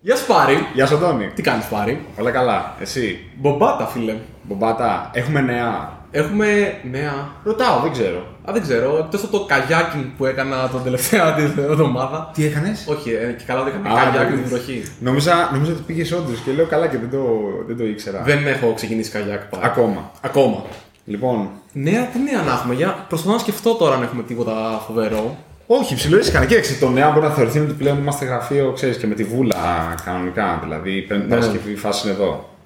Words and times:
Γεια 0.00 0.16
σου 0.16 0.26
Πάρη. 0.26 0.66
Γεια 0.74 0.86
σου, 0.86 0.94
Αντώνη. 0.94 1.26
Τι 1.34 1.42
κάνεις 1.42 1.64
Πάρη; 1.66 2.04
Όλα 2.18 2.30
καλά. 2.30 2.74
Εσύ; 2.80 3.18
Μπομπάτα 3.36 3.86
φίλε. 3.86 4.16
Μπομπάτα, 4.42 5.10
έχουμε 5.12 5.40
νέα. 5.40 5.96
Έχουμε 6.10 6.46
νέα. 6.90 7.28
Ρωτάω, 7.44 7.80
δεν 7.80 7.92
ξέρω. 7.92 8.18
Α, 8.48 8.52
δεν 8.52 8.62
ξέρω. 8.62 8.96
Εκτός 8.98 9.22
από 9.22 9.38
το 9.38 9.44
καγιάκινγκ 9.44 10.04
που 10.16 10.24
έκανα 10.24 10.68
τον 10.68 10.82
τελευταία 10.82 11.32
τη 11.34 11.42
εβδομάδα. 11.42 12.30
Τι 12.34 12.44
έκανες; 12.44 12.84
Όχι, 12.88 13.10
ε, 13.10 13.32
και 13.38 13.44
καλά 13.46 13.62
δεν 13.62 13.72
έκανα 13.74 14.00
Α, 14.00 14.04
καγιάκινγκ 14.04 14.30
δεν 14.30 14.40
την 14.40 14.48
βροχή. 14.48 14.82
Νόμιζα, 15.00 15.50
νόμιζα 15.52 15.72
ότι 15.72 15.82
πήγες 15.82 16.12
όντως 16.12 16.38
και 16.38 16.52
λέω 16.52 16.66
καλά 16.66 16.86
και 16.86 16.98
δεν 16.98 17.10
το, 17.10 17.24
δεν 17.66 17.76
το 17.76 17.84
ήξερα. 17.84 18.22
Δεν 18.22 18.46
έχω 18.46 18.72
ξεκινήσει 18.74 19.10
καγιάκ 19.10 19.42
Πάρη. 19.42 19.64
Ακόμα. 19.66 20.10
Ακόμα. 20.20 20.62
Λοιπόν, 21.04 21.48
Νέα, 21.72 22.04
τι 22.04 22.18
νέα 22.18 22.42
να 22.42 22.52
έχουμε. 22.52 22.74
Για... 22.74 23.04
Προσπαθώ 23.08 23.32
να 23.32 23.38
σκεφτώ 23.38 23.74
τώρα 23.74 23.94
αν 23.94 24.02
έχουμε 24.02 24.22
τίποτα 24.22 24.82
φοβερό. 24.86 25.36
Όχι, 25.70 25.94
ψιλορίσκανε. 25.94 26.46
Κοίταξε, 26.46 26.78
το 26.78 26.90
νέο 26.90 27.12
μπορεί 27.12 27.26
να 27.26 27.32
θεωρηθεί 27.32 27.58
ότι 27.58 27.72
πλέον 27.72 27.98
είμαστε 27.98 28.24
γραφείο, 28.24 28.72
ξέρεις 28.72 28.96
και 28.96 29.06
με 29.06 29.14
τη 29.14 29.24
βούλα 29.24 29.56
κανονικά. 30.04 30.60
Δηλαδή, 30.62 31.02
παίρνει 31.02 31.22
Ναι. 31.22 31.28
Παρασκευή, 31.28 31.70
η 31.70 31.76
φάση 31.76 32.06
είναι 32.06 32.16
εδώ. 32.16 32.56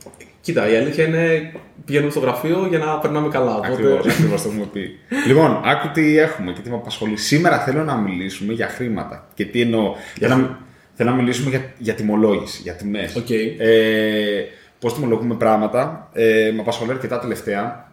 Κοίτα, 0.40 0.72
η 0.72 0.76
αλήθεια 0.76 1.04
είναι 1.04 1.52
πηγαίνουμε 1.84 2.10
στο 2.10 2.20
γραφείο 2.20 2.66
για 2.68 2.78
να 2.78 2.98
περνάμε 2.98 3.28
καλά. 3.28 3.60
Ακριβώς, 3.64 3.92
Οπότε... 3.92 4.10
ακριβώς 4.10 4.42
το 4.42 4.48
έχουμε 4.48 4.66
πει. 4.72 4.98
λοιπόν, 5.28 5.60
άκου 5.64 5.90
τι 5.90 6.18
έχουμε 6.18 6.52
και 6.52 6.60
τι 6.60 6.70
με 6.70 6.76
απασχολεί. 6.76 7.16
Σήμερα 7.16 7.58
θέλω 7.58 7.84
να 7.84 7.96
μιλήσουμε 7.96 8.52
για 8.52 8.68
χρήματα. 8.68 9.28
Και 9.34 9.44
τι 9.44 9.60
εννοώ. 9.60 9.94
Θέλω, 10.18 10.36
να, 10.36 10.58
θέλω 10.94 11.10
να 11.10 11.16
μιλήσουμε 11.16 11.50
για, 11.50 11.72
για 11.78 11.94
τιμολόγηση, 11.94 12.60
για 12.62 12.72
τιμές. 12.72 13.16
Οκ. 13.16 13.30
Ε, 13.30 14.44
Πώς 14.78 14.94
τιμολογούμε 14.94 15.34
πράγματα. 15.34 16.08
Ε, 16.12 16.50
με 16.54 16.60
απασχολεί 16.60 16.90
αρκετά 16.90 17.18
τελευταία. 17.18 17.91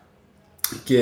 Και 0.84 1.00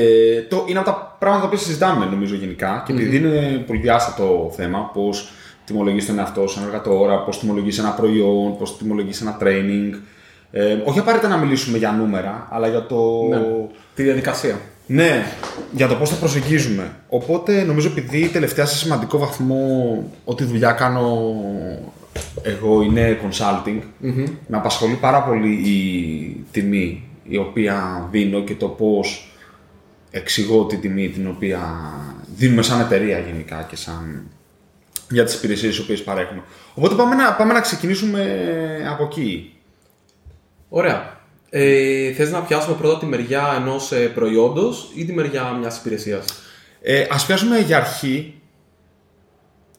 το, 0.49 0.65
είναι 0.67 0.79
από 0.79 0.89
τα 0.89 1.15
πράγματα 1.19 1.49
που 1.49 1.57
συζητάμε 1.57 2.05
νομίζω 2.05 2.35
γενικά. 2.35 2.83
Και 2.85 2.93
επειδή 2.93 3.17
είναι 3.17 3.63
πολυδιάστατο 3.67 4.51
θέμα, 4.55 4.91
πώς 4.93 5.31
τιμολογείς 5.65 6.05
τον 6.05 6.19
εαυτό 6.19 6.47
σου, 6.47 6.59
ανάλογα 6.59 6.81
το 6.81 6.99
ώρα, 6.99 7.23
πώς 7.23 7.39
τιμολογείς 7.39 7.77
ένα 7.77 7.89
προϊόν, 7.89 8.57
πώς 8.57 8.77
τιμολογείς 8.77 9.21
ένα 9.21 9.37
training. 9.41 9.93
Ε, 10.51 10.77
όχι 10.85 10.99
απαραίτητα 10.99 11.29
να 11.29 11.37
μιλήσουμε 11.37 11.77
για 11.77 11.91
νούμερα, 11.91 12.47
αλλά 12.51 12.67
για 12.67 12.85
το. 12.85 13.27
Ναι. 13.29 13.41
Τη 13.95 14.03
διαδικασία. 14.03 14.59
Ναι, 14.87 15.25
για 15.71 15.87
το 15.87 15.95
πώς 15.95 16.09
θα 16.09 16.15
προσεγγίζουμε. 16.15 16.95
Οπότε 17.09 17.63
νομίζω 17.63 17.87
επειδή 17.87 18.27
τελευταία 18.27 18.65
σε 18.65 18.75
σημαντικό 18.75 19.17
βαθμό 19.17 20.03
ό,τι 20.25 20.43
δουλειά 20.43 20.71
κάνω 20.71 21.33
εγώ 22.43 22.81
είναι 22.81 23.19
consulting, 23.23 23.79
με 24.47 24.57
απασχολεί 24.57 24.93
πάρα 24.93 25.21
πολύ 25.23 25.51
η 25.51 26.45
τιμή 26.51 27.03
η 27.23 27.37
οποία 27.37 28.07
δίνω 28.11 28.39
και 28.39 28.55
το 28.55 28.67
πώς 28.67 29.31
εξηγώ 30.17 30.65
τη 30.65 30.77
τιμή 30.77 31.09
την 31.09 31.27
οποία 31.27 31.59
δίνουμε 32.35 32.61
σαν 32.61 32.79
εταιρεία 32.79 33.19
γενικά 33.19 33.65
και 33.69 33.75
σαν 33.75 34.27
για 35.09 35.23
τις 35.23 35.33
υπηρεσίες 35.35 35.75
τις 35.75 35.83
οποίες 35.83 36.03
παρέχουμε. 36.03 36.41
Οπότε 36.73 36.95
πάμε 36.95 37.15
να, 37.15 37.33
πάμε 37.33 37.53
να 37.53 37.61
ξεκινήσουμε 37.61 38.47
από 38.89 39.03
εκεί. 39.03 39.53
Ωραία. 40.69 41.15
Ε, 41.49 42.11
θες 42.13 42.31
να 42.31 42.41
πιάσουμε 42.41 42.75
πρώτα 42.75 42.99
τη 42.99 43.05
μεριά 43.05 43.53
ενός 43.59 43.91
ε, 43.91 44.07
προϊόντος 44.07 44.91
ή 44.95 45.05
τη 45.05 45.13
μεριά 45.13 45.51
μιας 45.59 45.77
υπηρεσίας; 45.77 46.25
Ε, 46.81 47.05
ας 47.09 47.25
πιάσουμε 47.25 47.59
για 47.59 47.77
αρχή. 47.77 48.41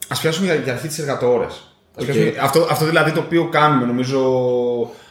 Ας 0.09 0.21
πιάσουμε 0.21 0.47
για, 0.47 0.55
για 0.55 0.73
αρχή 0.73 0.87
τις 0.89 0.99
εργατοώρες. 0.99 1.75
Ας 1.95 2.05
Οκ. 2.05 2.11
πιάσουμε- 2.11 2.39
αυτό, 2.41 2.67
αυτό 2.71 2.85
δηλαδή 2.85 3.13
το 3.13 3.21
οποίο 3.21 3.49
κάνουμε 3.49 3.87
νομίζω, 3.87 4.21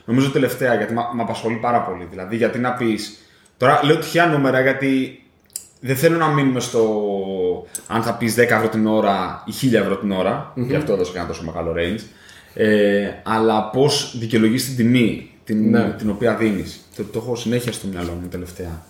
νομίζω 0.05 0.29
τελευταία 0.29 0.75
γιατί 0.75 0.93
με 0.93 1.21
απασχολεί 1.21 1.55
πάρα 1.55 1.81
πολύ. 1.81 2.07
Δηλαδή 2.09 2.35
γιατί 2.35 2.59
να 2.59 2.73
πεις. 2.73 3.17
Τώρα 3.57 3.79
λέω 3.83 3.97
τυχαία 3.97 4.25
νούμερα 4.25 4.61
γιατί 4.61 5.21
δεν 5.79 5.95
θέλω 5.95 6.17
να 6.17 6.27
μείνουμε 6.27 6.59
στο 6.59 6.81
αν 7.87 8.03
θα 8.03 8.13
πεις 8.13 8.33
10 8.35 8.37
ευρώ 8.37 8.67
την 8.67 8.87
ώρα 8.87 9.43
ή 9.45 9.69
1000 9.69 9.73
ευρώ 9.73 9.97
την 9.97 10.11
ώρα. 10.11 10.51
Γι' 10.55 10.75
αυτό 10.75 10.93
έδωσα 10.93 11.11
και 11.11 11.17
ένα 11.17 11.27
τόσο 11.27 11.43
μεγάλο 11.43 11.73
range. 11.77 12.01
Ε, 12.53 13.09
αλλά 13.23 13.69
πώς 13.69 14.15
δικαιολογείς 14.19 14.65
την 14.65 14.75
τιμή 14.75 15.29
την, 15.43 15.69
Ναι. 15.69 15.89
την 15.97 16.09
οποία 16.09 16.35
δίνεις. 16.35 16.87
Το, 16.95 17.03
το 17.03 17.19
έχω 17.23 17.35
συνέχεια 17.35 17.71
στο 17.71 17.87
μυαλό 17.87 18.11
μου 18.21 18.27
τελευταία. 18.27 18.81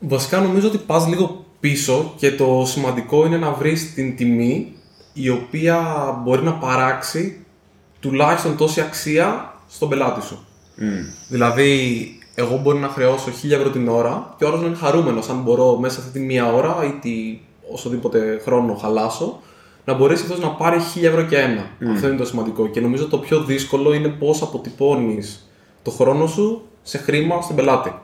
Βασικά 0.00 0.40
νομίζω 0.40 0.66
ότι 0.68 0.78
πας 0.78 1.06
λίγο 1.06 1.44
πίσω 1.60 2.14
και 2.16 2.32
το 2.32 2.64
σημαντικό 2.66 3.26
είναι 3.26 3.36
να 3.36 3.50
βρεις 3.52 3.94
την 3.94 4.16
τιμή 4.16 4.72
η 5.12 5.28
οποία 5.28 5.84
μπορεί 6.24 6.42
να 6.42 6.52
παράξει 6.52 7.44
τουλάχιστον 8.00 8.56
τόση 8.56 8.80
αξία 8.80 9.54
στον 9.68 9.88
πελάτη 9.88 10.22
σου. 10.26 10.46
Δηλαδή, 11.28 12.15
εγώ 12.38 12.56
μπορεί 12.56 12.78
να 12.78 12.88
χρεώσω 12.88 13.30
1000 13.42 13.50
ευρώ 13.50 13.70
την 13.70 13.88
ώρα 13.88 14.34
και 14.38 14.44
ο 14.44 14.48
άλλος 14.48 14.60
να 14.60 14.66
είναι 14.66 14.76
χαρούμενος 14.76 15.28
αν 15.28 15.42
μπορώ 15.42 15.78
μέσα 15.78 15.94
σε 15.94 16.00
αυτή 16.00 16.18
τη 16.18 16.24
μία 16.24 16.52
ώρα 16.52 16.76
ή 16.84 16.98
τη, 17.00 17.38
οσοδήποτε 17.72 18.40
χρόνο 18.44 18.74
χαλάσω 18.74 19.40
να 19.84 19.94
μπορέσει 19.94 20.22
αυτός 20.22 20.40
να 20.40 20.48
πάρει 20.48 20.76
1000 20.94 21.02
ευρώ 21.02 21.22
και 21.22 21.38
ένα. 21.38 21.66
Αυτό 21.92 22.08
είναι 22.08 22.16
το 22.16 22.24
σημαντικό. 22.24 22.66
Και 22.66 22.80
νομίζω 22.80 23.06
το 23.06 23.18
πιο 23.18 23.44
δύσκολο 23.44 23.94
είναι 23.94 24.08
πώς 24.08 24.42
αποτυπώνεις 24.42 25.50
το 25.82 25.90
χρόνο 25.90 26.26
σου 26.26 26.62
σε 26.82 26.98
χρήμα 26.98 27.40
στον 27.42 27.56
πελάτη. 27.56 27.94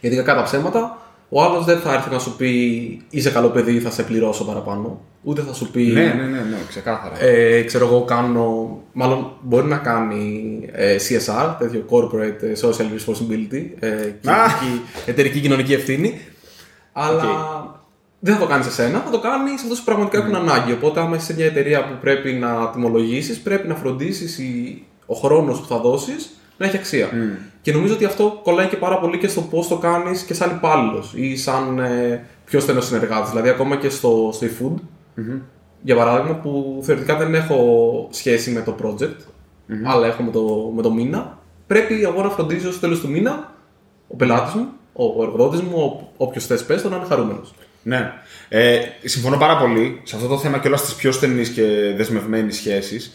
Γιατί 0.00 0.16
κακά 0.16 0.34
τα 0.34 0.42
ψέματα, 0.42 0.98
ο 1.28 1.42
άλλος 1.42 1.64
δεν 1.64 1.78
θα 1.78 1.92
έρθει 1.92 2.10
να 2.10 2.18
σου 2.18 2.36
πει 2.36 2.50
είσαι 3.10 3.30
καλό 3.30 3.48
παιδί, 3.48 3.80
θα 3.80 3.90
σε 3.90 4.02
πληρώσω 4.02 4.44
παραπάνω. 4.44 5.00
Ούτε 5.22 5.40
θα 5.40 5.52
σου 5.52 5.70
πει. 5.70 5.82
Ναι, 5.82 6.00
ναι, 6.00 6.22
ναι, 6.22 6.38
ναι, 6.38 6.56
ξεκάθαρα. 6.68 7.22
Ε, 7.22 7.62
ξέρω 7.62 7.86
εγώ, 7.86 8.04
κάνω. 8.04 8.78
Μάλλον 8.92 9.32
μπορεί 9.40 9.66
να 9.66 9.76
κάνει 9.76 10.60
ε, 10.72 10.96
CSR, 10.96 11.54
τέτοιο 11.58 11.84
Corporate 11.90 12.42
ε, 12.42 12.52
Social 12.60 12.84
Responsibility, 12.84 13.64
ε, 13.78 13.90
κοινωνική, 14.20 14.82
εταιρική 15.06 15.40
κοινωνική 15.40 15.72
ευθύνη. 15.72 16.20
Αλλά 16.92 17.26
δεν 18.18 18.34
θα 18.34 18.40
το 18.40 18.46
κάνεις 18.46 18.66
σε 18.66 18.72
σένα, 18.72 18.98
θα 18.98 19.10
το 19.10 19.20
κάνεις 19.20 19.60
σε 19.60 19.66
αυτού 19.66 19.78
που 19.78 19.84
πραγματικά 19.84 20.18
έχουν 20.18 20.34
ανάγκη. 20.34 20.72
Οπότε, 20.72 21.00
άμα 21.00 21.16
είσαι 21.16 21.24
σε 21.24 21.34
μια 21.34 21.46
εταιρεία 21.46 21.84
που 21.84 21.96
πρέπει 22.00 22.32
να 22.32 22.70
τιμολογήσεις, 22.70 23.38
πρέπει 23.38 23.68
να 23.68 23.74
φροντίσεις 23.74 24.40
ο 25.06 25.14
χρόνος 25.14 25.60
που 25.60 25.66
θα 25.66 25.78
δώσεις 25.78 26.30
να 26.56 26.66
έχει 26.66 26.76
αξία. 26.76 27.10
Και 27.66 27.72
νομίζω 27.72 27.94
ότι 27.94 28.04
αυτό 28.04 28.40
κολλάει 28.42 28.66
και 28.66 28.76
πάρα 28.76 28.98
πολύ 28.98 29.18
και 29.18 29.28
στο 29.28 29.40
πώς 29.40 29.68
το 29.68 29.76
κάνεις 29.76 30.22
και 30.22 30.34
σαν 30.34 30.50
υπάλληλος 30.50 31.12
ή 31.14 31.36
σαν 31.36 31.78
ε, 31.78 32.24
πιο 32.44 32.60
στενός 32.60 32.86
συνεργάτης. 32.86 33.30
Δηλαδή, 33.30 33.48
ακόμα 33.48 33.76
και 33.76 33.88
στο, 33.88 34.30
στο 34.32 34.46
eFood, 34.46 34.74
για 35.82 35.96
παράδειγμα, 35.96 36.34
που 36.34 36.80
θεωρητικά 36.82 37.16
δεν 37.16 37.34
έχω 37.34 38.08
σχέση 38.10 38.50
με 38.50 38.60
το 38.60 38.76
project, 38.82 39.16
αλλά 39.84 40.06
έχω 40.06 40.22
με 40.22 40.30
το, 40.30 40.72
με 40.76 40.82
το 40.82 40.92
μήνα, 40.92 41.38
πρέπει 41.66 42.02
εγώ 42.02 42.22
να 42.22 42.28
φροντίζω 42.28 42.70
στο 42.70 42.80
τέλος 42.80 43.00
του 43.00 43.08
μήνα 43.08 43.54
ο 44.08 44.16
πελάτης 44.16 44.54
μου, 44.54 44.66
ο 44.92 45.22
εργοδότης 45.22 45.60
μου, 45.60 46.08
όποιος 46.16 46.46
θες 46.46 46.64
πες 46.64 46.82
το 46.82 46.88
να 46.88 46.96
είναι 46.96 47.06
χαρούμενος. 47.06 47.54
Ναι. 47.82 48.12
Ε, 48.48 48.78
συμφωνώ 49.04 49.36
πάρα 49.36 49.56
πολύ 49.56 50.00
σε 50.02 50.16
αυτό 50.16 50.28
το 50.28 50.38
θέμα 50.38 50.58
και 50.58 50.68
όλας 50.68 50.80
στι 50.80 50.94
πιο 50.96 51.12
στενεί 51.12 51.46
και 51.48 51.94
δεσμευμένε 51.96 52.50
σχέσεις. 52.50 53.12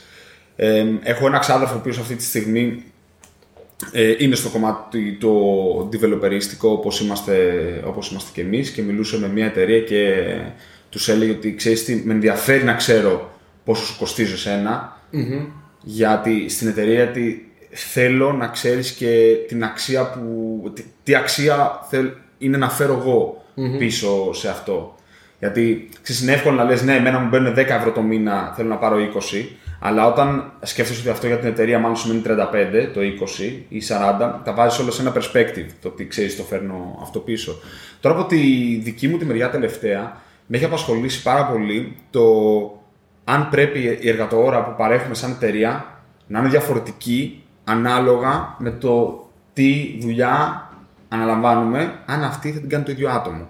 Ε, 0.56 0.86
έχω 1.04 1.28
ένα 1.28 1.40
ξάδερφο 1.40 1.74
ο 1.74 1.78
οποίος 1.78 1.98
αυτή 1.98 2.16
τη 2.16 2.24
στιγμή 2.24 2.84
ε, 2.84 3.01
είναι 4.20 4.36
στο 4.36 4.50
κομμάτι 4.50 5.18
το 5.20 5.30
developerίστικο 5.94 6.70
όπως 6.70 7.00
είμαστε, 7.00 7.34
όπως 7.86 8.12
είμαστε 8.12 8.30
και 8.34 8.42
εμείς 8.42 8.70
και 8.70 8.82
μιλούσε 8.82 9.20
με 9.20 9.28
μια 9.28 9.46
εταιρεία 9.46 9.80
και 9.80 10.26
τους 10.90 11.10
έλεγε 11.10 11.32
ότι 11.32 11.56
ξέρεις 11.56 11.86
τι, 11.86 12.02
με 12.06 12.14
ενδιαφέρει 12.14 12.64
να 12.64 12.74
ξέρω 12.74 13.32
πόσο 13.64 13.86
σου 13.86 13.98
κοστίζει 13.98 14.34
εσένα 14.34 15.00
γιατί 15.84 16.50
στην 16.50 16.68
εταιρεία 16.68 17.08
τι, 17.08 17.42
θέλω 17.72 18.34
να 18.34 18.48
ξέρεις 18.48 18.92
και 18.92 19.36
την 19.48 19.64
αξία 19.64 20.10
που, 20.10 20.72
τι, 20.76 20.84
τι 21.04 21.16
αξία 21.16 21.86
θέλ, 21.90 22.10
είναι 22.38 22.58
να 22.58 22.70
φέρω 22.70 22.94
εγώ 22.94 23.44
πίσω 23.78 24.34
σε 24.34 24.50
αυτό. 24.50 24.96
Γιατί 25.40 25.90
ξέρεις, 26.02 26.22
είναι 26.22 26.32
εύκολο 26.32 26.56
να 26.56 26.64
λες 26.64 26.84
ναι, 26.84 26.96
εμένα 26.96 27.20
μου 27.20 27.30
μπαίνουν 27.30 27.54
10 27.54 27.58
ευρώ 27.58 27.92
το 27.92 28.02
μήνα, 28.02 28.54
θέλω 28.56 28.68
να 28.68 28.78
πάρω 28.78 28.98
20, 29.32 29.46
αλλά 29.84 30.08
όταν 30.08 30.52
σκέφτεσαι 30.62 31.00
ότι 31.00 31.10
αυτό 31.10 31.28
για 31.28 31.38
την 31.38 31.48
εταιρεία 31.48 31.80
μάλλον 31.80 31.98
σημαίνει 31.98 32.22
35, 32.28 32.90
το 32.94 33.00
20 33.00 33.64
ή 33.70 33.82
40, 33.88 34.40
τα 34.44 34.54
βάζεις 34.54 34.80
όλα 34.80 34.92
σε 34.92 35.02
ένα 35.02 35.14
perspective, 35.16 35.66
το 35.82 35.88
ότι 35.88 36.08
ξέρεις 36.08 36.36
το 36.36 36.44
φέρνω 36.44 37.00
αυτό 37.02 37.20
πίσω. 37.20 37.60
Τώρα 38.00 38.20
από 38.20 38.28
τη 38.28 38.38
δική 38.84 39.08
μου 39.08 39.18
τη 39.18 39.26
μεριά 39.26 39.50
τελευταία, 39.50 40.22
με 40.46 40.58
έχει 40.58 40.66
απασχολήσει 40.66 41.22
πάρα 41.22 41.46
πολύ 41.46 41.96
το 42.10 42.22
αν 43.24 43.50
πρέπει 43.50 43.98
η 44.02 44.10
εργατοόρα 44.10 44.64
που 44.64 44.76
παρέχουμε 44.78 45.16
σαν 45.16 45.32
εταιρεία 45.32 45.86
να 46.28 46.40
είναι 46.40 46.50
διαφορετική 46.50 47.44
ανάλογα 47.64 48.56
με 48.60 48.72
το 48.72 49.26
τι 49.54 49.98
δουλειά 50.02 50.66
αναλαμβάνουμε, 51.10 52.00
αν 52.06 52.24
αυτή 52.24 52.52
θα 52.52 52.60
την 52.60 52.70
κάνει 52.70 52.84
το 52.84 52.92
ίδιο 52.92 53.10
άτομο. 53.10 53.50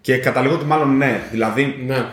Και 0.00 0.18
καταλήγω 0.18 0.54
ότι 0.54 0.64
μάλλον 0.64 0.96
ναι. 0.96 1.22
Δηλαδή, 1.30 1.82
Ναι. 1.86 2.06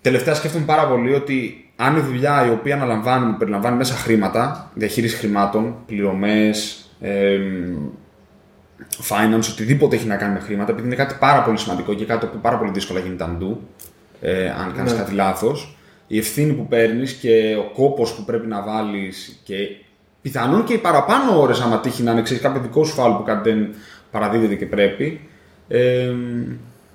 τελευταία 0.00 0.34
σκέφτομαι 0.34 0.64
πάρα 0.64 0.86
πολύ 0.88 1.14
ότι 1.14 1.65
αν 1.76 1.96
η 1.96 2.00
δουλειά 2.00 2.46
η 2.46 2.50
οποία 2.50 2.74
αναλαμβάνουμε 2.74 3.36
περιλαμβάνει 3.38 3.76
μέσα 3.76 3.94
χρήματα, 3.94 4.70
διαχείριση 4.74 5.16
χρημάτων, 5.16 5.74
πληρωμές, 5.86 6.86
finance, 9.08 9.48
οτιδήποτε 9.52 9.96
έχει 9.96 10.06
να 10.06 10.16
κάνει 10.16 10.32
με 10.32 10.40
χρήματα, 10.40 10.72
επειδή 10.72 10.86
είναι 10.86 10.96
κάτι 10.96 11.16
πάρα 11.18 11.42
πολύ 11.42 11.58
σημαντικό 11.58 11.94
και 11.94 12.04
κάτι 12.04 12.20
το 12.20 12.26
οποίο 12.26 12.40
πάρα 12.42 12.58
πολύ 12.58 12.70
δύσκολα 12.70 13.00
γίνεται 13.00 13.24
αντού, 13.24 13.60
ε, 14.20 14.48
αν 14.50 14.72
κάνεις 14.76 14.92
Ναι. 14.92 14.98
κάτι 14.98 15.12
λάθος. 15.12 15.76
Η 16.06 16.18
ευθύνη 16.18 16.52
που 16.52 16.66
παίρνεις 16.66 17.12
και 17.12 17.56
ο 17.58 17.70
κόπος 17.74 18.14
που 18.14 18.24
πρέπει 18.24 18.46
να 18.46 18.62
βάλεις 18.62 19.40
και 19.44 19.54
πιθανόν 20.22 20.64
και 20.64 20.72
οι 20.72 20.78
παραπάνω 20.78 21.40
ώρες, 21.40 21.60
άμα 21.60 21.80
τύχει 21.80 22.02
να 22.02 22.12
είναι 22.12 22.22
ξέρεις, 22.22 22.42
κάποιο 22.42 22.60
δικό 22.60 22.84
σου 22.84 22.94
φάλ 22.94 23.12
που 23.12 23.22
κάτι 23.22 23.50
δεν 23.50 23.74
παραδίδεται 24.10 24.54
και 24.54 24.66
πρέπει, 24.66 25.20
ε, 25.68 26.12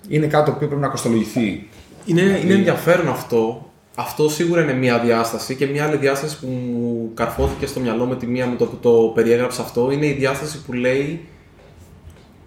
είναι 0.07 0.27
κάτι 0.27 0.45
το 0.45 0.51
οποίο 0.55 0.67
πρέπει 0.67 0.81
να 0.81 0.87
κοστολογηθεί. 0.87 1.69
Είναι, 2.05 2.21
είναι 2.43 2.53
ενδιαφέρον 2.53 3.07
αυτό 3.09 3.70
αυτό 3.95 4.29
σίγουρα 4.29 4.61
είναι 4.61 4.73
μία 4.73 4.99
διάσταση 4.99 5.55
και 5.55 5.65
μία 5.65 5.85
άλλη 5.85 5.97
διάσταση 5.97 6.39
που 6.39 6.47
μου 6.47 7.11
καρφώθηκε 7.13 7.65
στο 7.65 7.79
μυαλό 7.79 8.05
με 8.05 8.15
τη 8.15 8.27
μία 8.27 8.47
με 8.47 8.55
το 8.55 8.65
που 8.65 8.75
το 8.81 9.11
περιέγραψα 9.15 9.61
αυτό 9.61 9.91
είναι 9.91 10.05
η 10.05 10.11
διάσταση 10.11 10.61
που 10.61 10.73
λέει 10.73 11.25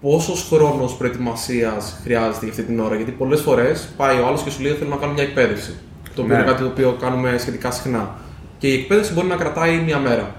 πόσος 0.00 0.48
χρόνος 0.48 0.94
προετοιμασίας 0.96 2.00
χρειάζεται 2.02 2.38
για 2.44 2.48
αυτή 2.48 2.62
την 2.62 2.80
ώρα. 2.80 2.94
Γιατί 2.96 3.10
πολλές 3.10 3.40
φορές 3.40 3.88
πάει 3.96 4.18
ο 4.20 4.26
άλλος 4.26 4.42
και 4.42 4.50
σου 4.50 4.62
λέει: 4.62 4.72
Θέλω 4.72 4.90
να 4.90 4.96
κάνω 4.96 5.12
μια 5.12 5.22
εκπαίδευση. 5.22 5.74
Το 6.14 6.22
οποίο 6.22 6.34
Ναι. 6.34 6.40
είναι 6.42 6.50
κάτι 6.50 6.62
το 6.62 6.68
οποίο 6.68 6.96
κάνουμε 7.00 7.38
σχετικά 7.38 7.70
συχνά. 7.70 8.14
Και 8.58 8.68
η 8.68 8.74
εκπαίδευση 8.74 9.12
μπορεί 9.12 9.26
να 9.26 9.36
κρατάει 9.36 9.76
μία 9.78 9.98
μέρα. 9.98 10.34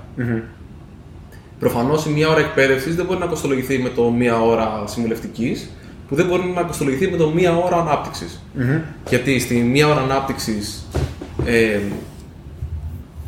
Προφανώς 1.60 2.06
η 2.06 2.10
μία 2.10 2.30
ώρα 2.30 2.40
εκπαίδευσης 2.40 2.96
δεν 2.96 3.06
μπορεί 3.06 3.20
να 3.20 3.26
κοστολογηθεί 3.26 3.78
με 3.78 3.90
το 3.90 4.10
μία 4.10 4.42
ώρα 4.42 4.84
συμβουλευτικής, 4.86 5.70
που 6.10 6.16
δεν 6.16 6.26
μπορεί 6.26 6.52
να 6.56 6.62
κοστολογηθεί 6.62 7.08
με 7.12 7.18
το 7.18 7.30
μία 7.30 7.58
ώρα 7.58 7.78
ανάπτυξης. 7.78 8.42
Γιατί 9.10 9.40
στη 9.40 9.56
μία 9.56 9.88
ώρα 9.88 10.02
ανάπτυξης, 10.02 10.86
ε, 11.46 11.80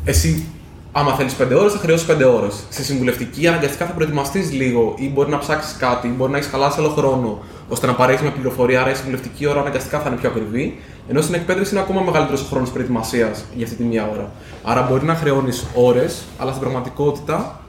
εσύ, 0.04 0.46
άμα 0.92 1.14
θέλεις 1.14 1.34
5 1.34 1.54
ώρες, 1.58 1.72
θα 1.72 1.78
χρειώσει 1.78 2.06
5 2.06 2.24
ώρες. 2.24 2.64
Στη 2.70 2.82
συμβουλευτική, 2.84 3.46
αναγκαστικά 3.46 3.86
θα 3.86 3.92
προετοιμαστείς 3.92 4.52
λίγο 4.52 4.94
ή 4.98 5.08
μπορεί 5.08 5.30
να 5.30 5.38
ψάξεις 5.38 5.76
κάτι, 5.76 6.06
ή 6.06 6.10
μπορεί 6.16 6.30
να 6.30 6.36
έχεις 6.36 6.50
χαλάσει 6.50 6.80
άλλο 6.80 6.88
χρόνο 6.88 7.38
ώστε 7.68 7.86
να 7.86 7.94
παρέχεις 7.94 8.22
μια 8.22 8.30
πληροφορία. 8.30 8.80
Άρα 8.80 8.90
η 8.90 8.94
συμβουλευτική 8.94 9.46
ώρα 9.46 9.60
αναγκαστικά 9.60 9.98
θα 10.00 10.08
είναι 10.08 10.18
πιο 10.18 10.28
ακριβή. 10.28 10.78
Ενώ 11.08 11.20
στην 11.20 11.34
εκπαίδευση 11.34 11.72
είναι 11.72 11.82
ακόμα 11.82 12.00
μεγαλύτερος 12.00 12.42
ο 12.42 12.44
χρόνος 12.44 12.70
προετοιμασίας 12.70 13.44
για 13.54 13.64
αυτή 13.64 13.76
τη 13.76 13.84
μία 13.84 14.08
ώρα. 14.12 14.30
Άρα 14.62 14.82
μπορεί 14.82 15.04
να 15.04 15.14
χρεώνεις 15.14 15.66
ώρες, 15.74 16.24
αλλά 16.38 16.50
στην 16.50 16.62
πραγματικότητα 16.62 17.60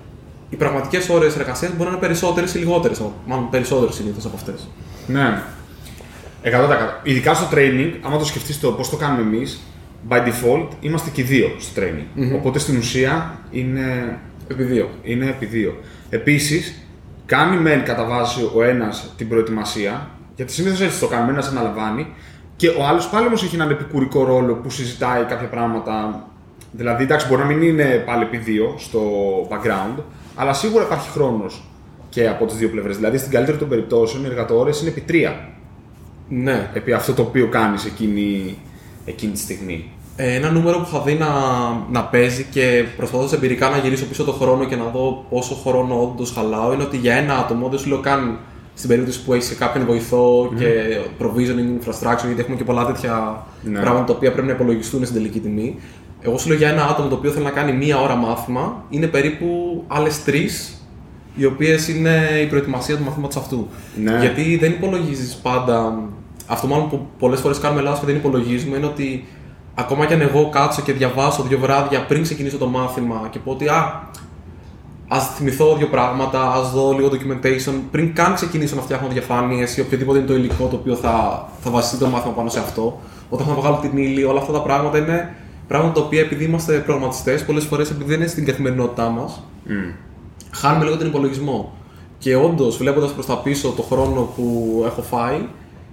οι 0.49 0.55
πραγματικές 0.55 1.09
ώρες 1.09 1.35
εργασίας 1.35 1.71
μπορεί 1.71 1.83
να 1.83 1.89
είναι 1.89 1.99
περισσότερες 1.99 2.53
ή 2.53 2.57
λιγότερες. 2.57 3.01
Μάλλον 3.25 3.49
περισσότερες 3.49 3.95
συνήθως 3.95 4.25
από 4.25 4.35
αυτές. 4.35 4.67
Ναι. 5.07 5.41
100%. 6.43 6.49
Ειδικά 7.03 7.33
στο 7.33 7.47
training, 7.51 7.91
άμα 8.01 8.17
το 8.17 8.25
σκεφτείς 8.25 8.59
το 8.59 8.71
πώς 8.71 8.89
το 8.89 8.95
κάνουμε 8.95 9.21
εμείς, 9.21 9.61
by 10.09 10.17
default 10.17 10.67
είμαστε 10.79 11.09
και 11.09 11.21
οι 11.21 11.23
δύο 11.23 11.51
στο 11.59 11.81
training. 11.81 12.33
Οπότε 12.35 12.59
στην 12.59 12.77
ουσία 12.77 13.37
είναι, 13.51 14.17
Επί 14.47 14.63
δύο. 14.63 14.89
είναι 15.03 15.25
επί 15.25 15.45
δύο. 15.45 15.77
Επίσης, 16.09 16.83
κάνει 17.25 17.57
μεν 17.57 17.83
κατά 17.83 18.05
βάση 18.05 18.49
ο 18.55 18.63
ένας 18.63 19.13
την 19.17 19.29
προετοιμασία, 19.29 20.07
γιατί 20.35 20.51
συνήθως 20.51 20.81
έτσι 20.81 20.99
το 20.99 21.07
κάνουμε, 21.07 21.31
ένας 21.31 21.47
αναλαμβάνει, 21.47 22.07
και 22.55 22.67
ο 22.67 22.85
άλλος 22.89 23.09
πάλι 23.09 23.27
όμως 23.27 23.43
έχει 23.43 23.55
έναν 23.55 23.69
επικουρικό 23.69 24.23
ρόλο 24.23 24.53
που 24.53 24.69
συζητάει 24.69 25.23
κάποια 25.23 25.47
πράγματα. 25.47 26.23
Δηλαδή, 26.71 27.03
εντάξει, 27.03 27.27
μπορεί 27.27 27.41
να 27.41 27.47
μην 27.47 27.61
είναι 27.61 28.03
πάλι 28.05 28.23
επί 28.23 28.37
δύο 28.37 28.75
στο 28.77 29.01
background, 29.49 30.01
αλλά 30.35 30.53
σίγουρα 30.53 30.83
υπάρχει 30.83 31.09
χρόνος 31.09 31.63
και 32.19 32.27
από 32.27 32.45
τις 32.45 32.55
δύο 32.57 32.69
πλευρές. 32.69 32.95
Δηλαδή, 32.95 33.17
στην 33.17 33.31
καλύτερη 33.31 33.57
των 33.57 33.69
περιπτώσεων, 33.69 34.23
οι 34.23 34.27
εργατόρες 34.27 34.79
είναι 34.81 34.89
επί 34.89 35.01
τρία. 35.01 35.49
Ναι. 36.29 36.69
Επί 36.73 36.91
αυτό 36.93 37.13
το 37.13 37.21
οποίο 37.21 37.47
κάνεις 37.47 37.85
εκείνη, 37.85 38.57
εκείνη 39.05 39.31
τη 39.31 39.39
στιγμή. 39.39 39.91
Ε, 40.15 40.35
Ένα 40.35 40.51
νούμερο 40.51 40.77
που 40.77 40.85
είχα 40.87 41.01
δει 41.01 41.13
να, 41.13 41.27
να 41.91 42.03
παίζει 42.03 42.45
και 42.51 42.85
προσπαθώ 42.97 43.35
εμπειρικά 43.35 43.69
να 43.69 43.77
γυρίσω 43.77 44.05
πίσω 44.05 44.23
το 44.23 44.31
χρόνο 44.31 44.65
και 44.65 44.75
να 44.75 44.83
δω 44.83 45.25
πόσο 45.29 45.55
χρόνο 45.55 46.01
όντως 46.01 46.31
χαλάω 46.31 46.73
είναι 46.73 46.83
ότι 46.83 46.97
για 46.97 47.13
ένα 47.15 47.37
άτομο, 47.37 47.67
δεν 47.69 47.79
σου 47.79 47.89
λέω 47.89 47.99
καν 47.99 48.37
στην 48.73 48.89
περίπτωση 48.89 49.23
που 49.23 49.33
έχεις 49.33 49.55
κάποιον 49.57 49.85
βοηθό 49.85 50.53
και 50.57 50.97
provisioning 51.19 51.83
infrastructure, 51.83 52.25
γιατί 52.25 52.39
έχουμε 52.39 52.55
και 52.55 52.63
πολλά 52.63 52.85
τέτοια 52.85 53.45
Ναι. 53.61 53.79
πράγματα 53.79 54.05
τα 54.05 54.13
οποία 54.13 54.31
πρέπει 54.31 54.47
να 54.47 54.53
υπολογιστούν 54.53 55.03
στην 55.03 55.15
τελική 55.15 55.39
τιμή. 55.39 55.79
Εγώ 56.21 56.37
σου 56.37 56.47
λέω 56.47 56.57
για 56.57 56.69
ένα 56.69 56.87
άτομο 56.87 57.09
το 57.09 57.15
οποίο 57.15 57.31
θέλει 57.31 57.45
να 57.45 57.51
κάνει 57.51 57.71
μία 57.71 57.99
ώρα 58.01 58.15
μάθημα, 58.15 58.83
είναι 58.89 59.07
περίπου 59.07 59.47
άλλες 59.87 60.23
τρεις, 60.23 60.73
οι 61.35 61.45
οποίες 61.45 61.87
είναι 61.87 62.27
η 62.43 62.45
προετοιμασία 62.45 62.97
του 62.97 63.03
μαθήματος 63.03 63.35
αυτού. 63.35 63.67
Ναι. 64.03 64.17
Γιατί 64.19 64.57
δεν 64.57 64.71
υπολογίζεις 64.71 65.35
πάντα. 65.35 65.99
Αυτό 66.47 66.67
μάλλον 66.67 66.89
που 66.89 67.07
πολλές 67.19 67.39
φορές 67.39 67.59
κάνουμε 67.59 67.81
λάθος 67.81 67.99
και 67.99 68.05
δεν 68.05 68.15
υπολογίζουμε 68.15 68.77
είναι 68.77 68.85
ότι 68.85 69.25
ακόμα 69.75 70.05
κι 70.05 70.13
αν 70.13 70.21
εγώ 70.21 70.49
κάτσω 70.49 70.81
και 70.81 70.93
διαβάσω 70.93 71.43
δύο 71.43 71.59
βράδια 71.59 72.05
πριν 72.05 72.21
ξεκινήσω 72.21 72.57
το 72.57 72.67
μάθημα 72.67 73.27
και 73.31 73.39
πω 73.39 73.51
ότι 73.51 73.67
α, 73.67 74.09
ας 75.07 75.27
θυμηθώ 75.35 75.75
δύο 75.75 75.87
πράγματα, 75.87 76.51
ας 76.51 76.71
δω 76.71 76.91
λίγο 76.91 77.09
documentation 77.11 77.73
πριν 77.91 78.13
καν 78.13 78.33
ξεκινήσω 78.33 78.75
να 78.75 78.81
φτιάχνω 78.81 79.07
διαφάνειες 79.07 79.77
ή 79.77 79.81
οποιοδήποτε 79.81 80.17
είναι 80.17 80.27
το 80.27 80.35
υλικό 80.35 80.65
το 80.65 80.75
οποίο 80.75 80.95
θα, 80.95 81.47
θα 81.61 81.71
βασιστεί 81.71 81.97
το 81.97 82.07
μάθημα 82.07 82.33
πάνω 82.33 82.49
σε 82.49 82.59
αυτό. 82.59 83.01
Όταν 83.29 83.47
θα 83.47 83.53
βγάλω 83.53 83.79
την 83.81 83.97
ύλη, 83.97 84.23
όλα 84.23 84.39
αυτά 84.39 84.51
τα 84.51 84.61
πράγματα 84.61 84.97
είναι 84.97 85.35
πράγματα 85.67 85.99
τα 85.99 86.05
οποία 86.05 86.19
επειδή 86.19 86.43
είμαστε 86.43 86.77
προγραμματιστές, 86.77 87.45
πολλές 87.45 87.65
φορές 87.65 87.89
επειδή 87.89 88.09
δεν 88.09 88.19
είναι 88.19 88.27
στην 88.27 88.45
καθημερινότητά 88.45 89.09
μας, 89.09 89.43
χάνουμε 90.51 90.83
λίγο 90.85 90.97
τον 90.97 91.07
υπολογισμό. 91.07 91.73
Και 92.17 92.35
όντως, 92.35 92.77
βλέποντας 92.77 93.11
προς 93.11 93.25
τα 93.25 93.37
πίσω 93.37 93.69
το 93.75 93.81
χρόνο 93.81 94.21
που 94.35 94.83
έχω 94.85 95.01
φάει, 95.01 95.47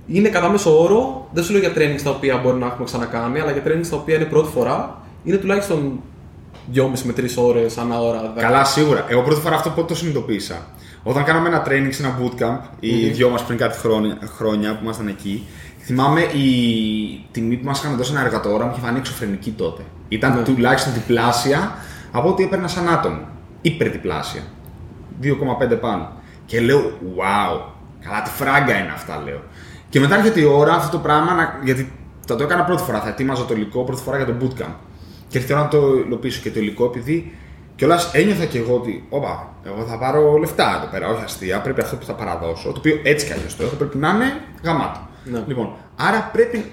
είναι 0.07 0.29
κατά 0.29 0.49
μέσο 0.49 0.83
όρο, 0.83 1.29
δεν 1.33 1.45
σου 1.45 1.53
λέω 1.53 1.61
για 1.61 1.73
trainings 1.75 2.01
τα 2.05 2.11
οποία 2.11 2.37
μπορεί 2.37 2.59
να 2.59 2.67
έχουμε 2.67 2.85
ξανακάνει, 2.85 3.41
αλλά 3.41 3.51
για 3.53 3.63
trainings 3.67 3.87
τα 3.91 3.97
οποία 3.97 4.15
είναι 4.15 4.25
πρώτη 4.25 4.49
φορά, 4.53 5.03
είναι 5.25 5.37
τουλάχιστον 5.37 6.01
2,5 6.75 6.81
με 7.05 7.13
3 7.17 7.37
ώρες 7.37 7.79
ανά 7.79 8.01
ώρα. 8.01 8.33
Καλά, 8.37 8.65
σίγουρα. 8.65 9.05
Εγώ 9.09 9.23
πρώτη 9.23 9.41
φορά 9.41 9.55
αυτό 9.55 9.71
πότε 9.71 9.87
το 9.87 9.95
συνειδητοποίησα. 9.95 10.67
Όταν 11.03 11.25
κάναμε 11.25 11.49
ένα 11.49 11.63
training 11.67 11.89
σε 11.91 12.03
ένα 12.03 12.19
bootcamp, 12.21 12.69
οι 12.81 13.09
δυο 13.09 13.29
μας 13.29 13.43
πριν 13.45 13.59
κάτι 13.59 13.79
χρόνια, 13.79 14.19
χρόνια 14.37 14.71
που 14.73 14.79
ήμασταν 14.83 15.09
εκεί, 15.09 15.47
θυμάμαι 15.85 16.21
η 16.21 16.49
τιμή 17.31 17.57
που 17.57 17.67
μας 17.67 17.79
είχαν 17.79 17.97
δώσει 17.97 18.13
ένα 18.13 18.21
εργατόρα 18.25 18.65
μου 18.65 18.71
είχε 18.77 18.87
φανεί 18.87 18.99
εξωφρενική 18.99 19.51
τότε. 19.51 19.83
Ήταν 20.09 20.37
Ναι. 20.37 20.43
τουλάχιστον 20.43 20.93
διπλάσια 20.93 21.75
από 22.13 22.29
ό,τι 22.29 22.43
έπαιρνα 22.43 22.69
σαν 22.69 22.89
άτομο. 22.89 23.21
Υπερδιπλάσια. 23.61 24.43
2,5 25.23 25.81
πάνω. 25.81 26.13
Και 26.47 26.61
λέω, 26.61 26.81
wow, 27.17 27.61
καλά 28.01 28.23
τι 28.23 28.31
φράγκα 28.31 28.79
είναι 28.79 28.93
αυτά, 28.95 29.23
λέω. 29.25 29.43
Και 29.89 30.01
μετά 30.01 30.17
έρχεται 30.17 30.41
η 30.41 30.45
ώρα 30.45 30.75
αυτό 30.75 30.97
το 30.97 31.03
πράγμα, 31.03 31.35
να, 31.35 31.61
γιατί 31.65 31.93
θα 32.27 32.37
το 32.37 32.43
έκανα 32.43 32.65
πρώτη 32.65 32.83
φορά, 32.83 33.01
θα 33.01 33.09
ετοίμαζα 33.09 33.45
το 33.45 33.55
υλικό 33.55 33.85
πρώτη 33.85 34.03
φορά 34.03 34.17
για 34.17 34.27
το 34.27 34.35
bootcamp. 34.41 34.75
Και 35.29 35.39
έρχεται 35.39 35.53
η 35.53 35.57
ώρα 35.57 35.65
να 35.65 35.69
το 35.71 35.97
υλοποιήσω 36.07 36.41
και 36.43 36.51
το 36.51 36.61
υλικό, 36.61 36.85
επειδή 36.85 37.35
κιόλας 37.77 38.11
ένιωθα 38.15 38.45
κι 38.45 38.57
εγώ 38.57 38.75
ότι, 38.75 39.07
όπα, 39.09 39.55
εγώ 39.65 39.85
θα 39.85 39.99
πάρω 39.99 40.37
λεφτά 40.37 40.77
εδώ 40.81 40.91
πέρα, 40.91 41.09
όχι 41.09 41.25
αστεία, 41.25 41.61
πρέπει 41.61 41.81
αυτό 41.81 41.97
που 41.97 42.05
θα 42.05 42.15
παραδώσω, 42.15 42.73
το 42.73 42.79
οποίο 42.79 43.01
έτσι 43.05 43.27
κι 43.27 43.33
αλλιώς 43.33 43.57
το 43.57 43.63
έχω, 43.63 43.75
πρέπει 43.75 43.97
να 43.97 44.09
είναι 44.09 44.41
γαμάτο. 44.63 45.01
Ναι. 45.25 45.43
Λοιπόν, 45.47 45.73
άρα 45.97 46.31
πρέπει 46.33 46.65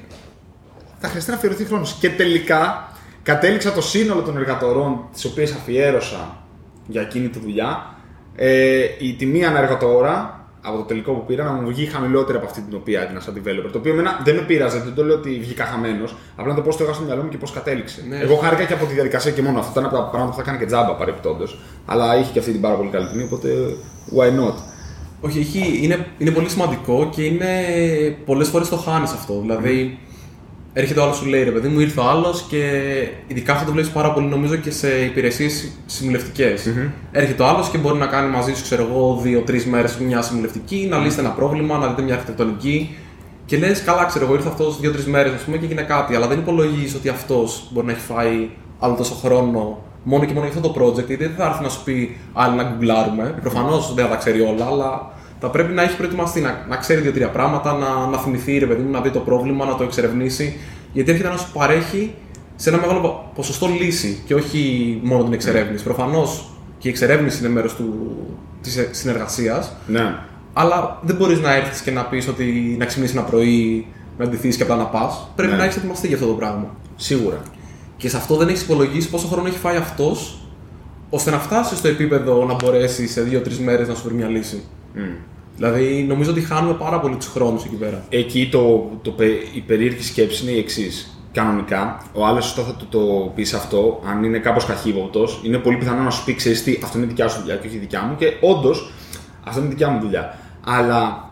θα 1.03 1.07
χρειαστεί 1.07 1.31
να 1.31 1.37
αφιερωθεί 1.37 1.65
χρόνος. 1.65 1.97
Και 1.99 2.09
τελικά 2.09 2.89
κατέληξα 3.23 3.71
το 3.71 3.81
σύνολο 3.81 4.21
των 4.21 4.37
εργατορών 4.37 4.99
τις 5.13 5.25
οποίες 5.25 5.51
αφιέρωσα 5.51 6.42
για 6.87 7.01
εκείνη 7.01 7.29
τη 7.29 7.39
δουλειά. 7.39 7.95
Ε, 8.35 8.83
η 8.99 9.13
τιμή 9.13 9.45
ανά 9.45 9.59
εργατόρα 9.59 10.43
από 10.61 10.77
το 10.77 10.83
τελικό 10.83 11.11
που 11.11 11.25
πήρα 11.25 11.43
να 11.43 11.51
μου 11.51 11.67
βγει 11.67 11.85
χαμηλότερη 11.85 12.37
από 12.37 12.45
αυτή 12.45 12.61
την 12.61 12.75
οποία 12.75 13.01
έδινα 13.01 13.19
σαν 13.19 13.33
developer. 13.37 13.69
Το 13.71 13.77
οποίο 13.77 13.91
εμένα 13.91 14.21
δεν 14.23 14.35
με 14.35 14.41
πείραζε, 14.41 14.79
δεν 14.79 14.93
το 14.93 15.03
λέω 15.05 15.15
ότι 15.15 15.39
βγήκα 15.39 15.65
χαμένος. 15.65 16.15
Απλά 16.35 16.53
να 16.53 16.55
το 16.55 16.69
πώ 16.69 16.75
το 16.75 16.83
είχα 16.83 16.93
στο 16.93 17.03
μυαλό 17.03 17.23
μου 17.23 17.29
και 17.29 17.37
πώς 17.37 17.51
κατέληξε. 17.51 18.05
Ναι. 18.09 18.17
Εγώ 18.17 18.35
χάρηκα 18.35 18.63
και 18.63 18.73
από 18.73 18.85
τη 18.85 18.93
διαδικασία 18.93 19.31
και 19.31 19.41
μόνο 19.41 19.59
αυτό. 19.59 19.71
Ήταν 19.71 19.85
από 19.85 19.95
τα 19.95 20.01
πράγματα 20.01 20.29
που 20.29 20.35
θα 20.35 20.41
έκανε 20.41 20.57
και 20.57 20.65
τζάμπα 20.65 20.95
παρεπιπτόντω. 20.95 21.45
Αλλά 21.85 22.17
είχε 22.19 22.31
και 22.31 22.39
αυτή 22.39 22.51
την 22.51 22.61
πάρα 22.61 22.75
πολύ 22.75 22.89
καλή 22.89 23.07
τιμή, 23.07 23.23
οπότε 23.23 23.49
why 24.17 24.27
not; 24.27 24.55
Όχι, 25.21 25.39
έχει, 25.39 25.79
είναι, 25.83 26.07
είναι 26.17 26.31
πολύ 26.31 26.49
σημαντικό 26.49 27.09
και 27.15 27.23
είναι 27.23 27.47
πολλές 28.25 28.47
φορές 28.47 28.69
το 28.69 28.75
χάνεις 28.75 29.11
αυτό. 29.11 29.39
Δηλαδή, 29.41 29.99
έρχεται 30.73 30.99
ο 30.99 31.03
άλλος 31.03 31.15
σου 31.15 31.25
λέει 31.25 31.43
ρε 31.43 31.51
παιδί 31.51 31.67
μου, 31.67 31.79
ήρθε 31.79 31.99
ο 31.99 32.03
άλλος 32.03 32.45
και 32.49 32.61
ειδικά 33.27 33.53
αυτό 33.53 33.65
το 33.65 33.71
βλέπεις 33.71 33.91
πάρα 33.91 34.13
πολύ 34.13 34.27
νομίζω 34.27 34.55
και 34.55 34.71
σε 34.71 35.03
υπηρεσίες 35.03 35.71
Έρχεται 37.11 37.43
ο 37.43 37.47
άλλος 37.47 37.69
και 37.69 37.77
μπορεί 37.77 37.97
να 37.97 38.05
κάνει 38.05 38.29
μαζί 38.29 38.53
σου, 38.53 38.63
ξέρω 38.63 38.87
εγώ, 38.89 39.19
δύο-τρεις 39.21 39.65
μέρες 39.65 39.97
μια 39.97 40.21
συμβουλευτική, 40.21 40.87
να 40.89 40.97
λύσετε 40.97 41.21
ένα 41.21 41.29
πρόβλημα, 41.29 41.77
να 41.77 41.87
δείτε 41.87 42.01
μια 42.01 42.13
αρχιτεκτονική. 42.13 42.95
Και 43.45 43.57
λες, 43.57 43.83
καλά, 43.83 44.05
ξέρω 44.05 44.25
εγώ, 44.25 44.33
ήρθε 44.33 44.47
αυτός 44.47 44.79
δύο-τρεις 44.79 45.05
μέρες 45.05 45.41
πούμε, 45.41 45.57
και 45.57 45.65
έγινε 45.65 45.81
κάτι. 45.81 46.15
Αλλά 46.15 46.27
δεν 46.27 46.39
υπολογίζεις 46.39 46.95
ότι 46.95 47.09
αυτός 47.09 47.67
μπορεί 47.71 47.85
να 47.85 47.91
έχει 47.91 48.01
φάει 48.01 48.49
άλλο 48.79 48.95
τόσο 48.95 49.13
χρόνο 49.13 49.83
μόνο 50.03 50.25
και 50.25 50.33
μόνο 50.33 50.45
για 50.47 50.57
αυτό 50.57 50.69
το 50.69 50.81
project, 50.81 51.05
γιατί 51.07 51.15
δεν 51.15 51.33
θα 51.37 51.45
έρθει 51.45 51.63
να 51.63 51.69
σου 51.69 51.83
πει 51.83 52.17
άλλοι 52.33 52.55
να 52.55 52.63
γκουγκλάρουμε. 52.63 53.35
Προφανώς 53.41 53.93
δεν 53.93 54.05
θα 54.05 54.11
τα 54.11 54.17
ξέρει 54.17 54.41
όλα, 54.41 54.65
αλλά 54.65 55.12
θα 55.45 55.49
πρέπει 55.49 55.73
να 55.73 55.81
έχει 55.81 55.95
προετοιμαστεί, 55.97 56.41
να, 56.41 56.65
να 56.69 56.75
ξέρει 56.75 57.01
δύο-τρία 57.01 57.29
πράγματα, 57.29 57.73
να, 57.77 58.05
να 58.11 58.17
θυμηθεί, 58.17 58.57
ρε 58.57 58.65
παιδί 58.65 58.81
μου, 58.81 58.91
να 58.91 59.01
δει 59.01 59.09
το 59.09 59.19
πρόβλημα, 59.19 59.65
να 59.65 59.75
το 59.75 59.83
εξερευνήσει. 59.83 60.57
Γιατί 60.93 61.11
έρχεται 61.11 61.29
να 61.29 61.37
σου 61.37 61.51
παρέχει 61.53 62.13
σε 62.55 62.69
ένα 62.69 62.79
μεγάλο 62.79 63.31
ποσοστό 63.35 63.67
λύση 63.81 64.21
και 64.25 64.33
όχι 64.35 64.99
μόνο 65.03 65.23
την 65.23 65.33
εξερεύνηση. 65.33 65.83
Προφανώς 65.83 66.49
και 66.77 66.87
η 66.87 66.91
εξερεύνηση 66.91 67.39
είναι 67.39 67.49
μέρος 67.53 67.75
της 68.61 68.87
συνεργασίας, 68.91 69.71
Ναι. 69.87 70.15
αλλά 70.53 70.99
δεν 71.01 71.15
μπορείς 71.15 71.39
να 71.39 71.55
έρθεις 71.55 71.81
και 71.81 71.91
να 71.91 72.05
πεις 72.05 72.27
ότι 72.27 72.75
να 72.79 72.85
ξυπνήσεις 72.85 73.15
ένα 73.15 73.23
πρωί, 73.25 73.87
να 74.17 74.27
ντυθείς 74.27 74.55
και 74.57 74.63
απλά 74.63 74.75
να 74.75 74.85
πας. 74.85 75.27
Πρέπει 75.35 75.51
Ναι. 75.51 75.57
να 75.57 75.63
έχεις 75.63 75.75
ετοιμαστεί 75.77 76.07
για 76.07 76.15
αυτό 76.15 76.27
το 76.27 76.33
πράγμα. 76.33 76.75
Σίγουρα. 76.95 77.41
Και 77.97 78.09
σε 78.09 78.17
αυτό 78.17 78.35
δεν 78.35 78.47
έχεις 78.47 78.61
υπολογίσει 78.61 79.09
πόσο 79.09 79.27
χρόνο 79.27 79.47
έχει 79.47 79.57
φάει 79.57 79.75
αυτός, 79.77 80.47
ώστε 81.09 81.31
να 81.31 81.37
φτάσεις 81.39 81.77
στο 81.77 81.87
επίπεδο 81.87 82.45
να 82.45 82.53
μπορέσεις 82.53 83.11
σε 83.11 83.21
δύο-τρεις 83.21 83.59
μέρες 83.59 83.87
να 83.87 83.95
σου 83.95 84.03
βρει 84.05 84.13
μια 84.13 84.27
λύση. 84.27 84.63
Δηλαδή, 85.63 86.05
νομίζω 86.07 86.31
ότι 86.31 86.41
χάνουμε 86.41 86.73
πάρα 86.73 86.99
πολύ 86.99 87.15
τους 87.15 87.27
χρόνους 87.27 87.63
εκεί 87.65 87.75
πέρα. 87.75 88.05
Εκεί 88.09 88.49
το, 88.51 88.89
το, 89.01 89.11
πε- 89.11 89.55
η 89.55 89.59
περίεργη 89.59 90.03
σκέψη 90.03 90.43
είναι 90.43 90.51
η 90.51 90.57
εξής. 90.57 91.17
Κανονικά, 91.31 92.03
ο 92.13 92.25
άλλο 92.25 92.41
όταν 92.51 92.65
θα 92.65 92.73
του 92.73 92.85
το 92.89 93.31
πεις 93.35 93.53
αυτό, 93.53 94.01
αν 94.05 94.23
είναι 94.23 94.39
κάπως 94.39 94.65
καχύποπτο, 94.65 95.27
είναι 95.43 95.57
πολύ 95.57 95.77
πιθανό 95.77 96.03
να 96.03 96.09
σου 96.09 96.23
πει: 96.23 96.35
Ξέρεις 96.35 96.63
τι, 96.63 96.79
αυτό 96.83 96.97
είναι 96.97 97.07
δικιά 97.07 97.27
σου 97.27 97.39
δουλειά 97.39 97.55
και 97.55 97.67
όχι 97.67 97.77
δικιά 97.77 98.01
μου. 98.01 98.15
Και 98.15 98.25
όντως, 98.41 98.91
αυτό 99.43 99.59
είναι 99.59 99.69
δικιά 99.69 99.87
μου 99.87 99.99
δουλειά. 99.99 100.37
Αλλά 100.65 101.31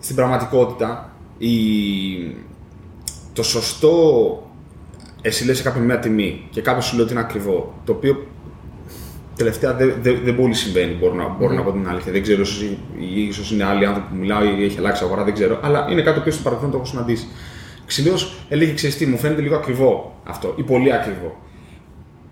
στην 0.00 0.16
πραγματικότητα, 0.16 1.12
η... 1.38 1.50
το 3.32 3.42
σωστό 3.42 3.92
εσύ 5.20 5.44
λες 5.44 5.56
σε 5.56 5.62
κάποιον 5.62 5.84
μια 5.84 5.98
τιμή 5.98 6.46
και 6.50 6.60
κάποιο 6.60 6.82
σου 6.82 6.94
λέει 6.94 7.04
ότι 7.04 7.12
είναι 7.12 7.22
ακριβό. 7.22 7.74
Το 7.84 7.92
οποίο 7.92 8.26
τελευταία 9.36 9.74
δεν 9.74 9.94
δε, 10.00 10.12
δεν 10.12 10.36
πολύ 10.36 10.54
συμβαίνει, 10.54 10.92
μπορώ 10.92 11.14
να, 11.14 11.28
μπορώ 11.28 11.54
να 11.54 11.62
πω 11.62 11.72
την 11.72 11.88
αλήθεια. 11.88 12.12
Δεν 12.12 12.22
ξέρω, 12.22 12.42
ίσως 13.14 13.50
είναι 13.50 13.64
άλλοι 13.64 13.86
άνθρωποι 13.86 14.08
που 14.08 14.16
μιλάω 14.16 14.44
ή 14.44 14.64
έχει 14.64 14.78
αλλάξει 14.78 15.04
αγορά, 15.04 15.24
δεν 15.24 15.34
ξέρω. 15.34 15.60
Αλλά 15.62 15.86
είναι 15.90 16.02
κάτι 16.02 16.20
που 16.20 16.30
στο 16.30 16.42
παρελθόν 16.42 16.70
το 16.70 16.76
έχω 16.76 16.86
συναντήσει. 16.86 17.26
Ξυλίω 17.86 18.16
έλεγε: 18.48 18.74
Ξέρεις 18.74 18.96
τι, 18.96 19.06
μου 19.06 19.18
φαίνεται 19.18 19.40
λίγο 19.40 19.56
ακριβό 19.56 20.20
αυτό 20.24 20.54
ή 20.56 20.62
πολύ 20.62 20.92
ακριβό. 20.92 21.40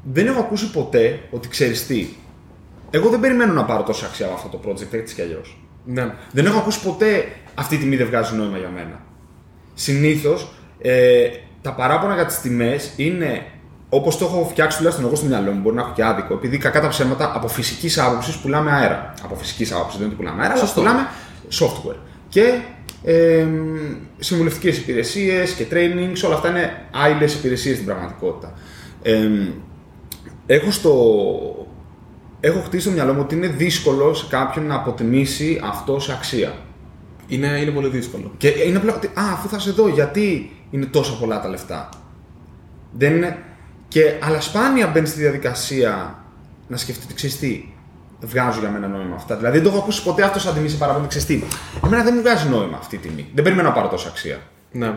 Δεν 0.02 0.26
έχω 0.26 0.40
ακούσει 0.40 0.70
ποτέ 0.70 1.20
ότι 1.30 1.48
ξέρεις 1.48 1.86
τι. 1.86 2.08
Εγώ 2.90 3.08
δεν 3.08 3.20
περιμένω 3.20 3.52
να 3.52 3.64
πάρω 3.64 3.82
τόση 3.82 4.04
αξία 4.04 4.26
από 4.26 4.34
αυτό 4.34 4.48
το 4.48 4.60
project 4.68 4.92
έτσι 4.92 5.14
κι 5.14 5.22
αλλιώς. 5.22 5.58
Ναι. 5.84 6.14
Δεν 6.32 6.46
έχω 6.46 6.58
ακούσει 6.58 6.82
ποτέ 6.82 7.24
αυτή 7.54 7.74
η 7.74 7.78
τιμή 7.78 7.96
δεν 7.96 8.06
βγάζει 8.06 8.34
νόημα 8.34 8.58
για 8.58 8.68
μένα. 8.68 9.00
Συνήθως 9.74 10.52
ε, 10.78 11.28
τα 11.62 11.74
παράπονα 11.74 12.14
για 12.14 12.26
τις 12.26 12.40
τιμές 12.40 12.92
είναι 12.96 13.46
όπως 13.92 14.18
το 14.18 14.24
έχω 14.24 14.46
φτιάξει 14.50 14.76
τουλάχιστον 14.76 15.06
εγώ 15.06 15.16
στο 15.16 15.26
μυαλό 15.26 15.52
μου, 15.52 15.60
μπορεί 15.60 15.76
να 15.76 15.82
έχω 15.82 15.92
και 15.94 16.04
άδικο, 16.04 16.34
επειδή 16.34 16.58
κακά 16.58 16.80
τα 16.80 16.88
ψέματα 16.88 17.32
από 17.34 17.48
φυσικής 17.48 17.98
άποψης 17.98 18.36
πουλάμε 18.36 18.70
αέρα. 18.72 19.14
Από 19.24 19.34
φυσικής 19.34 19.72
άποψης 19.72 19.98
δεν 19.98 20.06
είναι 20.06 20.14
ότι 20.14 20.24
πουλάμε 20.24 20.42
αέρα, 20.42 20.54
αλλά 20.54 20.72
πουλάμε 20.74 21.08
software. 21.60 21.98
Και 22.28 22.60
ε, 23.02 23.46
συμβουλευτικές 24.18 24.78
υπηρεσίες 24.78 25.52
και 25.52 25.66
trainings, 25.70 26.26
όλα 26.26 26.34
αυτά 26.34 26.48
είναι 26.48 26.86
άειλες 26.90 27.34
υπηρεσίες 27.34 27.74
στην 27.74 27.86
πραγματικότητα. 27.86 28.52
Ε, 29.02 29.28
έχω, 30.46 30.70
στο, 30.70 30.92
έχω 32.40 32.60
χτίσει 32.60 32.82
στο 32.82 32.90
μυαλό 32.90 33.12
μου 33.12 33.20
ότι 33.20 33.34
είναι 33.34 33.46
δύσκολο 33.46 34.14
σε 34.14 34.26
κάποιον 34.28 34.66
να 34.66 34.74
αποτιμήσει 34.74 35.60
αυτό 35.64 36.00
σε 36.00 36.12
αξία. 36.12 36.52
Είναι, 37.26 37.46
είναι 37.46 37.70
πολύ 37.70 37.88
δύσκολο. 37.88 38.32
Και 38.36 38.48
είναι 38.48 38.76
απλά 38.76 38.94
ότι, 38.94 39.06
α, 39.06 39.22
αφού 39.32 39.48
θα 39.48 39.58
σε 39.58 39.70
δω, 39.70 39.88
γιατί 39.88 40.50
είναι 40.70 40.86
τόσο 40.86 41.18
πολλά 41.20 41.40
τα 41.40 41.48
λεφτά. 41.48 41.88
Δεν 42.92 43.16
είναι... 43.16 43.38
Και, 43.90 44.14
αλλά 44.22 44.40
σπάνια 44.40 44.86
μπαίνει 44.86 45.06
στη 45.06 45.20
διαδικασία 45.20 46.18
να 46.66 46.76
σκεφτείτε, 46.76 47.14
ξέρεις 47.14 47.38
τι, 47.38 47.64
βγάζουν 48.20 48.60
για 48.60 48.70
μένα 48.70 48.88
νόημα 48.88 49.14
αυτά. 49.14 49.36
Δηλαδή 49.36 49.56
δεν 49.56 49.66
το 49.66 49.72
έχω 49.72 49.82
ακούσει 49.82 50.02
ποτέ 50.02 50.22
αυτός 50.22 50.42
σαν 50.42 50.54
τιμή 50.54 50.68
σε 50.68 50.76
παραπάνω. 50.76 51.06
Ξέρεις 51.06 51.26
τι, 51.26 51.42
εμένα 51.84 52.02
δεν 52.02 52.12
μου 52.16 52.20
βγάζει 52.20 52.48
νόημα 52.48 52.76
αυτή 52.76 52.94
η 52.94 52.98
τιμή. 52.98 53.30
Δεν 53.34 53.44
περιμένω 53.44 53.68
να 53.68 53.74
πάρω 53.74 53.88
τόση 53.88 54.06
αξία. 54.08 54.38
Ναι. 54.72 54.94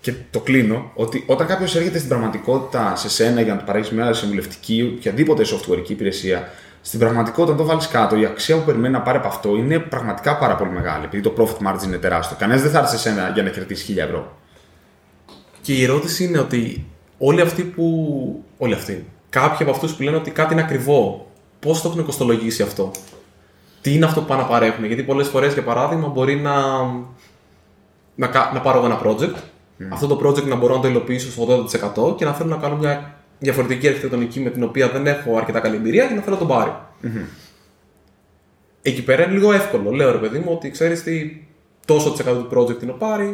Και 0.00 0.12
το 0.30 0.40
κλείνω 0.40 0.90
ότι 0.94 1.24
όταν 1.26 1.46
κάποιος 1.46 1.76
έρχεται 1.76 1.96
στην 1.96 2.08
πραγματικότητα 2.08 2.96
σε 2.96 3.08
σένα 3.08 3.40
για 3.40 3.52
να 3.52 3.58
του 3.58 3.64
παρέχεις 3.64 3.90
μια 3.90 4.12
συμβουλευτική 4.12 4.94
οποιαδήποτε 4.96 5.44
software 5.44 5.88
υπηρεσία, 5.88 6.48
στην 6.80 6.98
πραγματικότητα, 6.98 7.54
όταν 7.54 7.56
το 7.56 7.72
βάλεις 7.72 7.88
κάτω, 7.88 8.16
η 8.16 8.24
αξία 8.24 8.56
που 8.56 8.64
περιμένει 8.64 8.92
να 8.92 9.00
πάρει 9.00 9.18
από 9.18 9.28
αυτό 9.28 9.56
είναι 9.56 9.78
πραγματικά 9.78 10.36
πάρα 10.38 10.56
πολύ 10.56 10.70
μεγάλη. 10.70 11.04
Επειδή 11.04 11.22
το 11.22 11.34
profit 11.38 11.66
margin 11.66 11.84
είναι 11.84 11.96
τεράστιο. 11.96 12.36
Κανένας 12.40 12.62
δεν 12.62 12.70
θα 12.70 12.78
έρθει 12.78 12.90
σε 12.90 12.98
σένα 12.98 13.30
για 13.34 13.42
να 13.42 13.50
κερδίσει 13.50 13.94
1000 13.94 13.98
ευρώ. 13.98 14.36
Και 15.60 15.72
η 15.72 15.82
ερώτηση 15.82 16.24
είναι 16.24 16.38
ότι 16.38 16.86
όλοι 17.18 17.40
αυτοί 17.40 17.62
που. 17.62 18.44
Όλοι 18.58 18.74
αυτοί. 18.74 19.06
Κάποιοι 19.30 19.66
από 19.66 19.70
αυτούς 19.70 19.94
που 19.94 20.02
λένε 20.02 20.16
ότι 20.16 20.30
κάτι 20.30 20.52
είναι 20.52 20.62
ακριβό, 20.62 21.30
πώς 21.60 21.82
το 21.82 21.88
έχουν 21.88 22.04
κοστολογήσει 22.04 22.62
αυτό; 22.62 22.90
Τι 23.80 23.94
είναι 23.94 24.04
αυτό 24.04 24.20
που 24.20 24.26
πάνε 24.26 24.42
να 24.42 24.48
παρέχουν; 24.48 24.84
Γιατί 24.84 25.02
πολλές 25.02 25.28
φορές, 25.28 25.52
για 25.52 25.62
παράδειγμα, 25.62 26.08
μπορεί 26.08 26.36
να, 26.36 26.54
να, 28.14 28.52
να 28.52 28.60
πάρω 28.60 28.78
εγώ 28.78 28.86
ένα 28.86 29.00
project, 29.04 29.34
αυτό 29.92 30.06
το 30.06 30.28
project 30.28 30.44
να 30.44 30.56
μπορώ 30.56 30.74
να 30.74 30.80
το 30.80 30.88
υλοποιήσω 30.88 31.30
στο 31.30 31.66
80% 32.12 32.16
και 32.16 32.24
να 32.24 32.32
θέλω 32.32 32.48
να 32.48 32.56
κάνω 32.56 32.76
μια 32.76 33.14
διαφορετική 33.38 33.88
αρχιτεκτονική 33.88 34.40
με 34.40 34.50
την 34.50 34.62
οποία 34.62 34.88
δεν 34.88 35.06
έχω 35.06 35.36
αρκετά 35.36 35.60
καλή 35.60 35.76
εμπειρία 35.76 36.06
και 36.06 36.14
να 36.14 36.20
θέλω 36.20 36.34
να 36.34 36.46
τον 36.46 36.48
πάρει. 36.48 36.72
Εκεί 38.82 39.02
πέρα 39.02 39.24
είναι 39.24 39.32
λίγο 39.32 39.52
εύκολο. 39.52 39.90
Λέω 39.90 40.12
ρε 40.12 40.18
παιδί 40.18 40.38
μου 40.38 40.52
ότι 40.52 40.70
ξέρεις 40.70 41.02
τι, 41.02 41.46
τόσο 41.84 42.12
τη 42.12 42.22
του 42.22 42.48
project 42.54 42.82
είναι 42.82 42.90
ο 42.90 42.94
πάρει, 42.94 43.32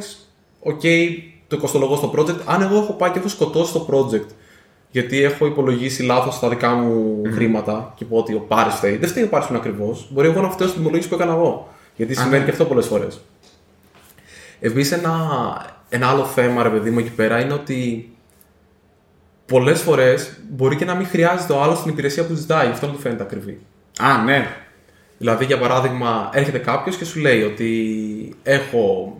OK, 0.60 0.80
okay, 0.82 1.08
το 1.54 1.60
κοστολογώ 1.60 1.96
στο 1.96 2.12
project. 2.16 2.38
Αν 2.44 2.62
εγώ 2.62 2.76
έχω 2.76 2.92
πάει 2.92 3.10
και 3.10 3.18
έχω 3.18 3.28
σκοτώσει 3.28 3.72
το 3.72 3.86
project 3.90 4.26
γιατί 4.92 5.22
έχω 5.22 5.46
υπολογίσει 5.46 6.02
λάθος 6.02 6.38
τα 6.38 6.48
δικά 6.48 6.74
μου 6.74 7.22
χρήματα 7.32 7.92
και 7.96 8.04
πω 8.04 8.16
ότι 8.16 8.34
ο 8.34 8.38
Πάρης 8.38 8.74
φταίει. 8.74 8.96
Δεν 8.96 9.08
φταίει 9.08 9.24
ο 9.24 9.28
Πάρης 9.28 9.46
που 9.46 9.52
είναι 9.52 9.62
ακριβώς. 9.62 10.08
Μπορεί 10.10 10.28
εγώ 10.28 10.40
να 10.40 10.50
φταίω 10.50 10.66
στην 10.66 10.78
τιμολόγηση 10.78 11.08
που 11.08 11.14
έκανα 11.14 11.32
εγώ. 11.32 11.68
Γιατί 11.96 12.14
σημαίνει 12.14 12.38
ναι. 12.38 12.44
και 12.44 12.50
αυτό 12.50 12.64
πολλές 12.64 12.86
φορές. 12.86 13.20
Επίσης, 14.60 14.94
ένα, 14.94 15.16
ένα 15.88 16.08
άλλο 16.08 16.24
θέμα, 16.24 16.62
ρε 16.62 16.68
παιδί 16.68 16.90
μου, 16.90 16.98
εκεί 16.98 17.10
πέρα 17.10 17.40
είναι 17.40 17.52
ότι 17.52 18.10
πολλές 19.46 19.80
φορές 19.80 20.38
μπορεί 20.50 20.76
και 20.76 20.84
να 20.84 20.94
μην 20.94 21.06
χρειάζεται 21.06 21.52
ο 21.52 21.62
άλλος 21.62 21.82
την 21.82 21.90
υπηρεσία 21.90 22.26
που 22.26 22.34
ζητάει. 22.34 22.68
Αυτό 22.68 22.86
δεν 22.86 22.94
του 22.94 23.00
φαίνεται 23.00 23.22
ακριβή. 23.22 23.60
Α, 23.98 24.22
ναι. 24.24 24.56
Δηλαδή, 25.18 25.44
για 25.44 25.58
παράδειγμα, 25.58 26.30
έρχεται 26.32 26.58
κάποιος 26.58 26.96
και 26.96 27.04
σου 27.04 27.20
λέει 27.20 27.42
ότι 27.42 28.36
έχω. 28.42 29.16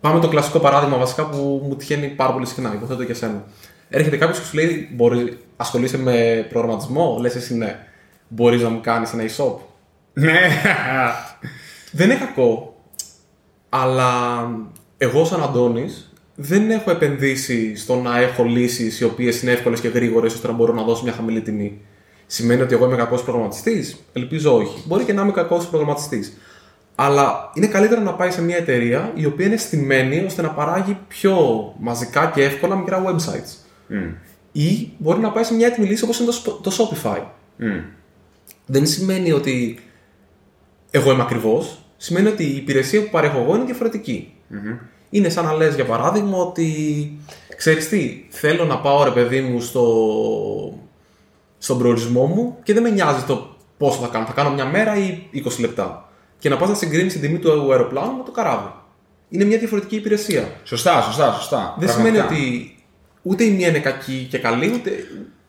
Πάμε 0.00 0.20
το 0.20 0.28
κλασικό 0.28 0.58
παράδειγμα 0.58 0.96
βασικά 0.96 1.26
που 1.26 1.62
μου 1.68 1.76
τυχαίνει 1.76 2.08
πάρα 2.08 2.32
πολύ 2.32 2.46
συχνά, 2.46 2.72
υποθέτω 2.74 3.04
και 3.04 3.12
εσένα. 3.12 3.44
Έρχεται 3.88 4.16
κάποιος 4.16 4.38
και 4.38 4.44
σου 4.44 4.54
λέει: 4.56 4.88
Μπορεί, 4.92 5.38
ασχολείσαι 5.56 5.98
με 5.98 6.46
προγραμματισμό; 6.48 7.18
Λες 7.20 7.34
εσύ 7.34 7.56
ναι. 7.56 7.86
Μπορείς 8.28 8.62
να 8.62 8.68
μου 8.68 8.80
κάνεις 8.80 9.12
ένα 9.12 9.22
e-shop; 9.22 9.54
Ναι. 10.12 10.38
δεν 11.92 12.10
είναι 12.10 12.18
κακό. 12.18 12.74
Αλλά 13.68 14.12
εγώ, 14.98 15.24
σαν 15.24 15.42
Αντώνης, 15.42 16.12
δεν 16.34 16.70
έχω 16.70 16.90
επενδύσει 16.90 17.76
στο 17.76 17.96
να 17.96 18.18
έχω 18.18 18.44
λύσεις 18.44 19.00
οι 19.00 19.04
οποίες 19.04 19.42
είναι 19.42 19.52
εύκολες 19.52 19.80
και 19.80 19.88
γρήγορες 19.88 20.34
ώστε 20.34 20.46
να 20.46 20.52
μπορώ 20.52 20.72
να 20.72 20.82
δώσω 20.82 21.02
μια 21.02 21.12
χαμηλή 21.12 21.40
τιμή. 21.40 21.80
Σημαίνει 22.26 22.62
ότι 22.62 22.74
εγώ 22.74 22.84
είμαι 22.86 22.96
κακός 22.96 23.22
προγραμματιστής; 23.22 23.96
Ελπίζω 24.12 24.56
όχι. 24.56 24.82
Μπορεί 24.86 25.04
και 25.04 25.12
να 25.12 25.22
είμαι 25.22 25.32
κακός 25.32 25.66
προγραμματιστής. 25.66 26.36
Αλλά 27.02 27.50
είναι 27.54 27.66
καλύτερο 27.66 28.00
να 28.00 28.14
πάει 28.14 28.30
σε 28.30 28.42
μια 28.42 28.56
εταιρεία 28.56 29.12
η 29.14 29.26
οποία 29.26 29.46
είναι 29.46 29.56
στημένη 29.56 30.24
ώστε 30.24 30.42
να 30.42 30.50
παράγει 30.50 30.98
πιο 31.08 31.36
μαζικά 31.78 32.30
και 32.34 32.44
εύκολα 32.44 32.76
μικρά 32.76 33.04
websites. 33.06 33.52
Mm. 33.90 34.14
Ή 34.52 34.90
μπορεί 34.98 35.20
να 35.20 35.30
πάει 35.30 35.44
σε 35.44 35.54
μια 35.54 35.66
έτοιμη 35.66 35.86
λύση 35.86 36.04
όπως 36.04 36.18
είναι 36.18 36.30
το, 36.44 36.52
το 36.52 36.70
Shopify. 36.78 37.18
Mm. 37.18 37.82
Δεν 38.66 38.86
σημαίνει 38.86 39.32
ότι 39.32 39.78
εγώ 40.90 41.12
είμαι 41.12 41.22
ακριβώς. 41.22 41.84
Σημαίνει 41.96 42.28
ότι 42.28 42.44
η 42.44 42.56
υπηρεσία 42.56 43.02
που 43.02 43.10
παρέχω 43.10 43.40
εγώ 43.40 43.54
είναι 43.54 43.64
διαφορετική. 43.64 44.34
Mm-hmm. 44.50 44.78
Είναι 45.10 45.28
σαν 45.28 45.44
να 45.44 45.52
λες 45.52 45.74
για 45.74 45.84
παράδειγμα 45.84 46.38
ότι 46.38 46.68
ξέρεις 47.56 47.88
τι, 47.88 48.26
θέλω 48.28 48.64
να 48.64 48.78
πάω 48.78 49.04
ρε 49.04 49.10
παιδί 49.10 49.40
μου 49.40 49.60
στο, 49.60 49.84
στον 51.58 51.78
προορισμό 51.78 52.24
μου 52.24 52.56
και 52.62 52.72
δεν 52.72 52.82
με 52.82 52.90
νοιάζει 52.90 53.24
το 53.24 53.56
πόσο 53.76 54.00
θα 54.00 54.08
κάνω. 54.08 54.26
Θα 54.26 54.32
κάνω 54.32 54.50
μια 54.50 54.64
μέρα 54.64 54.96
ή 54.96 55.30
20 55.34 55.60
λεπτά. 55.60 56.09
Και 56.40 56.48
να 56.48 56.56
πας 56.56 56.68
να 56.68 56.74
συγκρίνεις 56.74 57.12
την 57.12 57.22
τιμή 57.22 57.38
του 57.38 57.70
αεροπλάνου 57.70 58.16
με 58.16 58.22
το 58.24 58.30
καράβι. 58.30 58.72
Είναι 59.28 59.44
μια 59.44 59.58
διαφορετική 59.58 59.96
υπηρεσία. 59.96 60.48
Σωστά, 60.64 61.02
σωστά, 61.02 61.32
σωστά. 61.32 61.74
Δεν 61.78 61.88
σημαίνει 61.88 62.18
ότι 62.18 62.74
ούτε 63.22 63.44
η 63.44 63.50
μία 63.50 63.68
είναι 63.68 63.78
κακή 63.78 64.26
και 64.30 64.38
καλή, 64.38 64.70
ούτε. 64.74 64.90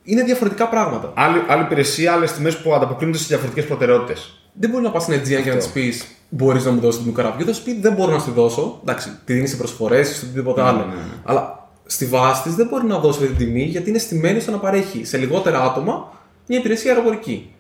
Είναι 0.03 0.23
διαφορετικά 0.23 0.67
πράγματα. 0.67 1.11
Άλλη, 1.15 1.43
άλλη 1.47 1.61
υπηρεσία, 1.61 2.13
άλλες 2.13 2.31
τιμές 2.31 2.57
που 2.57 2.73
ανταποκρίνονται 2.73 3.17
σε 3.17 3.25
διαφορετικές 3.27 3.65
προτεραιότητες. 3.65 4.41
Δεν 4.53 4.69
μπορεί 4.69 4.83
να 4.83 4.91
πας 4.91 5.03
στην 5.03 5.19
Aegean 5.19 5.43
και 5.43 5.49
να 5.49 5.55
της 5.57 5.67
πεις: 5.67 6.05
Μπορείς 6.29 6.65
να 6.65 6.71
μου 6.71 6.79
δώσεις 6.79 7.03
την 7.03 7.13
καράβια. 7.13 7.45
Θα 7.45 7.53
σου 7.53 7.63
πει: 7.63 7.79
Δεν 7.81 7.93
μπορώ 7.93 8.11
να 8.11 8.19
στη 8.19 8.31
δώσω. 8.31 8.79
Εντάξει, 8.81 9.09
τη 9.25 9.33
δίνεις 9.33 9.49
σε 9.49 9.55
προσφορές 9.55 10.09
ή 10.09 10.13
σε 10.13 10.25
οτιδήποτε 10.25 10.61
άλλο. 10.61 10.77
Ναι, 10.77 10.85
ναι, 10.85 10.93
ναι. 10.93 11.13
Αλλά 11.23 11.69
στη 11.85 12.05
βάση 12.05 12.43
της 12.43 12.55
δεν 12.55 12.67
μπορεί 12.67 12.85
να 12.85 12.99
δώσεις 12.99 13.21
αυτή 13.21 13.35
την 13.35 13.45
τιμή 13.45 13.63
γιατί 13.63 13.89
είναι 13.89 13.99
στημένη 13.99 14.39
στο 14.39 14.51
να 14.51 14.57
παρέχει 14.57 15.05
σε 15.05 15.17
λιγότερα 15.17 15.61
άτομα 15.61 16.11
μια 16.47 16.57
υπηρεσία 16.57 16.91
αεροπορική. 16.91 17.53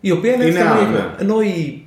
Η 0.00 0.10
οποία 0.10 0.34
είναι, 0.34 0.44
είναι 0.44 0.62
ναι. 0.92 1.14
Ενώ 1.18 1.40
η 1.40 1.83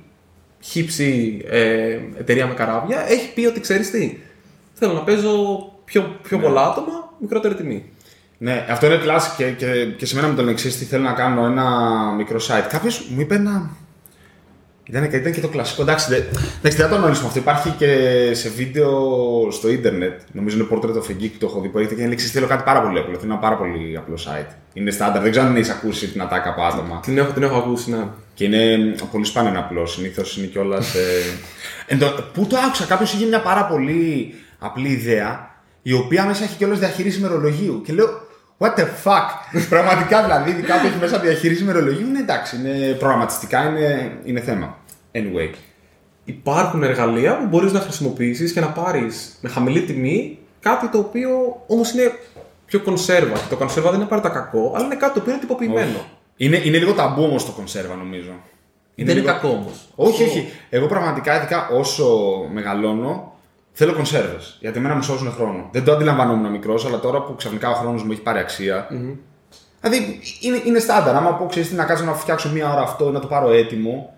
χύψη 0.60 1.42
ε, 1.50 1.98
εταιρεία 2.18 2.46
με 2.46 2.54
καράβια 2.54 3.08
έχει 3.08 3.32
πει 3.32 3.46
ότι 3.46 3.60
ξέρεις 3.60 3.90
τι. 3.90 4.18
Θέλω 4.74 4.92
να 4.92 5.00
παίζω 5.00 5.32
πιο, 5.84 6.18
πιο 6.22 6.36
ναι. 6.36 6.42
πολλά 6.42 6.66
άτομα, 6.66 7.12
μικρότερη 7.20 7.54
τιμή. 7.54 7.84
Ναι, 8.38 8.66
αυτό 8.70 8.86
είναι 8.86 8.96
κλάση 8.96 9.30
και, 9.36 9.50
και, 9.50 9.84
και 9.96 10.06
σε 10.06 10.14
μένα 10.14 10.28
με 10.28 10.34
τον 10.34 10.48
εξής. 10.48 10.78
Τι 10.78 10.84
θέλω 10.84 11.02
να 11.02 11.12
κάνω 11.12 11.44
ένα 11.46 11.66
μικρό 12.16 12.38
site. 12.38 12.66
Κάποιος 12.68 13.08
μου 13.08 13.20
είπε 13.20 13.34
ένα 13.34 13.70
ήταν, 14.88 15.04
ήταν 15.04 15.32
και 15.32 15.40
το 15.40 15.48
κλασικό. 15.48 15.82
Εντάξει, 15.82 16.06
δεν, 16.10 16.24
εντάξει, 16.58 16.78
δεν 16.78 16.86
θα 16.86 16.88
το 16.88 16.94
αναλύσουμε 16.94 17.26
αυτό. 17.26 17.38
Υπάρχει 17.38 17.70
και 17.70 17.88
σε 18.34 18.48
βίντεο 18.48 18.90
στο 19.50 19.68
ίντερνετ. 19.68 20.20
Νομίζω 20.32 20.56
είναι 20.56 20.66
Portrait 20.70 20.94
of 20.94 21.10
a 21.10 21.22
Geek 21.22 21.30
το 21.38 21.46
έχω 21.46 21.60
δει. 21.60 21.68
Που 21.68 21.78
έχετε 21.78 21.94
και 21.94 22.06
λέξη 22.06 22.26
θέλω 22.26 22.46
κάτι 22.46 22.62
πάρα 22.62 22.82
πολύ 22.82 22.98
απλό. 22.98 23.18
Θέλω 23.18 23.32
ένα 23.32 23.40
πάρα 23.40 23.56
πολύ 23.56 23.96
απλό 23.96 24.14
site. 24.14 24.54
Είναι 24.72 24.90
στάνταρ. 24.90 25.22
Δεν 25.22 25.30
ξέρω 25.30 25.46
αν 25.46 25.56
έχεις 25.56 25.70
ακούσει 25.70 26.08
την 26.08 26.22
ατάκα 26.22 26.48
από 26.48 26.62
άτομα. 26.62 27.00
Την 27.02 27.18
έχω, 27.18 27.32
την 27.32 27.42
έχω 27.42 27.56
ακούσει, 27.56 27.90
ναι. 27.90 28.06
Και 28.34 28.44
είναι 28.44 28.94
πολύ 29.12 29.24
σπάνιο 29.24 29.50
είναι 29.50 29.58
απλό. 29.58 29.86
Συνήθως 29.86 30.36
είναι 30.36 30.46
κιόλας. 30.46 30.94
ε... 31.86 31.96
Πού 32.34 32.46
το 32.46 32.56
άκουσα, 32.66 32.84
κάποιος 32.84 33.12
είχε 33.12 33.26
μια 33.26 33.40
πάρα 33.40 33.64
πολύ 33.64 34.34
απλή 34.58 34.88
ιδέα 34.88 35.50
η 35.82 35.92
οποία 35.92 36.24
μέσα 36.24 36.44
έχει 36.44 36.56
κιόλας 36.56 36.78
διαχείριση 36.78 37.18
ημερολογίου. 37.18 37.82
Και 37.86 37.92
λέω, 37.92 38.26
What 38.58 38.74
the 38.74 38.86
fuck! 39.04 39.28
Πραγματικά 39.74 40.22
δηλαδή, 40.22 40.50
ειδικά 40.50 40.80
που 40.80 40.86
έχει 40.86 40.98
μέσα 41.00 41.18
διαχείριση 41.18 41.62
ημερολογίου, 41.62 42.06
είναι 42.06 42.18
εντάξει, 42.18 42.56
είναι 42.56 42.94
προγραμματιστικά, 42.98 43.68
είναι, 43.68 44.18
είναι 44.24 44.40
θέμα. 44.40 44.77
Anyway. 45.12 45.50
Υπάρχουν 46.24 46.82
εργαλεία 46.82 47.38
που 47.38 47.46
μπορείς 47.46 47.72
να 47.72 47.80
χρησιμοποιήσεις 47.80 48.52
και 48.52 48.60
να 48.60 48.68
πάρεις 48.68 49.38
με 49.40 49.48
χαμηλή 49.48 49.82
τιμή 49.82 50.38
κάτι 50.60 50.88
το 50.88 50.98
οποίο 50.98 51.28
όμως 51.66 51.92
είναι 51.92 52.12
πιο 52.64 52.80
κονσέρβα. 52.80 53.34
Και 53.34 53.48
το 53.48 53.56
κονσέρβα 53.56 53.90
δεν 53.90 54.00
είναι 54.00 54.08
πάντα 54.08 54.28
κακό, 54.28 54.72
αλλά 54.74 54.84
είναι 54.84 54.96
κάτι 54.96 55.12
το 55.12 55.20
οποίο 55.20 55.32
είναι 55.32 55.40
τυποποιημένο. 55.40 55.98
Είναι, 56.36 56.60
είναι 56.64 56.78
λίγο 56.78 56.92
ταμπού 56.92 57.22
όμως 57.22 57.44
το 57.46 57.52
κονσέρβα, 57.52 57.94
νομίζω. 57.94 58.32
Είναι 58.94 59.12
δεν 59.12 59.16
λίγο... 59.16 59.28
είναι 59.28 59.38
κακό 59.38 59.54
όμως. 59.54 59.88
Όχι, 59.94 60.22
όχι. 60.22 60.48
Εγώ 60.70 60.86
πραγματικά, 60.86 61.36
ειδικά 61.36 61.68
όσο 61.68 62.06
μεγαλώνω, 62.52 63.32
Θέλω 63.80 63.94
κονσέρβες. 63.94 64.56
Γιατί 64.60 64.78
εμένα 64.78 64.94
μου 64.94 65.02
σώζουν 65.02 65.32
χρόνο. 65.32 65.68
Δεν 65.72 65.84
το 65.84 65.92
αντιλαμβανόμουν 65.92 66.50
μικρός, 66.50 66.86
αλλά 66.86 66.98
τώρα 67.00 67.22
που 67.22 67.34
ξαφνικά 67.34 67.70
ο 67.70 67.74
χρόνος 67.74 68.02
μου 68.02 68.12
έχει 68.12 68.20
πάρει 68.20 68.38
αξία. 68.38 68.88
Mm-hmm. 68.90 69.16
Δηλαδή 69.80 70.20
είναι, 70.40 70.62
είναι 70.64 70.78
στάνταρ. 70.78 71.14
Άμα 71.14 71.34
πω 71.34 71.46
ξέρεις 71.46 71.72
να 71.72 71.84
κάτσω 71.84 72.04
να 72.04 72.12
φτιάξω 72.12 72.48
μία 72.52 72.72
ώρα 72.72 72.80
αυτό, 72.80 73.10
να 73.10 73.20
το 73.20 73.26
πάρω 73.26 73.50
έτοιμο. 73.50 74.14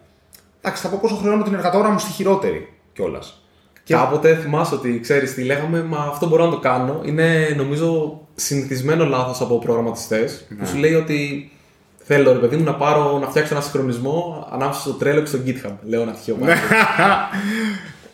Εντάξει, 0.60 0.82
θα 0.82 0.88
πω 0.88 0.98
πόσο 1.02 1.14
χρόνο 1.14 1.42
την 1.42 1.54
εργατόρα 1.54 1.88
μου 1.88 1.98
στη 1.98 2.10
χειρότερη 2.10 2.72
κιόλας. 2.92 3.42
Και... 3.84 3.94
Κάποτε 3.94 4.34
θυμάσαι 4.34 4.74
ότι 4.74 5.00
ξέρεις 5.00 5.34
τι 5.34 5.42
λέγαμε, 5.42 5.82
μα 5.82 5.98
αυτό 5.98 6.28
μπορώ 6.28 6.44
να 6.44 6.50
το 6.50 6.58
κάνω. 6.58 7.00
Είναι 7.04 7.54
νομίζω 7.56 8.20
συνηθισμένο 8.34 9.04
λάθος 9.04 9.40
από 9.40 9.58
προγραμματιστές 9.58 10.44
ναι. 10.48 10.56
που 10.56 10.66
σου 10.66 10.76
λέει 10.76 10.94
ότι 10.94 11.50
θέλω 11.96 12.32
ρε 12.32 12.38
παιδί 12.38 12.56
μου 12.56 12.64
να 12.64 12.74
πάρω 12.74 13.18
να 13.18 13.26
φτιάξω 13.26 13.54
ένα 13.54 13.62
συγχρονισμό 13.62 14.48
ανάμεσα 14.50 14.80
στο 14.80 14.92
τρέλο 14.92 15.20
και 15.20 15.26
στο 15.26 15.38
GitHub. 15.46 15.74
Λέω 15.82 16.02
ένα 16.02 16.12
τυχαίο 16.12 16.34
πράγμα. 16.34 16.62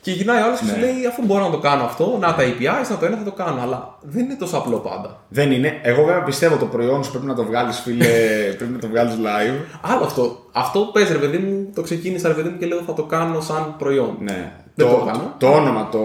Και 0.06 0.12
γυρνάει 0.12 0.40
άλλος 0.40 0.58
και 0.58 0.66
σου 0.66 0.72
ναι. 0.72 0.80
λέει 0.80 1.06
αφού 1.06 1.25
μπορώ 1.25 1.44
να 1.44 1.50
το 1.50 1.58
κάνω 1.58 1.84
αυτό, 1.84 2.16
να 2.20 2.34
τα 2.34 2.42
APIs, 2.42 2.88
να 2.90 2.96
το 2.96 3.06
ένα 3.06 3.16
θα 3.16 3.25
το 3.25 3.32
κάνω. 3.32 3.60
Αλλά 3.62 3.98
δεν 4.02 4.25
είναι 4.25 4.34
τόσο 4.34 4.56
απλό 4.56 4.78
πάντα. 4.78 5.20
Δεν 5.28 5.50
είναι. 5.52 5.80
Εγώ 5.82 6.04
βέβαια 6.04 6.22
πιστεύω 6.22 6.56
το 6.56 6.64
προϊόν 6.64 7.04
σου 7.04 7.10
πρέπει 7.10 7.26
να 7.26 7.34
το 7.34 7.44
βγάλεις, 7.44 7.78
φίλε, 7.78 8.06
πρέπει 8.58 8.72
να 8.72 8.78
το 8.78 8.88
βγάλεις 8.88 9.14
live. 9.14 9.78
Άλλο 9.80 10.04
αυτό. 10.04 10.44
Αυτό 10.52 10.80
πες 10.80 11.10
ρε 11.10 11.18
παιδί 11.18 11.38
μου, 11.38 11.70
το 11.75 11.82
ξεκίνησα 11.82 12.28
ρε 12.28 12.34
παιδί 12.34 12.48
μου 12.48 12.58
και 12.58 12.66
λέω 12.66 12.82
θα 12.86 12.92
το 12.92 13.02
κάνω 13.02 13.40
σαν 13.40 13.75
προϊόν. 13.78 14.16
Ναι. 14.20 14.52
Δεν 14.75 14.86
το, 14.86 15.10
το, 15.12 15.34
το, 15.38 15.46
όνομα 15.46 15.88
το, 15.88 15.98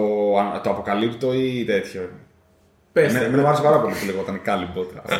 το 0.64 0.70
αποκαλύπτω 0.70 1.34
ή 1.34 1.64
τέτοιο. 1.66 2.10
Πες. 2.92 3.14
Με, 3.14 3.38
μου 3.38 3.48
άρεσε 3.48 3.62
πάρα 3.62 3.80
πολύ 3.82 3.94
που 3.94 4.06
λεγόταν 4.06 4.42
Calibot. 4.46 5.12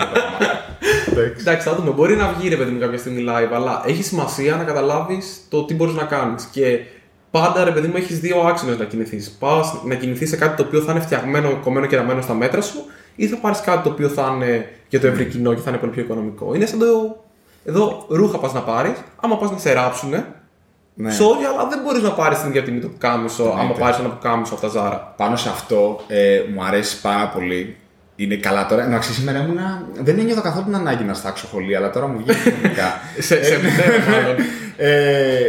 Εντάξει, 1.40 1.68
θα 1.68 1.76
δούμε. 1.76 1.92
Μπορεί 1.92 2.16
να 2.16 2.28
βγει 2.28 2.50
ρε 2.50 2.56
παιδί 2.56 2.72
μου 2.72 2.80
κάποια 2.80 2.98
στιγμή 2.98 3.26
live, 3.28 3.54
αλλά 3.54 3.84
έχει 3.86 4.04
σημασία 4.04 4.56
να 4.56 4.64
καταλάβεις 4.64 5.42
το 5.50 5.66
τι 5.66 5.74
μπορείς 5.74 5.94
να 5.94 6.04
κάνεις. 6.04 6.44
Και 6.44 6.80
πάντα 7.32 7.64
ρε 7.64 7.72
παιδί 7.72 7.88
μου 7.88 7.96
έχεις 7.96 8.20
δύο 8.20 8.40
άξονες 8.40 8.78
να 8.78 8.86
κινηθείς. 8.86 9.30
Πας 9.40 9.74
να 9.86 9.96
κινηθείς 9.96 10.30
σε 10.30 10.36
κάτι 10.36 10.56
το 10.56 10.64
οποίο 10.68 10.82
θα 10.82 10.92
είναι 10.92 11.02
φτιαγμένο, 11.02 11.60
κομμένο 11.64 11.86
και 11.86 11.96
ραμμένο 11.96 12.22
στα 12.22 12.34
μέτρα 12.34 12.62
σου, 12.62 12.86
ή 13.16 13.28
θα 13.28 13.38
πάρεις 13.38 13.60
κάτι 13.62 13.84
το 13.84 13.90
οποίο 13.90 14.08
θα 14.08 14.32
είναι 14.36 14.70
για 14.88 15.00
το 15.00 15.08
ευρύ 15.08 15.26
κοινό 15.26 15.54
και 15.54 15.62
θα 15.62 15.70
είναι 15.70 15.80
πολύ 15.80 15.92
πιο 15.92 16.02
οικονομικό. 16.02 16.54
Είναι 16.56 16.66
σαν 16.66 16.80
το. 16.80 17.24
Εδώ 17.66 18.06
ρούχα 18.10 18.38
πας 18.38 18.54
να 18.54 18.60
πάρεις, 18.62 18.94
άμα 19.22 19.38
πας 19.38 19.52
να 19.52 19.58
σε 19.58 19.74
ράψουνε, 19.74 20.26
ναι. 20.94 21.12
Sorry, 21.12 21.44
αλλά 21.54 21.68
δεν 21.70 21.80
μπορείς 21.84 22.02
να 22.02 22.12
πάρεις 22.12 22.40
την 22.40 22.50
ίδια 22.50 22.64
τιμή 22.64 22.80
το 22.80 22.88
πουκάμισο 22.88 23.44
ναι, 23.44 23.62
άμα 23.62 23.74
πάρεις 23.74 23.98
ένα 23.98 24.10
πουκάμισο 24.10 24.54
από 24.54 24.62
τα 24.62 24.68
ζάρα. 24.68 25.14
Πάνω 25.18 25.36
σε 25.36 25.50
αυτό 25.50 26.02
ε, 26.08 26.42
μου 26.54 26.64
αρέσει 26.64 27.02
πάρα 27.02 27.28
πολύ. 27.28 27.76
Είναι 28.16 28.36
καλά 28.36 28.66
τώρα. 28.66 28.88
Να 28.88 28.98
ξέρεις, 28.98 29.18
σήμερα 29.18 29.40
ήμουν. 29.40 29.58
Δεν 29.94 30.20
ένιωθα 30.20 30.42
καθόλου 30.42 30.66
την 30.66 30.76
ανάγκη 30.76 31.04
να 31.04 31.14
στάξω 31.14 31.48
σχολεία, 31.48 31.78
αλλά 31.78 31.90
τώρα 31.90 32.08
μου 32.08 32.18
βγαίνει 32.18 32.40
γενικά. 32.62 33.00
σε 33.20 33.44
σε 33.44 33.60
μάλλον. 34.10 34.36
Ε, 34.78 35.40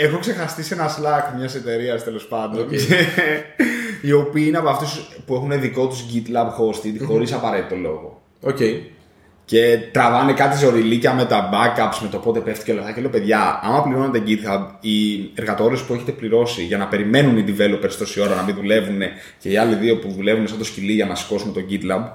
έχω 0.00 0.18
ξεχαστεί 0.18 0.62
σε 0.62 0.74
ένα 0.74 0.88
Slack 0.88 1.36
μιας 1.38 1.54
εταιρείας 1.54 2.04
τέλος 2.04 2.26
πάντων. 2.26 2.66
οι 4.02 4.12
οποίοι 4.12 4.44
είναι 4.46 4.58
από 4.58 4.68
αυτούς 4.68 5.08
που 5.26 5.34
έχουν 5.34 5.60
δικό 5.60 5.86
τους 5.86 6.04
GitLab 6.12 6.46
hosted 6.46 7.04
χωρίς 7.06 7.32
απαραίτητο 7.32 7.76
λόγο. 7.76 8.22
Okay. 8.44 8.80
Και 9.44 9.78
τραβάνε 9.92 10.32
κάτι 10.32 10.58
ζωριλίκια 10.58 11.14
με 11.14 11.24
τα 11.24 11.50
backups, 11.52 11.98
με 12.02 12.08
το 12.08 12.18
πότε 12.18 12.40
πέφτει 12.40 12.64
και 12.64 12.70
όλα 12.70 12.80
αυτά. 12.80 12.92
Και 12.92 13.00
λέω, 13.00 13.10
παιδιά, 13.10 13.60
άμα 13.62 13.82
πληρώνετε 13.82 14.22
GitHub, 14.26 14.66
οι 14.80 15.30
εργατόρες 15.34 15.80
που 15.80 15.94
έχετε 15.94 16.12
πληρώσει 16.12 16.62
για 16.62 16.78
να 16.78 16.86
περιμένουν 16.86 17.36
οι 17.36 17.44
developers 17.48 17.92
τόση 17.98 18.20
ώρα 18.20 18.34
να 18.34 18.42
μην 18.42 18.54
δουλεύουν 18.54 19.00
και 19.38 19.48
οι 19.48 19.56
άλλοι 19.56 19.74
δύο 19.74 19.98
που 19.98 20.10
δουλεύουν 20.10 20.48
σαν 20.48 20.58
το 20.58 20.64
σκυλί 20.64 20.92
για 20.92 21.06
να 21.06 21.14
σηκώσουν 21.14 21.52
το 21.52 21.60
GitLab, 21.70 22.10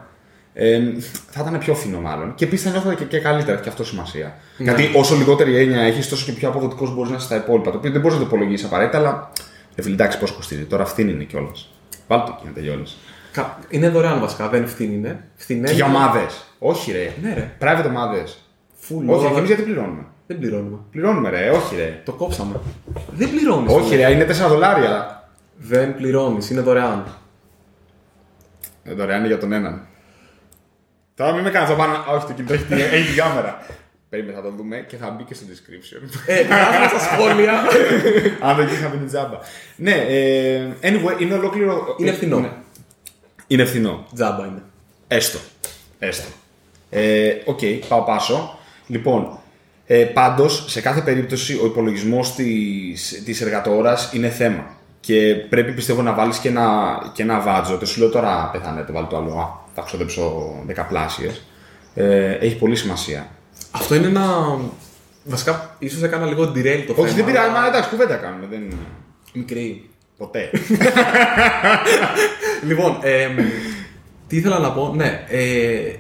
ε, 0.54 0.82
θα 1.30 1.46
ήταν 1.48 1.60
πιο 1.60 1.74
φθηνό 1.74 2.00
μάλλον. 2.00 2.36
Και 2.36 2.46
επίση 2.46 2.64
θα 2.64 2.72
νιώθω 2.72 2.94
και, 2.94 3.04
και 3.04 3.20
καλύτερα, 3.20 3.60
και 3.60 3.70
αυτό 3.70 3.84
σημασία. 3.86 4.36
Ναι. 4.58 4.64
Γιατί 4.74 4.98
όσο 4.98 5.16
λιγότερη 5.16 5.58
έννοια 5.58 5.82
έχεις, 5.82 6.10
τόσο 6.10 6.26
και 6.26 6.32
πιο 6.32 6.50
αποδοτικός 6.50 6.94
μπορείς 6.94 7.10
να 7.10 7.16
είσαι 7.16 7.26
στα 7.26 7.36
υπόλοιπα. 7.36 7.72
Το 7.72 7.78
οποίο 7.78 7.92
δεν 7.92 8.02
μπορείς 8.02 8.18
να 8.18 8.24
το 8.24 8.28
υπολογίσεις 8.28 8.66
απαραίτητα, 8.66 8.98
αλλά. 8.98 9.32
Ε, 9.76 9.88
εντάξει, 9.88 10.20
πώς 10.20 10.32
κοστίζει. 10.32 10.64
Τώρα 10.64 10.84
αυτή 10.84 11.02
είναι 11.02 11.24
κιόλας. 11.24 11.70
Βάλτε 12.08 12.26
το 12.26 12.38
και 12.42 12.48
να 12.48 12.54
τελειώνεις. 12.54 12.98
Είναι 13.70 13.90
δωρεάν 13.90 14.20
βασικά, 14.20 14.50
δεν 14.50 14.64
ευθύνη 14.64 14.94
είναι. 14.96 15.28
Φθηνές. 15.36 15.70
Και 15.70 15.76
για 15.76 15.86
ομάδες. 15.86 16.44
Όχι 16.60 16.92
ρε. 16.92 17.14
Ναι, 17.22 17.34
ρε. 17.34 17.52
Private 17.60 17.86
ομάδες. 17.88 18.38
Όχι, 19.08 19.28
και 19.28 19.38
εμείς 19.38 19.48
γιατί 19.48 19.62
πληρώνουμε; 19.62 20.06
Δεν 20.28 20.40
πληρώνουμε. 20.40 20.78
Πληρώνουμε 20.92 21.30
ρε, 21.30 21.50
όχι 21.50 21.76
ρε. 21.76 22.02
Το 22.06 22.12
κόψαμε. 22.12 22.60
Δεν 23.12 23.30
πληρώνεις. 23.30 23.74
Όχι 23.74 23.96
ρε, 23.96 24.12
είναι 24.12 24.26
4 24.26 24.48
δολάρια. 24.48 25.24
Δεν 25.58 25.96
πληρώνεις, 25.96 26.50
είναι 26.50 26.62
δωρεάν. 26.62 27.06
Ε, 28.84 28.94
δωρεάν 28.94 29.20
είναι 29.20 29.28
για 29.28 29.38
τον 29.38 29.52
έναν. 29.52 29.88
Τώρα 31.15 31.34
μην 31.34 31.43
με 31.43 31.49
κάνεις 31.49 31.69
να 31.69 31.76
πάνω. 31.76 32.04
Όχι, 32.15 32.26
το 32.26 32.34
κινητό 32.34 32.54
έχει, 32.54 32.73
έχει 32.73 33.08
την 33.08 33.15
κάμερα. 33.15 33.65
Περίμενε, 34.10 34.36
θα 34.36 34.41
το 34.41 34.52
δούμε 34.52 34.86
και 34.88 34.97
θα 34.97 35.10
μπει 35.10 35.23
και 35.23 35.34
στο 35.34 35.45
description. 35.49 36.10
Ε, 36.26 36.43
στα 36.88 36.99
σχόλια. 36.99 37.54
Αν 38.39 38.56
δεν 38.56 38.67
είχα 38.67 38.88
μπει 38.88 39.06
τζάμπα. 39.06 39.38
Ναι, 39.76 39.91
ε, 39.91 40.67
anyway, 40.82 41.21
είναι 41.21 41.34
ολόκληρο. 41.34 41.95
Είναι 41.99 42.12
φθηνό. 42.12 42.39
Ναι. 42.39 42.52
Είναι 43.47 43.65
φθηνό. 43.65 44.06
Τζάμπα 44.13 44.45
είναι. 44.45 44.62
Έστω. 45.08 45.39
Έστω. 45.99 46.28
Ε, 46.89 47.34
OK, 47.46 47.60
okay, 47.62 47.80
πάω 47.88 48.02
πάσο. 48.02 48.60
Λοιπόν, 48.88 49.39
ε, 49.86 50.04
πάντως 50.04 50.65
σε 50.67 50.82
κάθε 50.82 51.02
περίπτωση 51.02 51.60
ο 51.62 51.65
υπολογισμός 51.65 52.36
τη 52.36 52.45
της 53.26 53.41
εργατόρας 53.41 54.10
είναι 54.13 54.30
θέμα. 54.30 54.78
Και 55.06 55.36
πρέπει 55.50 55.72
πιστεύω 55.72 56.02
να 56.02 56.13
βάλεις 56.13 56.38
και 56.38 56.48
ένα, 56.48 56.98
και 57.13 57.22
ένα 57.22 57.39
βάτζο. 57.39 57.78
Δεν 57.78 57.88
σου 57.88 58.00
λέω 58.00 58.10
τώρα 58.10 58.50
πεθάνετε, 58.52 58.92
βάλει 58.92 59.08
το 59.08 59.18
άλλο. 59.18 59.38
Α, 59.38 59.48
θα 59.74 59.82
ξοδέψω 59.82 60.54
δεκαπλάσιες. 60.66 61.42
Ε, 61.94 62.32
έχει 62.32 62.58
πολύ 62.58 62.76
σημασία. 62.76 63.28
Αυτό 63.72 63.96
είναι 63.96 64.08
ένα. 64.08 64.58
Βασικά, 65.24 65.76
ίσως 65.80 66.02
έκανα 66.02 66.26
λίγο 66.26 66.44
derail 66.44 66.84
το 66.88 66.94
θέμα. 66.94 67.08
Όχι, 67.08 67.16
δεν 67.16 67.26
πειράζει, 67.26 67.50
αλλά... 67.50 67.68
εντάξει, 67.68 67.89
κουβέντα 67.89 68.16
κάνουμε. 68.16 68.46
Δεν... 68.50 68.74
Μικρή. 69.34 69.89
Ποτέ. 70.18 70.50
λοιπόν, 72.68 72.98
ε, 73.02 73.30
τι 74.28 74.38
ήθελα 74.38 74.60
να 74.60 74.72
πω, 74.72 74.94
ναι. 74.96 75.26
Ε, 75.30 75.94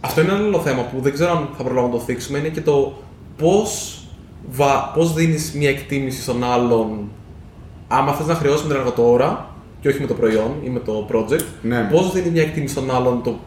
αυτό 0.00 0.20
είναι 0.20 0.32
ένα 0.32 0.44
άλλο 0.44 0.60
θέμα 0.60 0.82
που 0.82 1.00
δεν 1.00 1.12
ξέρω 1.12 1.30
αν 1.30 1.48
θα 1.56 1.62
προλάβουμε 1.62 1.92
να 1.92 1.98
το 1.98 2.04
θίξουμε. 2.04 2.38
Είναι 2.38 2.48
και 2.48 2.60
το 2.60 3.02
πώς 3.36 3.96
πώς 4.94 5.14
δίνεις 5.14 5.52
μια 5.52 5.68
εκτίμηση 5.68 6.22
στον 6.22 6.44
άλλον. 6.44 7.10
Άμα 7.98 8.12
θες 8.12 8.26
να 8.26 8.34
χρεώσει 8.34 8.62
με 8.62 8.68
την 8.68 8.78
εργατόρα 8.78 9.46
και 9.80 9.88
όχι 9.88 10.00
με 10.00 10.06
το 10.06 10.14
προϊόν 10.14 10.50
ή 10.64 10.68
με 10.68 10.78
το 10.78 11.08
project, 11.12 11.44
ναι. 11.62 11.88
πώς 11.92 12.12
δίνει 12.12 12.30
μια 12.30 12.42
εκτίμηση 12.42 12.74
στον 12.74 12.94
άλλον 12.94 13.22
το 13.22 13.38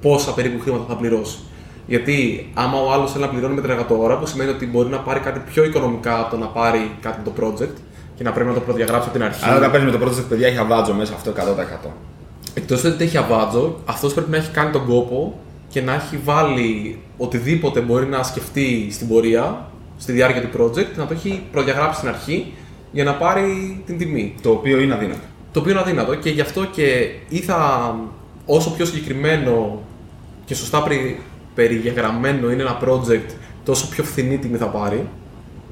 πόσα 0.00 0.34
περίπου 0.34 0.60
χρήματα 0.60 0.84
θα 0.88 0.94
πληρώσει; 0.94 1.38
Γιατί 1.86 2.48
άμα 2.54 2.78
ο 2.80 2.92
άλλος 2.92 3.12
θέλει 3.12 3.24
να 3.24 3.30
πληρώνει 3.30 3.54
με 3.54 3.60
την 3.60 3.70
εργατόρα, 3.70 4.18
που 4.18 4.26
σημαίνει 4.26 4.50
ότι 4.50 4.66
μπορεί 4.66 4.88
να 4.88 4.98
πάρει 4.98 5.20
κάτι 5.20 5.40
πιο 5.50 5.64
οικονομικά 5.64 6.20
από 6.20 6.30
το 6.30 6.36
να 6.36 6.46
πάρει 6.46 6.90
κάτι 7.00 7.20
με 7.24 7.30
το 7.30 7.46
project, 7.46 7.76
και 8.20 8.26
να 8.26 8.32
πρέπει 8.32 8.48
να 8.48 8.54
το 8.54 8.60
προδιαγράψει 8.60 9.08
από 9.08 9.18
την 9.18 9.26
αρχή. 9.26 9.44
Αλλά 9.44 9.56
όταν 9.56 9.70
παίζεις 9.70 9.90
με 9.90 9.98
το 9.98 10.04
πρώτο 10.04 10.22
παιδιά 10.28 10.46
έχει 10.46 10.58
αβάτζο 10.58 10.94
μέσα 10.94 11.14
αυτό 11.14 11.32
100%. 11.86 11.88
Εκτός 12.54 12.84
ότι 12.84 13.04
έχει 13.04 13.16
αβάτζο, 13.16 13.76
αυτός 13.84 14.14
πρέπει 14.14 14.30
να 14.30 14.36
έχει 14.36 14.50
κάνει 14.50 14.70
τον 14.70 14.86
κόπο 14.86 15.38
και 15.68 15.80
να 15.80 15.94
έχει 15.94 16.16
βάλει 16.24 16.98
οτιδήποτε 17.16 17.80
μπορεί 17.80 18.06
να 18.06 18.22
σκεφτεί 18.22 18.88
στην 18.90 19.08
πορεία, 19.08 19.66
στη 19.98 20.12
διάρκεια 20.12 20.48
του 20.48 20.62
project, 20.62 20.96
να 20.96 21.06
το 21.06 21.14
έχει 21.14 21.42
προδιαγράψει 21.52 21.96
στην 21.96 22.08
αρχή 22.08 22.52
για 22.92 23.04
να 23.04 23.14
πάρει 23.14 23.82
την 23.86 23.98
τιμή. 23.98 24.34
Το 24.42 24.50
οποίο 24.50 24.80
είναι 24.80 24.94
αδύνατο. 24.94 25.20
Το 25.52 25.60
οποίο 25.60 25.72
είναι 25.72 25.80
αδύνατο 25.80 26.14
και 26.14 26.30
γι' 26.30 26.40
αυτό 26.40 26.64
και 26.64 27.10
ή 27.28 27.38
θα 27.38 27.94
όσο 28.46 28.70
πιο 28.70 28.84
συγκεκριμένο 28.84 29.82
και 30.44 30.54
σωστά 30.54 30.84
περιγεγραμμένο 31.54 32.50
είναι 32.50 32.62
ένα 32.62 32.78
project, 32.84 33.30
τόσο 33.64 33.88
πιο 33.88 34.04
φθηνή 34.04 34.38
τιμή 34.38 34.56
θα 34.56 34.66
πάρει. 34.66 35.08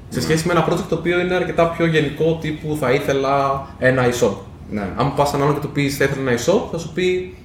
Σε 0.08 0.20
σχέση 0.20 0.46
με 0.46 0.52
ένα 0.52 0.68
project 0.68 0.86
το 0.88 0.94
οποίο 0.94 1.20
είναι 1.20 1.34
αρκετά 1.34 1.68
πιο 1.68 1.86
γενικό 1.86 2.38
τύπου 2.40 2.76
θα 2.80 2.92
ήθελα 2.92 3.66
ένα 3.78 4.04
e-shop. 4.06 4.34
Ναι. 4.70 4.88
Αν 4.96 5.14
πας 5.14 5.32
έναν 5.32 5.46
άλλο 5.46 5.54
και 5.54 5.60
του 5.60 5.72
πεις 5.72 5.96
θα 5.96 6.04
ήθελα 6.04 6.30
ένα 6.30 6.40
e-shop, 6.40 6.60
θα 6.70 6.78
σου 6.78 6.92
πει 6.92 7.36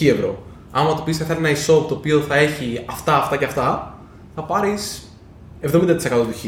1000 0.00 0.06
ευρώ. 0.06 0.42
Άμα 0.70 0.94
του 0.94 1.02
πεις 1.02 1.16
θα 1.16 1.24
ήθελα 1.24 1.48
ένα 1.48 1.58
e-shop 1.58 1.86
το 1.88 1.94
οποίο 1.94 2.20
θα 2.20 2.36
έχει 2.36 2.82
αυτά, 2.86 3.16
αυτά 3.16 3.36
και 3.36 3.44
αυτά, 3.44 3.98
θα 4.34 4.42
πάρεις 4.42 5.05
70% 5.72 5.98
του 5.98 6.34
χ. 6.34 6.44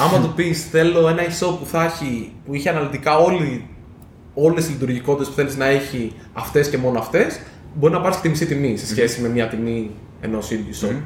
Άμα 0.00 0.20
του 0.20 0.32
πεις 0.34 0.68
θέλω 0.70 1.08
ένα 1.08 1.22
e-shop 1.22 1.56
που 1.58 1.66
θα 1.66 1.84
έχει, 1.84 2.32
που 2.46 2.54
είχε 2.54 2.68
αναλυτικά 2.68 3.16
όλοι, 3.16 3.68
όλες 4.34 4.68
οι 4.68 4.70
λειτουργικότητες 4.70 5.28
που 5.28 5.34
θέλεις 5.34 5.56
να 5.56 5.64
έχει 5.64 6.12
αυτές 6.32 6.68
και 6.68 6.78
μόνο 6.78 6.98
αυτές, 6.98 7.40
μπορεί 7.74 7.92
να 7.92 8.00
πάρεις 8.00 8.16
και 8.16 8.22
τη 8.22 8.28
μισή 8.28 8.46
τιμή 8.46 8.76
σε 8.76 8.86
σχεση 8.86 9.20
με 9.20 9.28
μια 9.28 9.48
τιμή 9.48 9.90
ενός 10.20 10.50
ίδιου 10.50 10.74
shop. 10.80 10.96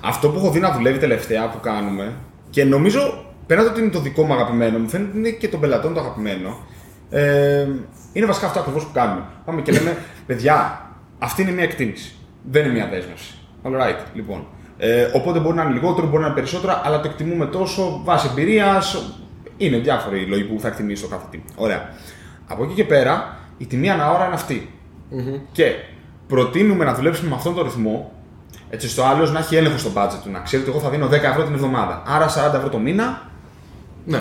Αυτό 0.00 0.28
που 0.28 0.38
έχω 0.38 0.50
δει 0.50 0.60
να 0.60 0.72
δουλεύει 0.72 0.98
τελευταία 0.98 1.48
που 1.48 1.60
κάνουμε 1.60 2.12
και 2.50 2.64
νομίζω, 2.64 3.24
πέρα 3.46 3.62
το 3.62 3.70
ότι 3.70 3.80
είναι 3.80 3.90
το 3.90 4.00
δικό 4.00 4.22
μου 4.22 4.32
αγαπημένο, 4.32 4.78
μου 4.78 4.88
φαίνεται 4.88 5.10
ότι 5.10 5.18
είναι 5.18 5.30
και 5.30 5.48
των 5.48 5.60
πελατών 5.60 5.94
το 5.94 6.00
αγαπημένο. 6.00 6.58
Ε, 7.10 7.66
είναι 8.12 8.26
βασικά 8.26 8.46
αυτό 8.46 8.60
ακριβώς 8.60 8.84
που 8.84 8.90
κάνουμε. 8.92 9.24
Πάμε 9.44 9.62
και 9.62 9.72
λέμε, 9.72 9.96
παιδιά, 10.26 10.86
αυτή 11.18 11.42
είναι 11.42 11.50
μια 11.50 11.64
εκτίμηση. 11.64 12.14
Δεν 12.50 12.64
είναι 12.64 12.72
μια 12.72 12.88
δέσμευση. 12.88 13.34
All 13.62 13.70
right, 13.70 13.98
λοιπόν. 14.14 14.46
Ε, 14.78 15.08
οπότε 15.12 15.38
μπορεί 15.38 15.56
να 15.56 15.62
είναι 15.62 15.72
λιγότερο, 15.72 16.06
μπορεί 16.06 16.20
να 16.20 16.26
είναι 16.26 16.34
περισσότερο, 16.34 16.80
αλλά 16.84 17.00
το 17.00 17.08
εκτιμούμε 17.08 17.46
τόσο 17.46 18.00
βάσει 18.04 18.28
εμπειρίας. 18.30 19.12
Είναι 19.56 19.76
διάφοροι 19.76 20.20
οι 20.20 20.26
λόγοι 20.26 20.42
που 20.42 20.60
θα 20.60 20.68
εκτιμήσει 20.68 21.02
το 21.02 21.08
κάθε 21.08 21.26
τι. 21.30 21.40
Ωραία. 21.56 21.88
Από 22.46 22.64
εκεί 22.64 22.74
και 22.74 22.84
πέρα, 22.84 23.36
η 23.58 23.66
τιμή 23.66 23.90
ανά 23.90 24.12
ώρα 24.12 24.26
είναι 24.26 24.62
Και 25.52 25.74
προτείνουμε 26.26 26.84
να 26.84 26.94
δουλέψουμε 26.94 27.28
με 27.28 27.34
αυτόν 27.34 27.54
τον 27.54 27.64
ρυθμό 27.64 28.12
έτσι 28.70 28.88
στο 28.88 29.04
άλλος 29.04 29.32
να 29.32 29.38
έχει 29.38 29.56
έλεγχο 29.56 29.78
στο 29.78 29.90
budget 29.94 30.18
του, 30.22 30.30
να 30.30 30.38
ξέρει 30.38 30.62
ότι 30.62 30.70
εγώ 30.70 30.80
θα 30.80 30.90
δίνω 30.90 31.06
10 31.06 31.12
ευρώ 31.12 31.44
την 31.44 31.54
εβδομάδα. 31.54 32.02
Άρα 32.06 32.28
40 32.28 32.54
ευρώ 32.54 32.68
το 32.68 32.78
μήνα. 32.78 33.22
Ναι. 34.04 34.18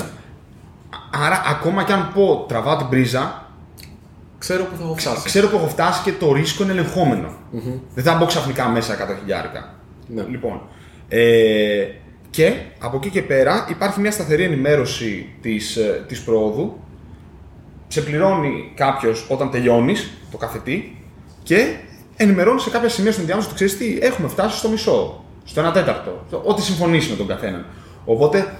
Άρα 1.25 1.41
ακόμα 1.49 1.83
και 1.83 1.93
αν 1.93 2.11
πω 2.13 2.45
τραβάω 2.47 2.77
την 2.77 2.89
πρίζα, 2.89 3.45
ξέρω 4.37 4.63
που 4.63 4.75
θα 4.77 4.83
έχω 4.83 4.95
φτάσει. 4.95 5.25
Ξέρω 5.25 5.47
που 5.47 5.55
έχω 5.55 5.67
φτάσει 5.67 6.03
και 6.03 6.11
το 6.11 6.33
ρίσκο 6.33 6.63
είναι 6.63 6.71
ελεγχόμενο. 6.71 7.27
Mm-hmm. 7.27 7.79
Δεν 7.93 8.03
θα 8.03 8.15
μπω 8.15 8.25
ξαφνικά 8.25 8.67
μέσα 8.67 8.93
100 8.93 9.15
χιλιάρικα. 9.19 9.73
Ναι. 10.07 10.23
Λοιπόν. 10.29 10.61
Ε, 11.09 11.87
και 12.29 12.53
από 12.79 12.97
εκεί 12.97 13.09
και 13.09 13.21
πέρα 13.21 13.67
υπάρχει 13.69 13.99
μια 13.99 14.11
σταθερή 14.11 14.43
ενημέρωση 14.43 15.29
της, 15.41 15.75
ε, 15.75 16.05
της 16.07 16.21
πρόοδου. 16.21 16.79
Σε 17.87 18.01
πληρώνει 18.01 18.71
κάποιος 18.75 19.25
όταν 19.29 19.51
τελειώνεις 19.51 20.11
το 20.31 20.37
καθετή 20.37 20.97
και 21.43 21.75
ενημερώνει 22.15 22.59
σε 22.59 22.69
κάποια 22.69 22.89
σημεία 22.89 23.11
στον 23.11 23.25
διάμεσο 23.25 23.47
ότι 23.47 23.55
ξέρεις 23.55 23.77
τι, 23.77 23.97
έχουμε 24.01 24.27
φτάσει 24.27 24.57
στο 24.57 24.69
μισό, 24.69 25.23
στο 25.43 25.69
1 25.69 25.73
τέταρτο. 25.73 26.25
Ό,τι 26.43 26.61
συμφωνήσει 26.61 27.09
με 27.09 27.15
τον 27.15 27.27
καθέναν. 27.27 27.65
Οπότε 28.05 28.53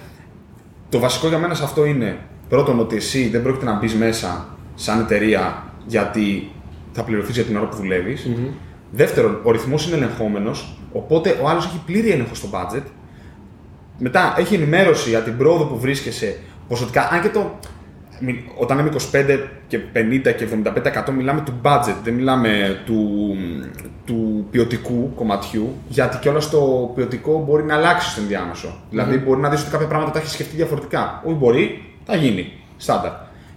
το 0.88 0.98
βασικό 0.98 1.28
για 1.28 1.38
μένα 1.38 1.54
σε 1.54 1.64
αυτό 1.64 1.84
είναι 1.84 2.18
πρώτον 2.48 2.80
ότι 2.80 2.96
εσύ 2.96 3.28
δεν 3.28 3.42
πρόκειται 3.42 3.64
να 3.64 3.78
μπεις 3.78 3.94
μέσα 3.94 4.48
σαν 4.74 5.00
εταιρεία 5.00 5.72
γιατί 5.86 6.50
θα 6.92 7.04
πληρωθείς 7.04 7.34
για 7.34 7.44
την 7.44 7.56
ώρα 7.56 7.68
που 7.68 7.76
δουλεύεις. 7.76 8.26
Mm-hmm. 8.28 8.50
Δεύτερον, 8.92 9.40
ο 9.42 9.50
ρυθμός 9.50 9.86
είναι 9.86 9.96
ελεγχόμενος, 9.96 10.78
οπότε 10.92 11.38
ο 11.42 11.48
άλλος 11.48 11.64
έχει 11.64 11.80
πλήρη 11.86 12.10
έλεγχο 12.10 12.34
στο 12.34 12.48
budget. 12.52 12.82
Μετά 13.98 14.34
έχει 14.38 14.54
ενημέρωση 14.54 15.08
για 15.08 15.20
την 15.20 15.36
πρόοδο 15.36 15.64
που 15.64 15.78
βρίσκεσαι 15.78 16.38
ποσοτικά. 16.68 17.08
Αν 17.12 17.22
και 17.22 17.28
το. 17.28 17.58
Όταν 18.58 18.78
είμαι 18.78 18.90
25 19.12 19.38
και 19.66 19.78
50 19.94 20.34
και 20.36 20.48
75% 21.06 21.10
μιλάμε 21.16 21.40
του 21.40 21.60
budget, 21.62 21.94
δεν 22.04 22.14
μιλάμε 22.14 22.82
του, 22.86 23.34
του 24.04 24.46
ποιοτικού 24.50 25.12
κομματιού, 25.14 25.74
γιατί 25.88 26.16
και 26.16 26.28
όλο 26.28 26.42
το 26.50 26.92
ποιοτικό 26.94 27.44
μπορεί 27.46 27.64
να 27.64 27.74
αλλάξει 27.74 28.10
στο 28.10 28.20
ενδιάμεσο. 28.20 28.68
Mm-hmm. 28.68 28.86
Δηλαδή, 28.90 29.18
μπορεί 29.18 29.40
να 29.40 29.48
δεις 29.48 29.60
ότι 29.60 29.70
κάποια 29.70 29.86
πράγματα 29.86 30.10
τα 30.12 30.18
έχει 30.18 30.28
σκεφτεί 30.28 30.56
διαφορετικά. 30.56 31.22
Όχι 31.24 31.34
μπορεί, 31.34 31.82
θα 32.04 32.16
γίνει. 32.16 32.52
Στάνταρ. 32.76 33.12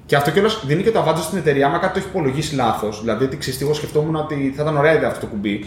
Και 0.05 0.15
αυτό 0.15 0.31
κιόλας 0.31 0.63
δίνει 0.65 0.83
και 0.83 0.91
το 0.91 0.99
αβάντζο 0.99 1.23
στην 1.23 1.37
εταιρεία, 1.37 1.65
άμα 1.67 1.77
κάτι 1.77 1.93
το 1.93 1.99
έχει 1.99 2.07
υπολογίσει 2.07 2.55
λάθος. 2.55 2.99
Δηλαδή, 2.99 3.23
ότι 3.23 3.37
ξέρει, 3.37 3.57
εγώ 3.61 3.73
σκεφτόμουν 3.73 4.15
ότι 4.15 4.53
θα 4.55 4.61
ήταν 4.61 4.77
ωραία 4.77 4.93
ιδέα 4.93 5.07
αυτό 5.07 5.19
το 5.19 5.25
κουμπί. 5.25 5.65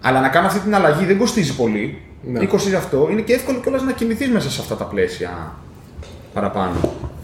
Αλλά 0.00 0.20
να 0.20 0.28
κάνω 0.28 0.46
αυτή 0.46 0.58
την 0.58 0.74
αλλαγή 0.74 1.04
δεν 1.04 1.18
κοστίζει 1.18 1.56
πολύ. 1.56 2.00
Ναι. 2.22 2.40
Ή 2.42 2.46
κοστίζει 2.46 2.74
αυτό. 2.74 3.08
Είναι 3.10 3.20
και 3.20 3.32
εύκολο 3.32 3.60
κιόλας 3.60 3.82
να 3.82 3.92
κινηθείς 3.92 4.28
μέσα 4.28 4.50
σε 4.50 4.60
αυτά 4.60 4.76
τα 4.76 4.84
πλαίσια 4.84 5.52
παραπάνω. 6.32 6.74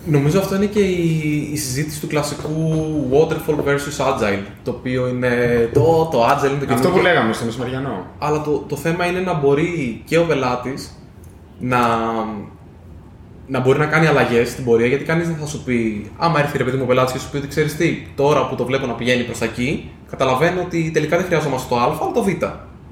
Νομίζω 0.06 0.38
αυτό 0.38 0.54
είναι 0.54 0.66
και 0.66 0.80
η, 0.80 1.48
η 1.52 1.56
συζήτηση 1.56 2.00
του 2.00 2.06
κλασικού 2.06 2.50
waterfall 3.12 3.68
versus 3.68 4.06
agile. 4.06 4.42
Το 4.64 4.70
οποίο 4.70 5.08
είναι. 5.08 5.30
Το, 5.72 6.08
το 6.12 6.26
agile 6.26 6.50
είναι 6.50 6.64
το 6.64 6.74
Αυτό 6.74 6.88
που 6.88 6.98
λέγαμε 6.98 7.32
στο 7.32 7.44
μεσημεριανό. 7.44 8.06
Αλλά 8.18 8.42
το, 8.42 8.64
το 8.68 8.76
θέμα 8.76 9.06
είναι 9.06 9.20
να 9.20 9.34
μπορεί 9.34 10.02
και 10.04 10.18
ο 10.18 10.24
πελάτης 10.24 10.96
να 11.58 11.78
να 13.46 13.60
μπορεί 13.60 13.78
να 13.78 13.86
κάνει 13.86 14.06
αλλαγές 14.06 14.48
στην 14.48 14.64
πορεία, 14.64 14.86
γιατί 14.86 15.04
κανείς 15.04 15.26
δεν 15.26 15.36
θα 15.36 15.46
σου 15.46 15.64
πει, 15.64 16.10
άμα 16.18 16.38
έρθει 16.38 16.58
ρε 16.58 16.64
παιδί 16.64 16.76
μου 16.76 16.86
πελάτης 16.86 17.12
και 17.12 17.18
σου 17.18 17.30
πει 17.30 17.36
ότι 17.36 17.48
ξέρεις 17.48 17.76
τι, 17.76 18.06
τώρα 18.14 18.48
που 18.48 18.54
το 18.54 18.64
βλέπω 18.64 18.86
να 18.86 18.92
πηγαίνει 18.92 19.22
προς 19.22 19.38
τα 19.38 19.44
εκεί, 19.44 19.90
καταλαβαίνω 20.10 20.60
ότι 20.60 20.90
τελικά 20.94 21.16
δεν 21.16 21.26
χρειαζόμαστε 21.26 21.68
το 21.68 21.76
Α, 21.76 21.82
αλλά 21.82 22.12
το 22.14 22.22
Β. 22.22 22.28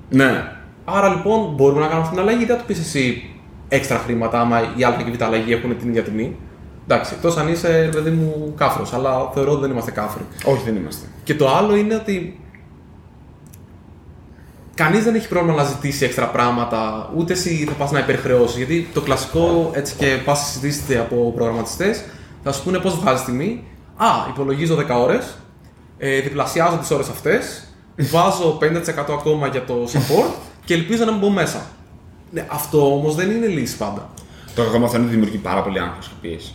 Ναι. 0.08 0.52
Άρα 0.84 1.08
λοιπόν 1.08 1.54
μπορούμε 1.54 1.80
να 1.80 1.86
κάνουμε 1.86 2.06
αυτή 2.06 2.16
την 2.16 2.24
αλλαγή, 2.28 2.44
δεν 2.44 2.56
θα 2.56 2.62
του 2.62 2.66
πεις 2.66 2.78
εσύ 2.78 3.30
έξτρα 3.68 3.98
χρήματα, 3.98 4.40
άμα 4.40 4.60
η 4.76 4.84
Α 4.84 4.94
και 4.96 5.10
η 5.10 5.12
Β 5.12 5.22
αλλαγή 5.22 5.52
έχουν 5.52 5.78
την 5.78 5.88
ίδια 5.88 6.02
τιμή. 6.02 6.36
Εντάξει, 6.84 7.14
εκτός 7.14 7.36
αν 7.36 7.48
είσαι 7.48 7.88
παιδί 7.92 8.10
μου 8.10 8.54
κάφρος, 8.56 8.92
αλλά 8.92 9.30
θεωρώ 9.34 9.52
ότι 9.52 9.60
δεν 9.60 9.70
είμαστε 9.70 9.90
κάφροι. 9.90 10.22
Όχι, 10.44 10.62
δεν 10.64 10.76
είμαστε. 10.76 11.06
Και 11.24 11.34
το 11.34 11.48
άλλο 11.48 11.76
είναι 11.76 11.94
ότι 11.94 12.40
κανείς 14.82 15.04
δεν 15.04 15.14
έχει 15.14 15.28
πρόβλημα 15.28 15.62
να 15.62 15.64
ζητήσει 15.68 16.04
έξτρα 16.04 16.26
πράγματα, 16.26 17.10
ούτε 17.16 17.32
εσύ 17.32 17.64
θα 17.68 17.72
πας 17.72 17.90
να 17.90 17.98
υπερχρεώσεις. 17.98 18.56
Γιατί 18.56 18.88
το 18.94 19.00
κλασικό, 19.00 19.70
έτσι 19.74 19.94
και 19.98 20.20
πα 20.24 20.34
συζητήσετε 20.34 20.98
από 20.98 21.32
προγραμματιστές, 21.34 22.04
θα 22.42 22.52
σου 22.52 22.62
πούνε 22.62 22.78
πώς 22.78 22.98
βγάζει 22.98 23.24
τιμή. 23.24 23.64
Α, 23.96 24.06
υπολογίζω 24.28 24.76
10 24.76 25.00
ώρες, 25.00 25.38
ε, 25.98 26.20
διπλασιάζω 26.20 26.76
τις 26.76 26.90
ώρες 26.90 27.08
αυτές, 27.08 27.68
βάζω 27.96 28.56
50% 28.60 29.12
ακόμα 29.12 29.46
για 29.46 29.64
το 29.64 29.74
support 29.92 30.32
και 30.64 30.74
ελπίζω 30.74 31.04
να 31.04 31.10
μην 31.10 31.20
μπω 31.20 31.30
μέσα. 31.30 31.66
Ναι, 32.30 32.46
αυτό 32.50 32.94
όμως 32.94 33.14
δεν 33.14 33.30
είναι 33.30 33.46
λύση 33.46 33.76
πάντα. 33.76 34.10
Το 34.54 34.62
κακό 34.62 34.84
αυτό 34.84 34.96
είναι 34.96 35.06
ότι 35.06 35.14
δημιουργεί 35.14 35.36
πάρα 35.36 35.62
πολύ 35.62 35.78
άγχος 35.80 36.08
και 36.08 36.14
πίεση. 36.20 36.54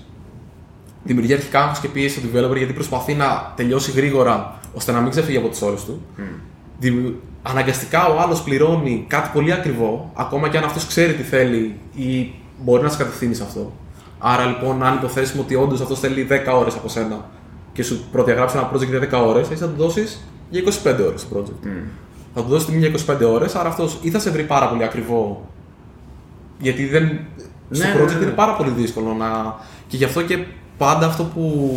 Δημιουργεί 1.03 1.33
αρχικά 1.33 1.61
άγχος 1.61 1.79
και 1.79 1.87
πίεση 1.87 2.19
στο 2.19 2.27
developer 2.27 2.57
γιατί 2.57 2.73
προσπαθεί 2.73 3.13
να 3.13 3.53
τελειώσει 3.55 3.91
γρήγορα 3.91 4.59
ώστε 4.73 4.91
να 4.91 4.99
μην 4.99 5.09
ξεφύγει 5.11 5.37
από 5.37 5.47
τις 5.47 5.61
ώρες 5.61 5.83
του. 5.83 6.01
Mm 6.17 7.13
αναγκαστικά 7.47 8.07
ο 8.07 8.19
άλλος 8.19 8.41
πληρώνει 8.41 9.05
κάτι 9.07 9.29
πολύ 9.33 9.53
ακριβό, 9.53 10.11
ακόμα 10.13 10.49
και 10.49 10.57
αν 10.57 10.63
αυτός 10.63 10.87
ξέρει 10.87 11.13
τι 11.13 11.23
θέλει 11.23 11.75
ή 11.95 12.33
μπορεί 12.63 12.83
να 12.83 12.89
σε 12.89 12.97
κατευθύνει 12.97 13.33
σε 13.33 13.43
αυτό. 13.43 13.73
Άρα 14.19 14.45
λοιπόν, 14.45 14.83
αν 14.83 14.95
υποθέσουμε 14.95 15.41
ότι 15.41 15.55
όντως 15.55 15.81
αυτός 15.81 15.99
θέλει 15.99 16.27
10 16.29 16.35
ώρες 16.59 16.75
από 16.75 16.87
σένα 16.87 17.25
και 17.73 17.83
σου 17.83 18.03
προδιαγράψει 18.11 18.57
ένα 18.57 18.71
project 18.71 18.87
για 18.87 19.19
10 19.21 19.27
ώρες, 19.27 19.49
εσύ 19.49 19.59
θα 19.61 19.67
του 19.67 19.75
δώσεις 19.77 20.25
για 20.49 20.61
25 20.63 21.05
ώρες 21.07 21.27
το 21.27 21.37
project. 21.37 21.67
Mm. 21.67 21.87
Θα 22.33 22.41
του 22.41 22.47
δώσεις 22.47 22.67
τιμή 22.67 22.87
για 22.87 23.15
25 23.15 23.31
ώρες, 23.31 23.55
άρα 23.55 23.69
αυτός 23.69 23.97
ή 24.01 24.09
θα 24.09 24.19
σε 24.19 24.29
βρει 24.29 24.43
πάρα 24.43 24.69
πολύ 24.69 24.83
ακριβό. 24.83 25.49
Γιατί 26.59 26.85
δεν... 26.85 27.03
Ναι, 27.69 27.77
στο 27.77 27.87
project 27.87 28.07
ναι, 28.07 28.13
ναι. 28.13 28.25
είναι 28.25 28.31
πάρα 28.31 28.53
πολύ 28.53 28.69
δύσκολο 28.69 29.13
να. 29.13 29.55
Και 29.87 29.97
γι' 29.97 30.03
αυτό 30.03 30.21
και 30.21 30.45
πάντα 30.77 31.05
αυτό 31.05 31.23
που 31.23 31.71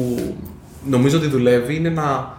νομίζω 0.84 1.18
ότι 1.18 1.26
δουλεύει 1.26 1.76
είναι 1.76 1.88
να, 1.88 2.36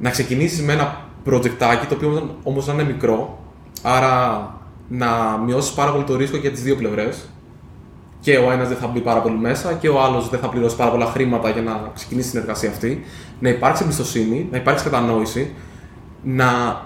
να 0.00 0.10
ξεκινήσεις 0.10 0.62
με 0.62 0.72
ένα 0.72 1.07
projectάκι 1.24 1.86
το 1.88 1.94
οποίο 1.94 2.36
όμως 2.42 2.66
να 2.66 2.72
είναι 2.72 2.84
μικρό. 2.84 3.38
Άρα 3.82 4.46
να 4.88 5.38
μειώσεις 5.44 5.72
πάρα 5.72 5.92
πολύ 5.92 6.04
το 6.04 6.16
ρίσκο 6.16 6.36
για 6.36 6.50
τις 6.50 6.62
δύο 6.62 6.76
πλευρές. 6.76 7.28
Και 8.20 8.36
ο 8.36 8.50
ένας 8.50 8.68
δεν 8.68 8.76
θα 8.76 8.86
μπει 8.86 9.00
πάρα 9.00 9.20
πολύ 9.20 9.36
μέσα 9.36 9.72
και 9.72 9.88
ο 9.88 10.02
άλλος 10.02 10.28
δεν 10.28 10.40
θα 10.40 10.48
πληρώσει 10.48 10.76
πάρα 10.76 10.90
πολλά 10.90 11.06
χρήματα 11.06 11.50
για 11.50 11.62
να 11.62 11.90
ξεκινήσει 11.94 12.30
τη 12.30 12.36
συνεργασία 12.36 12.70
αυτή. 12.70 13.04
Να 13.40 13.48
υπάρξει 13.48 13.82
εμπιστοσύνη, 13.84 14.48
να 14.50 14.56
υπάρξει 14.56 14.84
κατανόηση, 14.84 15.54
να 16.22 16.80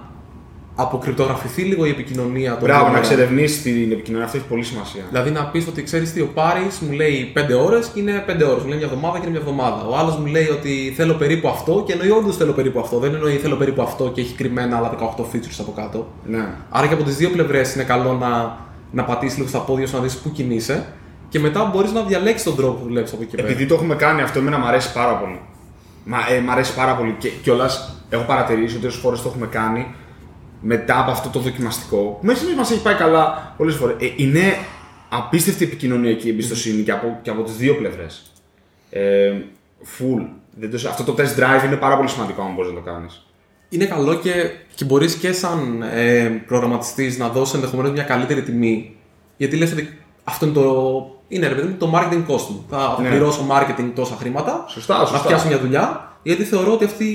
αποκρυπτογραφηθεί 0.75 1.63
λίγο 1.63 1.87
η 1.87 1.89
επικοινωνία. 1.89 2.59
Μπράβο, 2.63 2.91
να 2.91 2.99
εξερευνήσεις 2.99 3.63
την 3.63 3.93
επικοινωνία, 3.93 4.27
αυτό 4.27 4.39
έχει 4.39 4.47
πολύ 4.47 4.63
σημασία. 4.63 5.03
Δηλαδή 5.09 5.31
να 5.31 5.45
πεις 5.45 5.67
ότι 5.67 5.83
ξέρεις 5.83 6.13
τι, 6.13 6.21
ο 6.21 6.29
Πάρης 6.35 6.79
μου 6.79 6.93
λέει 6.93 7.33
5 7.37 7.41
ώρες 7.65 7.87
και 7.95 8.01
είναι 8.01 8.25
5 8.29 8.31
ώρες. 8.31 8.63
Μου 8.63 8.69
λέει 8.69 8.79
μια 8.79 8.87
εβδομάδα 8.87 9.19
και 9.19 9.27
είναι 9.27 9.31
μια 9.31 9.41
εβδομάδα. 9.41 9.87
Ο 9.87 9.97
άλλος 9.97 10.17
μου 10.17 10.27
λέει 10.27 10.49
ότι 10.49 10.93
θέλω 10.97 11.15
περίπου 11.15 11.49
αυτό 11.49 11.83
και 11.87 11.93
εννοεί 11.93 12.11
όντως 12.11 12.37
θέλω 12.37 12.53
περίπου 12.53 12.81
αυτό. 12.81 12.99
Δεν 12.99 13.15
εννοεί 13.15 13.37
θέλω 13.37 13.57
περίπου 13.57 13.83
αυτό 13.83 14.11
και 14.15 14.21
έχει 14.21 14.35
κρυμμένα 14.35 14.77
άλλα 14.77 14.95
18 14.99 15.21
features 15.21 15.59
από 15.59 15.73
κάτω. 15.77 16.13
Ναι. 16.27 16.47
Άρα 16.71 16.87
και 16.87 16.95
από 16.95 17.03
τις 17.03 17.17
δύο 17.17 17.31
πλευρές 17.31 17.75
είναι 17.75 17.85
καλό 17.85 18.13
να, 18.13 18.59
να 18.91 19.05
πατήσεις 19.05 19.37
λίγο 19.37 19.49
στα 19.49 19.59
πόδια 19.59 19.87
σου 19.87 19.97
να 19.97 20.03
δεις 20.03 20.17
πού 20.17 20.33
κινείσαι 20.33 20.87
και 21.29 21.39
μετά 21.39 21.65
μπορείς 21.65 21.93
να 21.93 22.03
διαλέξεις 22.03 22.45
τον 22.45 22.57
τρόπο 22.57 22.73
που 22.73 22.85
δουλεύει 22.85 23.11
από 23.13 23.23
εκεί 23.23 23.37
πέρα. 23.37 23.49
Επειδή 23.49 23.67
το 23.67 23.75
έχουμε 23.75 23.95
κάνει 23.95 24.23
αυτό, 24.23 24.39
εμένα 24.39 24.59
μου 24.59 24.67
αρέσει 24.67 24.93
πάρα 24.93 25.17
πολύ. 25.17 25.41
Μα, 26.05 26.19
ε, 26.31 26.41
μ' 26.41 26.51
αρέσει 26.51 26.75
πάρα 26.75 26.95
πολύ 26.97 27.17
και 27.19 27.29
κιόλας 27.29 27.97
έχω 28.09 28.23
παρατηρήσει 28.23 28.77
ότι 28.77 28.87
όσε 28.87 28.99
φορές 28.99 29.23
το 29.23 29.29
έχουμε 29.29 29.47
κάνει 29.47 29.87
μετά 30.63 31.01
από 31.01 31.11
αυτό 31.11 31.29
το 31.29 31.39
δοκιμαστικό, 31.39 32.19
μέσα 32.23 32.45
μας 32.57 32.71
έχει 32.71 32.83
πάει 32.83 32.95
καλά 32.95 33.55
πολλές 33.57 33.75
φορές. 33.75 33.97
Ε, 33.99 34.13
είναι 34.17 34.57
απίστευτη 35.09 35.65
επικοινωνιακή 35.65 36.29
εμπιστοσύνη 36.29 36.83
και 36.83 36.93
από, 36.93 37.19
και 37.23 37.31
από 37.31 37.43
τις 37.43 37.57
δύο 37.57 37.75
πλευρές. 37.75 38.33
Ε, 38.91 39.33
full. 39.99 40.27
Δεν 40.55 40.71
το, 40.71 40.89
αυτό 40.89 41.05
το 41.05 41.15
test 41.19 41.41
drive 41.41 41.65
είναι 41.65 41.77
πάρα 41.77 41.97
πολύ 41.97 42.09
σημαντικό 42.09 42.43
αν 42.43 42.55
μπορείς 42.55 42.73
να 42.73 42.77
το 42.77 42.85
κάνεις. 42.91 43.27
Είναι 43.69 43.85
καλό 43.85 44.15
και, 44.15 44.51
και 44.75 44.85
μπορείς 44.85 45.15
και 45.15 45.33
σαν 45.33 45.83
ε, 45.83 46.29
προγραμματιστής 46.47 47.19
να 47.19 47.29
δώσεις 47.29 47.55
ενδεχομένως 47.55 47.93
μια 47.93 48.03
καλύτερη 48.03 48.43
τιμή. 48.43 48.97
Γιατί 49.37 49.57
λες 49.57 49.73
ότι 49.73 49.99
αυτό 50.25 50.47
είναι 50.47 50.55
το, 50.55 51.07
είναι 51.29 51.49
ρε 51.49 51.55
παιδί 51.55 51.73
το 51.73 51.93
marketing 51.95 52.33
cost 52.33 52.47
μου. 52.51 52.65
Θα 52.69 52.99
ναι. 53.01 53.09
πληρώσω 53.09 53.47
marketing 53.51 53.91
τόσα 53.95 54.17
χρήματα, 54.17 54.65
σωστά, 54.69 54.99
σωστά. 54.99 55.17
να 55.17 55.23
φτιάσω 55.23 55.49
μια 55.49 55.59
δουλειά, 55.59 56.17
γιατί 56.23 56.45
θεωρώ 56.45 56.73
ότι 56.73 56.85
αυτή 56.85 57.07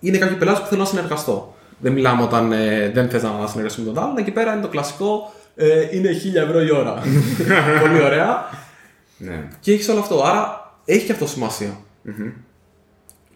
είναι 0.00 0.18
κάποιοι 0.18 0.36
πελάτες 0.36 0.60
που 0.60 0.66
θέλω 0.66 0.80
να 0.80 0.86
συνεργαστώ. 0.86 1.54
Δεν 1.78 1.92
μιλάμε 1.92 2.22
όταν 2.22 2.52
ε, 2.52 2.90
δεν 2.94 3.08
θες 3.08 3.22
να 3.22 3.46
συνεργαστεί 3.46 3.80
με 3.80 3.92
τον 3.92 4.02
άλλον. 4.02 4.16
Εκεί 4.16 4.30
πέρα 4.30 4.52
είναι 4.52 4.62
το 4.62 4.68
κλασικό. 4.68 5.32
Ε, 5.56 5.88
είναι 5.90 6.10
1000 6.34 6.34
ευρώ 6.34 6.62
η 6.62 6.72
ώρα. 6.72 6.94
Πολύ 7.82 8.02
ωραία. 8.02 8.44
Ναι. 9.18 9.48
Και 9.60 9.72
έχεις 9.72 9.88
όλο 9.88 10.00
αυτό. 10.00 10.22
Άρα 10.22 10.72
έχει 10.84 11.06
και 11.06 11.12
αυτό 11.12 11.26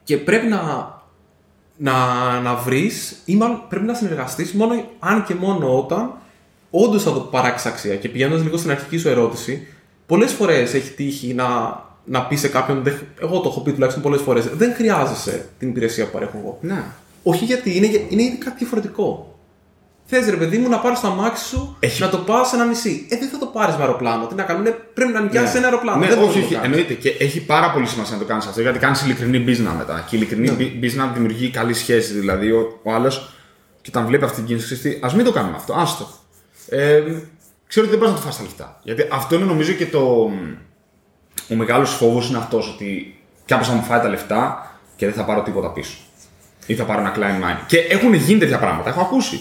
Και 0.05 0.17
πρέπει 0.17 0.47
να, 0.47 0.61
να, 1.77 1.95
να 2.41 2.55
βρεις 2.55 3.23
ή 3.25 3.37
μάλλον 3.37 3.63
πρέπει 3.69 3.85
να 3.85 3.95
συνεργαστείς 3.95 4.53
μόνο 4.53 4.85
αν 4.99 5.25
και 5.25 5.35
μόνο 5.35 5.79
όταν 5.79 6.13
όντως 6.71 7.03
θα 7.03 7.13
το 7.13 7.21
παράξεις 7.21 7.71
αξία. 7.71 7.97
Και 7.97 8.09
πηγαίνοντας 8.09 8.43
λίγο 8.43 8.57
στην 8.57 8.71
αρχική 8.71 8.97
σου 8.97 9.09
ερώτηση, 9.09 9.67
πολλές 10.07 10.33
φορές 10.33 10.75
έχει 10.75 10.91
τύχει 10.91 11.35
να, 11.35 11.47
να 12.05 12.27
πεις 12.27 12.41
σε 12.41 12.49
κάποιον. 12.49 12.83
Εγώ 13.21 13.41
το 13.41 13.49
έχω 13.49 13.61
πει 13.61 13.73
τουλάχιστον 13.73 14.03
πολλές 14.03 14.21
φορές. 14.21 14.49
Δεν 14.49 14.75
χρειάζεσαι 14.75 15.49
την 15.59 15.69
υπηρεσία 15.69 16.05
που 16.05 16.11
παρέχω 16.11 16.39
εγώ. 16.39 16.59
Ναι. 16.61 16.85
Όχι 17.23 17.45
γιατί 17.45 17.77
είναι, 17.77 17.87
είναι 18.09 18.23
ήδη 18.23 18.37
κάτι 18.37 18.57
διαφορετικό. 18.59 19.37
Θες 20.05 20.29
ρε 20.29 20.37
παιδί 20.37 20.59
μου 20.59 20.69
να 20.69 20.79
πάρεις 20.79 21.01
το 21.01 21.07
αμάξι 21.07 21.45
σου 21.45 21.77
Έχει... 21.81 22.03
να 22.03 22.09
το 22.09 22.19
πας 22.19 22.49
σε 22.49 22.57
ένα 22.57 22.65
νησί. 22.65 23.07
Ε, 23.11 23.17
δεν 23.17 23.29
θα 23.29 23.39
το 23.39 23.47
πάρεις 23.47 23.75
με 23.77 23.81
αεροπλάνο. 23.81 24.27
Τι 24.27 24.35
να 24.35 24.43
κάνουμε, 24.43 24.71
πρέπει 24.71 25.13
να 25.13 25.21
νοικιάσεις 25.21 25.53
ναι. 25.53 25.59
ένα 25.59 25.67
αεροπλάνο. 25.69 25.99
Ναι, 25.99 26.07
δεν 26.07 26.23
όχι, 26.23 26.39
όχι. 26.39 26.59
Εννοείται. 26.63 26.95
Και 26.95 27.09
έχει 27.09 27.45
πάρα 27.45 27.73
πολύ 27.73 27.87
σημασία 27.87 28.15
να 28.15 28.23
το 28.23 28.29
κάνεις 28.29 28.47
αυτό 28.47 28.61
γιατί 28.61 28.79
κάνεις 28.79 29.03
ειλικρινή 29.03 29.45
business 29.47 29.75
μετά. 29.79 30.05
Και 30.09 30.17
η 30.17 30.19
ειλικρινή 30.23 30.51
ναι. 30.51 30.89
business 30.89 31.11
δημιουργεί 31.15 31.51
καλή 31.51 31.75
σχέση. 31.75 32.13
Δηλαδή, 32.13 32.51
ο, 32.51 32.81
ο 32.83 32.93
άλλος 32.93 33.35
και 33.81 33.91
όταν 33.95 34.07
βλέπει 34.07 34.25
αυτή 34.25 34.37
την 34.37 34.45
κίνηση, 34.45 34.99
ας 35.03 35.15
μην 35.15 35.25
το 35.25 35.33
κάνουμε 35.33 35.57
αυτό. 35.57 35.75
Άστο. 35.75 36.09
Ε, 36.69 37.03
ξέρω 37.67 37.87
ότι 37.87 37.97
δεν 37.97 37.99
μπορεί 37.99 38.11
να 38.11 38.17
το 38.17 38.23
φας 38.23 38.37
τα 38.37 38.43
λεφτά. 38.43 38.81
Γιατί 38.83 39.09
αυτό 39.13 39.35
είναι 39.35 39.45
νομίζω 39.45 39.73
και 39.73 39.87
το. 39.87 40.31
Ο 41.51 41.55
μεγάλος 41.55 41.91
φόβος 41.91 42.29
είναι 42.29 42.39
αυτός 42.39 42.75
ότι 42.75 43.21
κάποιο 43.47 43.67
θα 43.67 43.73
μου 43.73 43.83
φάει 43.83 44.01
τα 44.01 44.09
λεφτά 44.09 44.71
και 44.97 45.07
δεν 45.07 45.15
θα 45.15 45.25
πάρω 45.25 45.43
τίποτα 45.43 45.73
πίσω. 45.73 45.97
Ή 46.67 46.75
θα 46.75 46.85
πάρω 46.85 47.01
ένα 47.01 47.15
client 47.17 47.45
mine. 47.45 47.65
Και 47.67 47.79
έχουν 47.79 48.15
γίνει 48.15 48.39
τέτοια 48.39 48.59
πράγματα. 48.59 48.89
Έχω 48.89 49.01
ακούσει. 49.01 49.41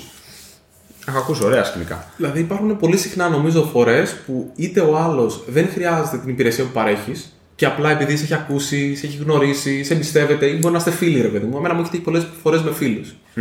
Έχω 1.08 1.18
ακούσει 1.18 1.44
ωραία 1.44 1.64
σκηνικά. 1.64 2.06
Δηλαδή 2.18 2.40
υπάρχουν 2.40 2.78
πολύ 2.78 2.98
συχνά 2.98 3.30
νομίζω 3.30 3.64
φορές 3.64 4.16
που 4.26 4.52
είτε 4.56 4.80
ο 4.80 4.98
άλλος 4.98 5.44
δεν 5.48 5.70
χρειάζεται 5.74 6.18
την 6.18 6.30
υπηρεσία 6.30 6.64
που 6.64 6.72
παρέχεις 6.72 7.36
και 7.56 7.66
απλά 7.66 7.90
επειδή 7.90 8.18
σε 8.18 8.24
έχει 8.24 8.34
ακούσει, 8.34 8.96
σε 8.96 9.08
έχει 9.08 9.18
γνωρίσει, 9.18 9.84
σε 9.84 9.94
εμπιστεύεται 9.94 10.46
ή 10.46 10.58
μπορεί 10.62 10.74
να 10.74 10.78
είστε 10.78 10.92
φίλοι, 10.92 11.22
ρε 11.22 11.28
παιδί 11.28 11.46
μου. 11.46 11.58
Εμένα 11.58 11.74
μου 11.74 11.82
έχει 11.82 11.90
τύχει 11.90 12.04
πολλές 12.04 12.28
φορές 12.44 12.62
με 12.62 12.74
φίλους. 12.74 13.16
Mm. 13.36 13.40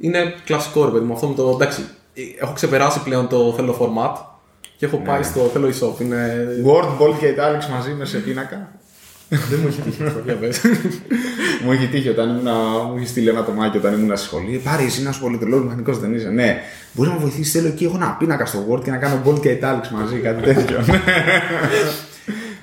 Είναι 0.00 0.34
κλασικό, 0.44 0.84
ρε 0.84 0.90
παιδί 0.90 1.04
μου. 1.04 1.12
Αυτό 1.12 1.26
με 1.26 1.34
το. 1.34 1.50
Εντάξει, 1.54 1.82
έχω 2.40 2.52
ξεπεράσει 2.52 3.02
πλέον 3.02 3.28
το 3.28 3.52
θέλω 3.56 3.76
format 3.80 4.14
και 4.76 4.86
έχω 4.86 4.96
πάει 4.96 5.22
στο 5.22 5.40
θέλω 5.40 5.68
e-shop. 5.68 6.00
Είναι... 6.00 6.48
Word, 6.66 7.02
Bolt 7.02 7.14
και 7.18 7.34
Italics 7.36 7.70
μαζί 7.70 7.90
με 7.90 8.04
σε 8.04 8.18
πίνακα. 8.18 8.72
Δεν 9.30 9.58
μου 9.62 9.66
έχει 9.68 9.80
τύχει 9.80 10.02
αυτό, 10.02 10.20
για 10.24 10.34
πες. 10.34 10.60
μου 11.64 11.72
έχει 11.72 11.86
τύχει 11.86 12.08
όταν 12.08 12.28
ήμουν. 12.28 12.48
Μου 12.90 12.96
έχει 12.96 13.06
στείλει 13.06 13.28
ένα 13.28 13.44
τομάκι 13.44 13.76
όταν 13.76 13.94
ήμουν 13.94 14.16
στη 14.16 14.26
σχολή. 14.26 14.60
Πάρε 14.64 14.82
εσύ 14.82 15.02
να 15.02 15.12
σου 15.12 15.20
πολυτελώ 15.20 15.58
μηχανικός 15.58 15.98
δεν 15.98 16.14
είσαι. 16.14 16.28
Ναι, 16.28 16.56
μπορεί 16.92 17.08
να 17.08 17.14
με 17.14 17.20
βοηθήσεις. 17.20 17.52
Θέλω 17.52 17.66
εκεί. 17.66 17.84
Έχω 17.84 17.96
ένα 17.96 18.16
πίνακα 18.18 18.46
στο 18.46 18.66
Word 18.70 18.84
και 18.84 18.90
να 18.90 18.96
κάνω 18.96 19.22
Bolt 19.24 19.40
και 19.40 19.58
Italics 19.60 19.88
μαζί, 19.92 20.16
κάτι 20.16 20.42
τέτοιο. 20.42 20.78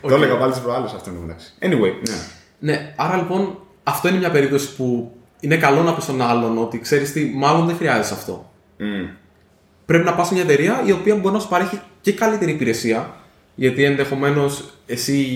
Το 0.01 0.15
έλεγα 0.15 0.37
πάλι 0.37 0.53
τι 0.53 0.59
προάλλες 0.59 0.93
αυτό 0.93 1.09
είναι 1.09 1.19
εντάξει. 1.23 1.47
Anyway, 1.59 2.07
ναι. 2.09 2.15
Ναι, 2.59 2.93
άρα 2.95 3.15
λοιπόν 3.15 3.57
αυτό 3.83 4.07
είναι 4.07 4.17
μια 4.17 4.31
περίπτωση 4.31 4.75
που 4.75 5.11
είναι 5.39 5.57
καλό 5.57 5.81
να 5.81 5.93
πεις 5.93 6.03
στον 6.03 6.21
άλλον 6.21 6.57
ότι 6.57 6.79
ξέρεις 6.79 7.11
τι, 7.11 7.31
μάλλον 7.35 7.65
δεν 7.65 7.75
χρειάζεσαι 7.75 8.13
αυτό. 8.13 8.51
Mm. 8.79 9.09
Πρέπει 9.85 10.03
να 10.03 10.13
πας 10.13 10.27
σε 10.27 10.33
μια 10.33 10.43
εταιρεία 10.43 10.83
η 10.85 10.91
οποία 10.91 11.15
μπορεί 11.15 11.33
να 11.33 11.39
σου 11.39 11.47
παρέχει 11.47 11.81
και 12.01 12.13
καλύτερη 12.13 12.51
υπηρεσία. 12.51 13.15
Γιατί 13.55 13.83
ενδεχομένως 13.83 14.73
εσύ 14.85 15.27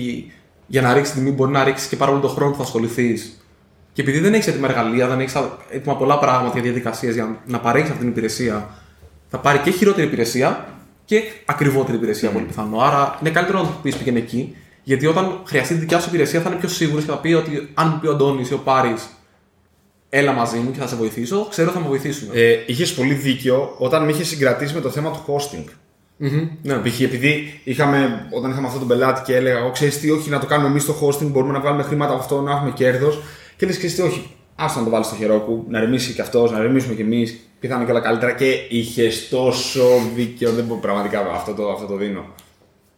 για 0.72 0.82
να 0.82 0.92
ρίξει 0.92 1.12
τιμή 1.12 1.30
μπορεί 1.30 1.52
να 1.52 1.64
ρίξει 1.64 1.88
και 1.88 1.96
πάρα 1.96 2.10
πολύ 2.10 2.22
τον 2.22 2.30
χρόνο 2.30 2.50
που 2.50 2.56
θα 2.56 2.62
ασχοληθείς. 2.62 3.44
Και 3.92 4.02
επειδή 4.02 4.18
δεν 4.18 4.34
έχεις 4.34 4.46
έτοιμα 4.46 4.68
εργαλεία, 4.68 5.08
δεν 5.08 5.20
έχεις 5.20 5.36
έτοιμα 5.70 5.96
πολλά 5.96 6.18
πράγματα 6.18 6.52
για 6.52 6.62
διαδικασίες 6.62 7.14
για 7.14 7.40
να 7.46 7.60
παρέχεις 7.60 7.88
αυτή 7.88 8.00
την 8.00 8.10
υπηρεσία, 8.10 8.68
θα 9.28 9.38
πάρει 9.38 9.58
και 9.58 9.70
χειρότερη 9.70 10.06
υπηρεσία 10.06 10.68
και 11.04 11.22
ακριβότερη 11.44 11.96
υπηρεσία 11.96 12.30
πολύ 12.30 12.44
πιθανό. 12.44 12.78
Άρα 12.78 13.18
είναι 13.20 13.30
καλύτερο 13.30 13.58
να 13.58 13.64
του 13.64 13.78
πεις 13.82 13.96
πήγαινε 13.96 14.18
εκεί, 14.18 14.56
γιατί 14.82 15.06
όταν 15.06 15.40
χρειαστεί 15.46 15.74
τη 15.74 15.80
δικιά 15.80 16.00
σου 16.00 16.08
υπηρεσία 16.08 16.40
θα 16.40 16.50
είναι 16.50 16.58
πιο 16.58 16.68
σίγουρος 16.68 17.04
και 17.04 17.10
θα 17.10 17.18
πει 17.18 17.32
ότι 17.32 17.70
αν 17.74 17.88
μου 17.88 17.98
πει 18.00 18.06
ο 18.06 18.12
Αντώνης 18.12 18.50
ή 18.50 18.54
ο 18.54 18.58
Πάρης, 18.58 19.08
έλα 20.08 20.32
μαζί 20.32 20.58
μου 20.58 20.70
και 20.70 20.78
θα 20.78 20.86
σε 20.86 20.96
βοηθήσω, 20.96 21.46
ξέρω 21.50 21.70
θα 21.70 21.80
με 21.80 21.86
βοηθήσουν. 21.86 22.28
Ε, 22.32 22.56
είχες 22.66 22.94
πολύ 22.94 23.14
δίκιο 23.14 23.74
όταν 23.78 24.04
με 24.04 24.10
είχες 24.10 24.28
συγκρατήσει 24.28 24.74
με 24.74 24.80
το 24.80 24.90
θέμα 24.90 25.10
του 25.10 25.24
hosting. 25.26 25.64
Mm-hmm, 26.22 26.48
ναι. 26.62 26.74
Π.χ. 26.74 27.00
επειδή 27.00 27.60
είχαμε, 27.64 28.26
όταν 28.30 28.50
είχαμε 28.50 28.66
αυτόν 28.66 28.80
τον 28.80 28.88
πελάτη 28.88 29.22
και 29.24 29.36
έλεγα, 29.36 29.58
Εγώ 29.58 29.70
ξέρεις 29.70 30.00
τι, 30.00 30.10
όχι 30.10 30.30
να 30.30 30.38
το 30.38 30.46
κάνουμε 30.46 30.68
εμείς 30.68 30.84
το 30.84 30.94
hosting, 31.02 31.26
μπορούμε 31.26 31.52
να 31.52 31.60
βγάλουμε 31.60 31.82
χρήματα 31.82 32.12
από 32.12 32.20
αυτό, 32.20 32.40
να 32.40 32.50
έχουμε 32.50 32.70
κέρδος. 32.70 33.22
Και 33.56 33.66
λες, 33.66 33.76
ξέρεις 33.76 33.96
τι, 33.96 34.02
όχι, 34.02 34.30
άστο 34.54 34.78
να 34.78 34.84
το 34.84 34.90
βάλεις 34.90 35.06
στο 35.06 35.16
χερόκου, 35.16 35.64
να 35.68 35.80
ρεμίσει 35.80 36.12
και 36.12 36.20
αυτός, 36.20 36.50
να 36.50 36.58
ρεμίσουμε 36.58 36.94
κι 36.94 37.00
εμείς, 37.00 37.38
πιθανόν 37.60 37.84
και 37.84 37.90
όλα 37.90 38.00
καλύτερα. 38.00 38.32
Και 38.32 38.50
είχες 38.68 39.28
τόσο 39.28 39.82
δίκιο, 40.14 40.52
δεν 40.52 40.64
μπορώ 40.64 40.80
πραγματικά 40.80 41.20
αυτό 41.34 41.52
το, 41.52 41.70
αυτό 41.70 41.86
το 41.86 41.96
δίνω. 41.96 42.24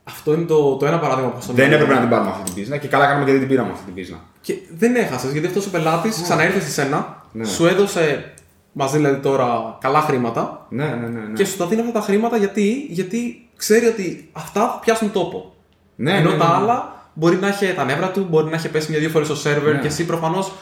Αυτό 0.05 0.35
είναι 0.35 0.45
το, 0.45 0.77
το 0.77 0.87
ένα 0.87 0.99
παράδειγμα 0.99 1.31
που 1.31 1.53
Δεν 1.53 1.73
έπρεπε 1.73 1.95
να 1.95 2.01
την 2.01 2.09
πάρουμε 2.09 2.31
αυτή 2.31 2.45
την 2.45 2.55
πίσνα 2.55 2.77
και 2.77 2.89
καλά 2.89 3.07
κάνουμε 3.07 3.25
και 3.25 3.31
δεν 3.31 3.41
την 3.41 3.49
πήραμε 3.49 3.71
αυτή 3.73 3.85
την 3.85 3.95
πίσνα. 3.95 4.17
Και 4.41 4.55
δεν 4.79 4.95
έχασες 4.95 5.33
γιατί 5.33 5.47
αυτός 5.47 5.67
ο 5.67 5.71
πελάτης 5.71 6.17
ναι. 6.17 6.23
ξαναήρθε 6.23 6.61
σε 6.61 6.71
σένα, 6.71 7.27
ναι. 7.33 7.45
σου 7.45 7.67
έδωσε 7.67 8.34
μαζί 8.77 8.97
δηλαδή 8.97 9.17
τώρα 9.21 9.77
καλά 9.81 10.01
χρήματα. 10.01 10.67
Ναι, 10.69 10.85
ναι, 10.85 10.95
ναι, 10.95 11.21
ναι. 11.21 11.33
Και 11.35 11.45
σου 11.45 11.57
τα 11.57 11.67
δίνει 11.67 11.81
αυτά 11.81 11.93
τα 11.93 12.01
χρήματα 12.01 12.37
γιατί, 12.37 12.87
γιατί 12.91 13.49
ξέρει 13.57 13.87
ότι 13.87 14.29
αυτά 14.33 14.61
θα 14.61 14.79
πιάσουν 14.85 15.13
τόπο. 15.13 15.55
Ναι, 15.97 16.13
Ενώ 16.17 16.31
ναι, 16.31 16.37
τα 16.39 16.49
ναι. 16.49 16.55
άλλα 16.55 16.93
μπορεί 17.15 17.37
να 17.37 17.49
έχει 17.49 17.67
τα 17.75 17.85
νεύρα 17.85 18.11
του, 18.11 18.27
μπορεί 18.31 18.51
να 18.51 18.57
έχει 18.57 18.69
πέσει 18.69 18.91
μια-δύο 18.91 19.09
φορές 19.09 19.27
στο 19.27 19.37
σερβερ 19.37 19.75
Ναι. 19.75 19.81
και 19.81 19.87
εσύ 19.87 20.05
προφανώς. 20.07 20.53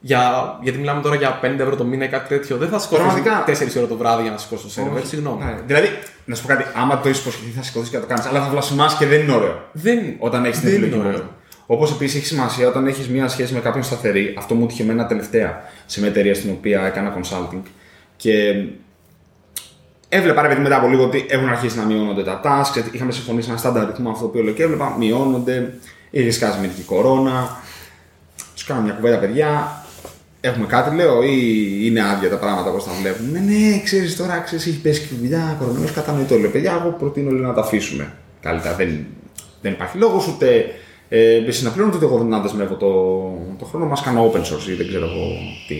Για, 0.00 0.58
γιατί 0.62 0.78
μιλάμε 0.78 1.00
τώρα 1.02 1.14
για 1.16 1.40
50 1.42 1.58
ευρώ 1.58 1.76
το 1.76 1.84
μήνα 1.84 2.04
ή 2.04 2.08
κάτι 2.08 2.28
τέτοιο. 2.28 2.56
Δεν 2.56 2.68
θα 2.68 2.78
σηκώσει 2.78 3.00
Πραγματικά. 3.02 3.44
4 3.46 3.76
ώρα 3.78 3.86
το 3.86 3.96
βράδυ 3.96 4.22
για 4.22 4.30
να 4.30 4.36
σηκώσει 4.38 4.62
το 4.62 4.70
σερβερ. 4.70 4.96
Όχι. 4.96 5.06
Συγγνώμη. 5.06 5.44
Ναι. 5.44 5.56
Δηλαδή, 5.66 5.88
να 6.24 6.34
σου 6.34 6.42
πω 6.42 6.48
κάτι, 6.48 6.64
άμα 6.74 7.00
το 7.00 7.08
έχεις 7.08 7.20
υποσχεθεί 7.20 7.50
θα 7.50 7.62
σηκωθείς 7.62 7.88
και 7.90 7.96
θα 7.96 8.02
το 8.02 8.08
κάνεις. 8.08 8.26
Αλλά 8.26 8.40
θα 8.42 8.48
βλασιμάσει 8.48 8.96
και 8.96 9.06
δεν 9.06 9.20
είναι 9.20 9.32
ωραίο. 9.32 9.62
Δεν, 9.72 9.98
Όταν 10.18 10.44
έχεις 10.44 10.60
την 10.60 10.68
δεν 10.70 10.76
επιλογή 10.82 10.94
είναι 11.00 11.04
μόνο. 11.04 11.16
ωραίο. 11.16 11.30
Όπως 11.66 11.92
επίσης 11.92 12.16
έχει 12.16 12.26
σημασία 12.26 12.68
όταν 12.68 12.86
έχεις 12.86 13.08
μία 13.08 13.28
σχέση 13.28 13.54
με 13.54 13.60
κάποιον 13.60 13.84
σταθερή. 13.84 14.34
Αυτό 14.38 14.54
μου 14.54 14.64
έτυχε 14.64 14.82
εμένα 14.82 15.06
τελευταία 15.06 15.62
σε 15.86 16.00
μια 16.00 16.08
εταιρεία 16.08 16.34
στην 16.34 16.50
οποία 16.50 16.86
έκανα 16.86 17.16
consulting. 17.16 17.62
Και 18.16 18.64
έβλεπα 20.08 20.42
ρε 20.42 20.48
παιδί 20.48 20.60
μετά 20.60 20.76
από 20.76 20.88
λίγο 20.88 21.04
ότι 21.04 21.26
έχουν 21.28 21.48
αρχίσει 21.48 21.78
να 21.78 21.84
μειώνονται 21.84 22.22
τα 22.22 22.40
tasks. 22.44 22.92
Είχαμε 22.92 23.12
συμφωνήσει 23.12 23.48
ένα 23.48 23.58
στάνταρ 23.58 23.86
ρυθμό 23.86 24.10
αυτό 24.10 24.22
το 24.22 24.28
οποίο 24.28 24.42
λέω 24.42 24.52
και 24.52 24.62
έβλεπα 24.62 24.96
μειώνονται. 24.98 25.74
Είχε 26.10 26.30
σκάσει 26.30 26.60
με 26.60 26.66
την 26.66 26.84
κορώνα. 26.84 27.60
Τους 28.54 28.64
κάνω 28.64 28.80
μια 28.80 28.92
κουβέντα, 28.92 29.18
παιδιά. 29.18 29.80
Έχουμε 30.40 30.66
κάτι, 30.66 30.96
λέω, 30.96 31.22
ή 31.22 31.38
είναι 31.82 32.02
άδεια 32.02 32.28
τα 32.28 32.36
πράγματα 32.36 32.70
όπως 32.70 32.84
τα 32.84 32.90
βλέπουν. 33.00 33.30
Ναι, 33.30 33.38
ναι, 33.38 33.80
ξέρεις 33.84 34.16
τώρα, 34.16 34.38
ξέρεις, 34.38 34.66
έχει 34.66 34.80
πέσει 34.80 35.00
και 35.00 35.14
η 35.14 35.16
δουλειά, 35.16 35.56
κορονοϊός, 35.58 35.92
κατανοητό. 35.92 36.36
Λέω, 36.38 36.50
παιδιά, 36.50 36.78
εγώ 36.80 36.90
προτείνω 36.98 37.30
λίγο 37.30 37.46
να 37.46 37.54
τα 37.54 37.60
αφήσουμε. 37.60 38.12
Καλύτερα, 38.40 38.74
δεν, 38.74 39.06
δεν 39.62 39.72
υπάρχει 39.72 39.98
λόγος 39.98 40.26
ούτε 40.26 40.64
ε, 41.08 41.34
εσείς 41.34 41.62
να 41.62 41.70
πληρώνετε, 41.70 41.96
ούτε 41.96 42.14
εγώ 42.14 42.24
να 42.24 42.40
δεσμεύω 42.40 42.74
το, 42.74 42.88
το 43.58 43.64
χρόνο. 43.64 43.86
Μας 43.86 44.02
κάνω 44.02 44.32
open 44.32 44.40
source 44.40 44.68
ή 44.68 44.72
δεν 44.72 44.88
ξέρω 44.88 45.04
εγώ 45.04 45.26
τι. 45.68 45.76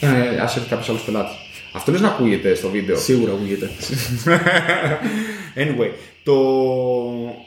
Ε, 0.00 0.40
Α 0.40 0.42
έρθει 0.42 0.68
κάποιος 0.68 0.88
άλλος 0.88 1.02
πελάτης. 1.02 1.34
Αυτό 1.72 1.92
λες 1.92 2.00
να 2.00 2.08
ακούγεται 2.08 2.54
στο 2.54 2.68
βίντεο; 2.68 2.96
Σίγουρα 2.96 3.32
ακούγεται. 3.32 3.70
Anyway, 5.56 5.90
το 6.22 6.34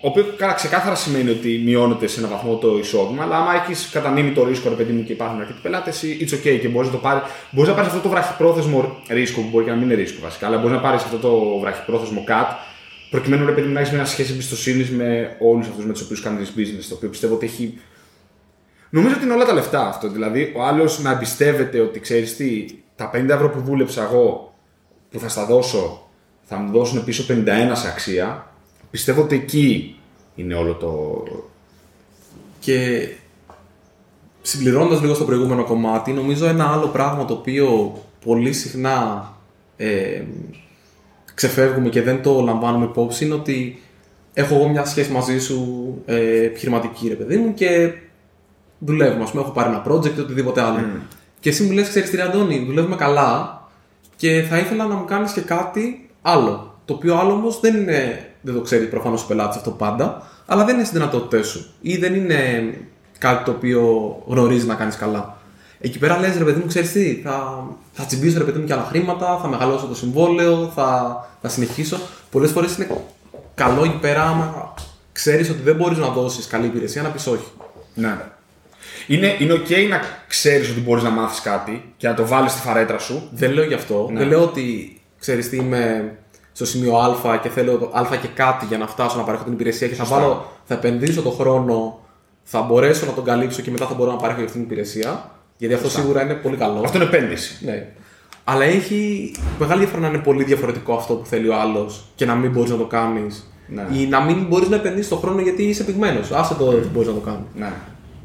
οποίο 0.01 0.25
καλά 0.37 0.53
ξεκάθαρα 0.53 0.95
σημαίνει 0.95 1.29
ότι 1.29 1.61
μειώνεται 1.65 2.07
σε 2.07 2.19
έναν 2.19 2.31
βαθμό 2.31 2.55
το 2.55 2.77
εισόδημα, 2.77 3.23
αλλά 3.23 3.37
άμα 3.37 3.63
έχεις 3.63 3.89
κατανείμει 3.91 4.31
το 4.31 4.43
ρίσκο, 4.47 4.69
ρε 4.69 4.75
παιδί 4.75 4.91
μου, 4.91 5.03
και 5.03 5.11
υπάρχουν 5.11 5.39
αρκετοί 5.39 5.59
πελάτες, 5.61 6.03
it's 6.19 6.33
okay 6.33 6.59
και 6.61 6.67
μπορείς 6.67 6.87
να 6.87 6.95
το 6.95 7.01
πάρει. 7.01 7.19
Μπορείς 7.49 7.69
να 7.69 7.75
πάρεις 7.75 7.89
αυτό 7.89 8.01
το 8.01 8.09
βραχυπρόθεσμο 8.09 9.01
ρίσκο, 9.07 9.41
που 9.41 9.47
μπορεί 9.51 9.65
και 9.65 9.71
να 9.71 9.75
μην 9.75 9.85
είναι 9.85 9.95
ρίσκο 10.01 10.19
βασικά, 10.21 10.47
αλλά 10.47 10.57
μπορείς 10.57 10.75
να 10.75 10.81
πάρεις 10.81 11.03
αυτό 11.03 11.17
το 11.17 11.59
βραχυπρόθεσμο 11.61 12.23
cut, 12.27 12.55
προκειμένου 13.13 13.45
ρε 13.45 13.51
παιδί 13.51 13.67
μου 13.67 13.73
να 13.73 13.79
έχεις 13.79 13.93
μια 13.93 14.05
σχέση 14.05 14.31
εμπιστοσύνης 14.31 14.89
με 14.89 15.35
όλους 15.39 15.67
αυτούς 15.67 15.85
με 15.85 15.93
τους 15.93 16.01
οποίους 16.01 16.21
κάνεις 16.21 16.53
business, 16.57 16.85
το 16.89 16.95
οποίο 16.95 17.09
πιστεύω 17.09 17.33
ότι 17.33 17.45
έχει. 17.45 17.77
Νομίζω 18.89 19.15
ότι 19.15 19.23
είναι 19.23 19.33
όλα 19.33 19.45
τα 19.45 19.53
λεφτά 19.53 19.87
αυτό. 19.87 20.09
Δηλαδή, 20.09 20.53
ο 20.55 20.63
άλλος 20.63 21.01
να 21.01 21.11
εμπιστεύεται 21.11 21.79
ότι 21.79 21.99
ξέρεις 21.99 22.35
τι, 22.35 22.65
τα 22.95 23.11
50 23.13 23.29
ευρώ 23.29 23.49
που 23.49 23.59
δούλεψα 23.59 24.03
εγώ, 24.03 24.53
που 25.11 25.19
θα 25.19 25.27
στα 25.29 25.45
δώσω, 25.45 26.09
θα 26.43 26.57
μου 26.57 26.71
δώσουν 26.71 27.03
πίσω 27.03 27.25
51 27.29 27.71
σε 27.73 27.87
αξία. 27.87 28.51
Πιστεύω 28.91 29.21
ότι 29.21 29.35
εκεί 29.35 29.99
είναι 30.35 30.55
όλο 30.55 30.73
το. 30.73 31.23
Και 32.59 33.07
συμπληρώνοντας 34.41 35.01
λίγο 35.01 35.13
στο 35.13 35.25
προηγούμενο 35.25 35.63
κομμάτι, 35.63 36.11
νομίζω 36.11 36.45
ένα 36.45 36.71
άλλο 36.71 36.87
πράγμα 36.87 37.25
το 37.25 37.33
οποίο 37.33 37.97
πολύ 38.25 38.53
συχνά 38.53 39.27
ε, 39.77 40.21
ξεφεύγουμε 41.33 41.89
και 41.89 42.01
δεν 42.01 42.21
το 42.21 42.41
λαμβάνουμε 42.41 42.85
υπόψη 42.85 43.25
είναι 43.25 43.33
ότι 43.33 43.81
έχω 44.33 44.55
εγώ 44.55 44.67
μια 44.67 44.85
σχέση 44.85 45.11
μαζί 45.11 45.39
σου 45.39 45.57
ε, 46.05 46.43
επιχειρηματική 46.43 47.07
ρε 47.07 47.15
παιδί 47.15 47.37
μου 47.37 47.53
και 47.53 47.93
δουλεύουμε, 48.79 49.23
ας 49.23 49.31
πούμε, 49.31 49.43
έχω 49.43 49.51
πάρει 49.51 49.69
ένα 49.69 49.83
project 49.87 50.17
ή 50.17 50.19
οτιδήποτε 50.19 50.61
άλλο. 50.61 50.79
Και 51.39 51.49
εσύ 51.49 51.63
μου 51.63 51.71
λες, 51.71 51.89
ξέρεις 51.89 52.09
τι 52.09 52.15
ρε 52.15 52.21
Αντώνη, 52.21 52.63
δουλεύουμε 52.65 52.95
καλά 52.95 53.61
και 54.15 54.45
θα 54.49 54.57
ήθελα 54.57 54.85
να 54.85 54.95
μου 54.95 55.05
κάνεις 55.05 55.31
και 55.31 55.41
κάτι 55.41 56.09
άλλο. 56.21 56.77
Το 56.85 56.93
οποίο 56.93 57.17
άλλο 57.17 57.31
όμως 57.31 57.59
δεν 57.59 57.75
είναι, 57.75 58.29
δεν 58.41 58.53
το 58.53 58.61
ξέρει 58.61 58.85
προφανώς 58.85 59.23
ο 59.23 59.27
πελάτης 59.27 59.57
αυτό 59.57 59.71
πάντα, 59.71 60.27
αλλά 60.45 60.65
δεν 60.65 60.75
είναι 60.75 60.83
στις 60.83 60.97
δυνατότητές 60.97 61.47
σου 61.47 61.73
ή 61.81 61.97
δεν 61.97 62.13
είναι 62.15 62.73
κάτι 63.17 63.43
το 63.43 63.51
οποίο 63.51 64.15
γνωρίζεις 64.27 64.65
να 64.65 64.75
κάνεις 64.75 64.95
καλά. 64.95 65.32
Εκεί 65.85 65.99
πέρα 65.99 66.19
λες 66.19 66.37
ρε 66.37 66.43
παιδί 66.43 66.59
μου, 66.59 66.67
ξέρεις 66.67 66.91
τι, 66.91 67.21
θα, 67.23 67.63
θα 67.91 68.03
τσιμπήσω 68.03 68.37
ρε 68.37 68.43
παιδί 68.43 68.59
μου 68.59 68.65
και 68.65 68.73
άλλα 68.73 68.83
χρήματα, 68.89 69.39
θα 69.41 69.47
μεγαλώσω 69.47 69.85
το 69.85 69.95
συμβόλαιο, 69.95 70.71
θα, 70.75 71.17
θα 71.41 71.49
συνεχίσω. 71.49 71.99
Πολλές 72.31 72.51
φορές 72.51 72.75
είναι 72.75 72.87
καλό 73.55 73.83
εκεί 73.83 73.97
πέρα 73.97 74.23
άμα 74.23 74.73
ξέρεις 75.11 75.49
ότι 75.49 75.61
δεν 75.61 75.75
μπορείς 75.75 75.97
να 75.97 76.07
δώσεις 76.07 76.47
καλή 76.47 76.65
υπηρεσία 76.65 77.01
να 77.01 77.09
πεις 77.09 77.27
όχι. 77.27 77.45
Ναι. 77.93 78.17
Είναι, 79.07 79.35
είναι 79.39 79.53
ok 79.53 79.89
να 79.89 80.01
ξέρεις 80.27 80.69
ότι 80.69 80.79
μπορείς 80.79 81.03
να 81.03 81.09
μάθεις 81.09 81.41
κάτι 81.41 81.93
και 81.97 82.07
να 82.07 82.13
το 82.13 82.27
βάλεις 82.27 82.51
στη 82.51 82.61
φαρέτρα 82.61 82.97
σου. 82.99 83.29
Δεν 83.31 83.51
λέω 83.51 83.63
γι' 83.63 83.73
αυτό. 83.73 84.09
Ναι. 84.11 84.19
Δεν 84.19 84.27
λέω 84.27 84.43
ότι 84.43 85.01
ξέρεις 85.19 85.49
τι 85.49 85.55
είμαι 85.55 86.15
στο 86.51 86.65
σημείο 86.65 86.97
Α 86.97 87.37
και 87.41 87.49
θέλω 87.49 87.77
το 87.77 87.91
Α 87.93 88.17
και 88.21 88.27
κάτι 88.33 88.65
για 88.65 88.77
να 88.77 88.87
φτάσω 88.87 89.17
να 89.17 89.23
παρέχω 89.23 89.43
την 89.43 89.53
υπηρεσία 89.53 89.87
και 89.87 89.95
θα, 89.95 90.03
Σωστά. 90.05 90.19
βάλω, 90.19 90.51
θα 90.63 90.73
επενδύσω 90.73 91.21
τον 91.21 91.33
χρόνο, 91.33 91.99
θα 92.43 92.61
μπορέσω 92.61 93.05
να 93.05 93.11
τον 93.11 93.23
καλύψω 93.23 93.61
και 93.61 93.71
μετά 93.71 93.87
θα 93.87 93.93
μπορώ 93.93 94.11
να 94.11 94.17
παρέχω 94.17 94.39
αυτή 94.39 94.51
την 94.51 94.61
υπηρεσία. 94.61 95.31
Γιατί 95.63 95.77
αυτό 95.77 95.89
σίγουρα 95.89 96.23
είναι 96.23 96.33
πολύ 96.33 96.57
καλό. 96.57 96.81
Αυτό 96.83 96.97
είναι 96.97 97.05
επένδυση. 97.05 97.65
Ναι. 97.65 97.87
Αλλά 98.43 98.63
έχει 98.63 99.31
μεγάλη 99.59 99.79
διαφορά 99.79 100.01
να 100.01 100.07
είναι 100.07 100.17
πολύ 100.17 100.43
διαφορετικό 100.43 100.93
αυτό 100.93 101.13
που 101.13 101.25
θέλει 101.25 101.49
ο 101.49 101.59
άλλος 101.59 102.05
και 102.15 102.25
να 102.25 102.35
μην 102.35 102.51
μπορείς 102.51 102.69
να 102.69 102.77
το 102.77 102.85
κάνεις. 102.85 103.51
Ναι. 103.67 103.87
Ή 103.91 104.07
να 104.07 104.21
μην 104.21 104.45
μπορείς 104.45 104.69
να 104.69 104.75
επενδύσεις 104.75 105.09
τον 105.09 105.17
χρόνο 105.17 105.41
γιατί 105.41 105.63
είσαι 105.63 105.83
πυγμένος. 105.83 106.31
Άσε 106.31 106.53
το 106.53 106.65
ότι 106.67 106.87
μπορείς 106.93 107.07
να 107.07 107.13
το 107.13 107.19
κάνεις. 107.19 107.47
Ναι. 107.55 107.71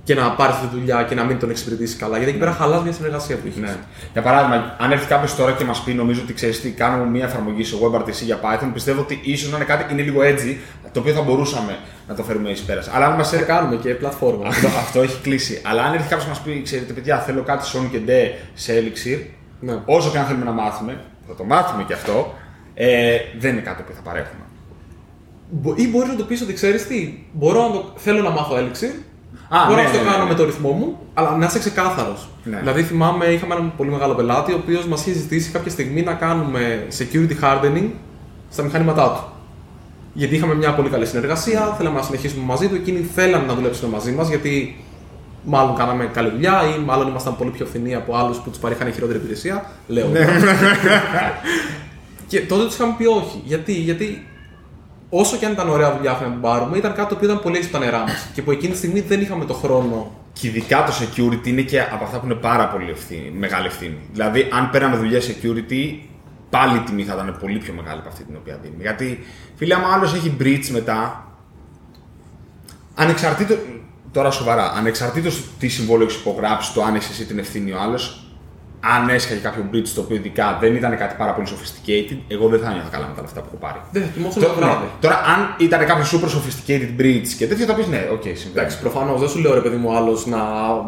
Και 0.09 0.15
να 0.15 0.31
πάρει 0.31 0.53
τη 0.53 0.77
δουλειά 0.77 1.03
και 1.03 1.15
να 1.15 1.25
μην 1.25 1.39
τον 1.39 1.51
εξυπηρετήσει 1.51 1.97
καλά. 1.97 2.17
Γιατί 2.17 2.31
εκεί 2.31 2.41
πέρα 2.41 2.53
χαλάς 2.53 2.83
μια 2.83 2.93
συνεργασία 2.93 3.37
που 3.37 3.47
έχεις. 3.47 3.61
Ναι. 3.61 3.77
Για 4.13 4.23
παράδειγμα, 4.23 4.77
αν 4.79 4.93
έρθει 4.93 5.07
κάποιος 5.07 5.35
τώρα 5.37 5.53
και 5.53 5.65
μας 5.65 5.83
πει, 5.83 5.93
νομίζω 5.95 6.21
ότι 6.23 6.33
ξέρεις 6.33 6.61
τι, 6.61 6.71
κάνουμε 6.71 7.11
μια 7.11 7.25
εφαρμογή 7.25 7.65
σε 7.65 7.77
WebRTC 7.83 8.23
για 8.25 8.41
Python, 8.43 8.71
πιστεύω 8.73 9.01
ότι 9.01 9.21
ίσως 9.23 9.51
να 9.51 9.57
είναι 9.57 9.65
κάτι 9.65 9.93
είναι 9.93 10.03
λίγο 10.03 10.21
edgy, 10.23 10.57
το 10.93 11.01
οποίο 11.01 11.13
θα 11.13 11.23
μπορούσαμε 11.23 11.79
να 12.09 12.15
το 12.15 12.23
φέρουμε 12.23 12.51
εις 12.51 12.61
πέρας. 12.61 12.89
Αλλά 12.95 13.07
αν 13.07 13.15
μας 13.15 13.33
έρθει. 13.33 13.45
κάνουμε 13.45 13.77
και 13.77 13.95
πλατφόρμα. 13.95 14.49
αυτό, 14.49 14.67
αυτό 14.67 15.01
έχει 15.03 15.21
κλείσει. 15.21 15.61
Αλλά 15.65 15.83
αν 15.83 15.95
έρθει 15.95 16.09
κάποιος 16.09 16.25
και 16.25 16.29
μας 16.29 16.41
πει, 16.41 16.63
ξέρετε, 16.63 16.93
παιδιά, 16.93 17.19
θέλω 17.19 17.43
κάτι 17.43 17.65
Sony 17.73 17.89
και 17.91 17.99
Ντε 17.99 18.35
σε 18.55 18.73
Elixir, 18.79 19.19
ναι. 19.61 19.79
όσο 19.85 20.11
και 20.11 20.19
αν 20.19 20.25
θέλουμε 20.25 20.45
να 20.45 20.53
μάθουμε, 20.53 21.01
θα 21.29 21.35
το 21.35 21.45
μάθουμε 21.45 21.85
και 21.85 21.93
αυτό, 21.93 22.35
ε, 22.75 23.17
δεν 23.39 23.53
είναι 23.53 23.61
κάτι 23.61 23.83
που 23.83 23.93
θα 23.95 24.01
παρέχουμε. 24.01 24.43
Ή 25.75 25.89
μπορείς 25.89 26.09
να 26.09 26.17
το 26.17 26.25
πεις 26.25 26.43
ότι 26.43 26.53
ξέρεις 26.53 26.87
τι, 26.87 27.27
μπορώ 27.33 27.63
να 27.63 27.71
το, 27.73 27.93
θέλω 27.97 28.23
να 28.23 28.31
μάθω 28.31 28.57
Elixir, 28.57 28.93
Α, 28.93 29.08
Μπορώ 29.51 29.81
ναι, 29.81 29.83
να 29.83 29.91
το 29.91 29.99
ναι, 29.99 30.11
κάνω 30.11 30.23
ναι. 30.23 30.29
με 30.29 30.35
το 30.35 30.45
ρυθμό 30.45 30.71
μου, 30.71 30.99
αλλά 31.15 31.37
να 31.37 31.47
είσαι 31.47 31.59
ξεκάθαρος. 31.59 32.29
Ναι. 32.45 32.59
Δηλαδή, 32.59 32.83
θυμάμαι, 32.83 33.25
είχαμε 33.25 33.55
έναν 33.55 33.73
πολύ 33.77 33.91
μεγάλο 33.91 34.15
πελάτη, 34.15 34.53
ο 34.53 34.57
οποίος 34.63 34.87
μας 34.87 35.07
είχε 35.07 35.19
ζητήσει 35.19 35.51
κάποια 35.51 35.71
στιγμή 35.71 36.03
να 36.03 36.13
κάνουμε 36.13 36.87
security 36.99 37.33
hardening 37.43 37.89
στα 38.51 38.63
μηχανήματά 38.63 39.09
του. 39.09 39.33
Γιατί 40.13 40.35
είχαμε 40.35 40.55
μια 40.55 40.75
πολύ 40.75 40.89
καλή 40.89 41.07
συνεργασία, 41.07 41.75
θέλαμε 41.79 41.97
να 41.97 42.03
συνεχίσουμε 42.03 42.45
μαζί 42.45 42.69
του. 42.69 42.75
Εκείνοι 42.75 43.09
θέλανε 43.15 43.47
να 43.47 43.55
δουλέψουν 43.55 43.89
μαζί 43.89 44.13
μας, 44.13 44.29
γιατί 44.29 44.85
μάλλον 45.45 45.77
κάναμε 45.77 46.05
καλή 46.05 46.31
δουλειά 46.31 46.63
ή 46.77 46.81
μάλλον 46.81 47.09
ήμασταν 47.09 47.37
πολύ 47.37 47.51
πιο 47.51 47.67
φθηνοί 47.67 47.95
από 47.95 48.17
άλλους 48.17 48.39
που 48.39 48.51
τους 48.51 48.59
παρήχαν 48.59 48.93
χειρότερη 48.93 49.19
υπηρεσία. 49.19 49.71
Λέω. 49.87 50.07
και 52.29 52.41
τότε 52.41 52.65
τους 52.65 52.75
είχαμε 52.75 52.95
πει 52.99 53.07
όχι. 53.07 53.43
Γιατί, 53.45 53.73
γιατί 53.73 54.27
όσο 55.11 55.37
και 55.37 55.47
αν 55.47 55.53
ήταν 55.53 55.69
ωραία 55.69 55.97
δουλειά 55.97 56.19
να 56.23 56.31
την 56.31 56.41
πάρουμε, 56.41 56.77
ήταν 56.77 56.95
κάτι 56.95 57.09
το 57.09 57.15
οποίο 57.15 57.29
ήταν 57.29 57.43
πολύ 57.43 57.57
έξω 57.57 57.71
τα 57.71 57.79
νερά 57.79 57.99
μας. 57.99 58.29
Και 58.35 58.43
που 58.43 58.51
εκείνη 58.51 58.73
τη 58.73 58.79
στιγμή 58.79 59.01
δεν 59.01 59.21
είχαμε 59.21 59.45
το 59.45 59.55
χρόνο. 59.55 60.13
Και 60.33 60.47
ειδικά 60.47 60.85
το 60.85 60.93
security 61.01 61.47
είναι 61.47 61.63
και 61.63 61.81
από 61.81 62.05
αυτά 62.05 62.19
που 62.19 62.27
είναι 62.27 62.35
πάρα 62.35 62.69
πολύ 62.69 62.91
ευθύνη, 62.91 63.31
μεγάλη 63.31 63.67
ευθύνη. 63.67 63.99
Δηλαδή, 64.13 64.49
αν 64.53 64.71
πέραμε 64.71 64.97
δουλειά 64.97 65.21
security, 65.21 65.95
πάλι 66.51 66.77
η 66.77 66.81
τιμή 66.81 67.03
θα 67.05 67.15
ήταν 67.15 67.37
πολύ 67.41 67.59
πιο 67.59 67.73
μεγάλη 67.73 67.99
από 67.99 68.09
αυτή 68.09 68.25
την 68.25 68.37
οποία 68.37 68.59
δίνει. 68.63 68.77
Γιατί, 68.81 69.27
φίλε, 69.57 69.75
άμα 69.75 69.93
άλλος 69.95 70.15
έχει 70.15 70.37
breach 70.41 70.69
μετά, 70.71 71.27
ανεξαρτήτως. 72.95 73.55
Τώρα 74.13 74.31
σοβαρά, 74.31 74.73
ανεξαρτήτως 74.73 75.45
τι 75.59 75.69
συμβόλαιο 75.69 76.07
έχει 76.07 76.19
υπογράψει, 76.19 76.73
το 76.73 76.83
αν 76.83 76.95
έχει 76.95 77.13
εσύ 77.13 77.25
την 77.25 77.39
ευθύνη 77.39 77.73
ο 77.73 77.81
άλλος, 77.81 78.28
αν 78.81 79.09
έσκαγε 79.09 79.41
κάποιο 79.41 79.65
breach 79.73 79.89
το 79.95 80.01
οποίο 80.01 80.17
ειδικά 80.17 80.59
δεν 80.61 80.75
ήταν 80.75 80.97
κάτι 80.97 81.15
πάρα 81.19 81.33
πολύ 81.33 81.47
sophisticated, 81.51 82.19
εγώ 82.29 82.49
δεν 82.49 82.61
θα 82.61 82.73
νιώθω 82.73 82.89
καλά 82.91 83.07
με 83.07 83.15
τα 83.15 83.21
λεφτά 83.21 83.41
που 83.41 83.47
έχω 83.49 83.57
πάρει. 83.57 83.81
Δεν 83.91 84.03
θα 84.03 84.09
κοιμόσαι 84.09 84.41
το 84.41 84.55
βράδυ. 84.57 84.85
Ναι. 84.85 84.91
Τώρα, 85.01 85.17
αν 85.17 85.55
ήταν 85.59 85.87
κάποιο 85.87 86.05
super 86.13 86.29
sophisticated 86.37 87.01
breach 87.01 87.29
και 87.39 87.47
τέτοιο, 87.47 87.67
θα 87.67 87.75
πεις 87.75 87.87
ναι, 87.87 88.09
ok, 88.13 88.23
okay, 88.23 88.33
συμβαίνει. 88.35 88.53
Εντάξει, 88.53 88.81
προφανώς 88.81 89.21
δεν 89.21 89.29
σου 89.29 89.39
λέω 89.39 89.55
ρε 89.55 89.61
παιδί 89.61 89.77
μου 89.77 89.97
άλλος 89.97 90.27
να 90.27 90.39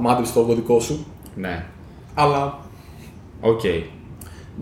μάθει 0.00 0.32
το 0.32 0.42
κωδικό 0.42 0.80
σου. 0.80 1.06
Ναι. 1.34 1.64
Αλλά. 2.14 2.58
Ok. 3.40 3.60
Okay. 3.64 3.82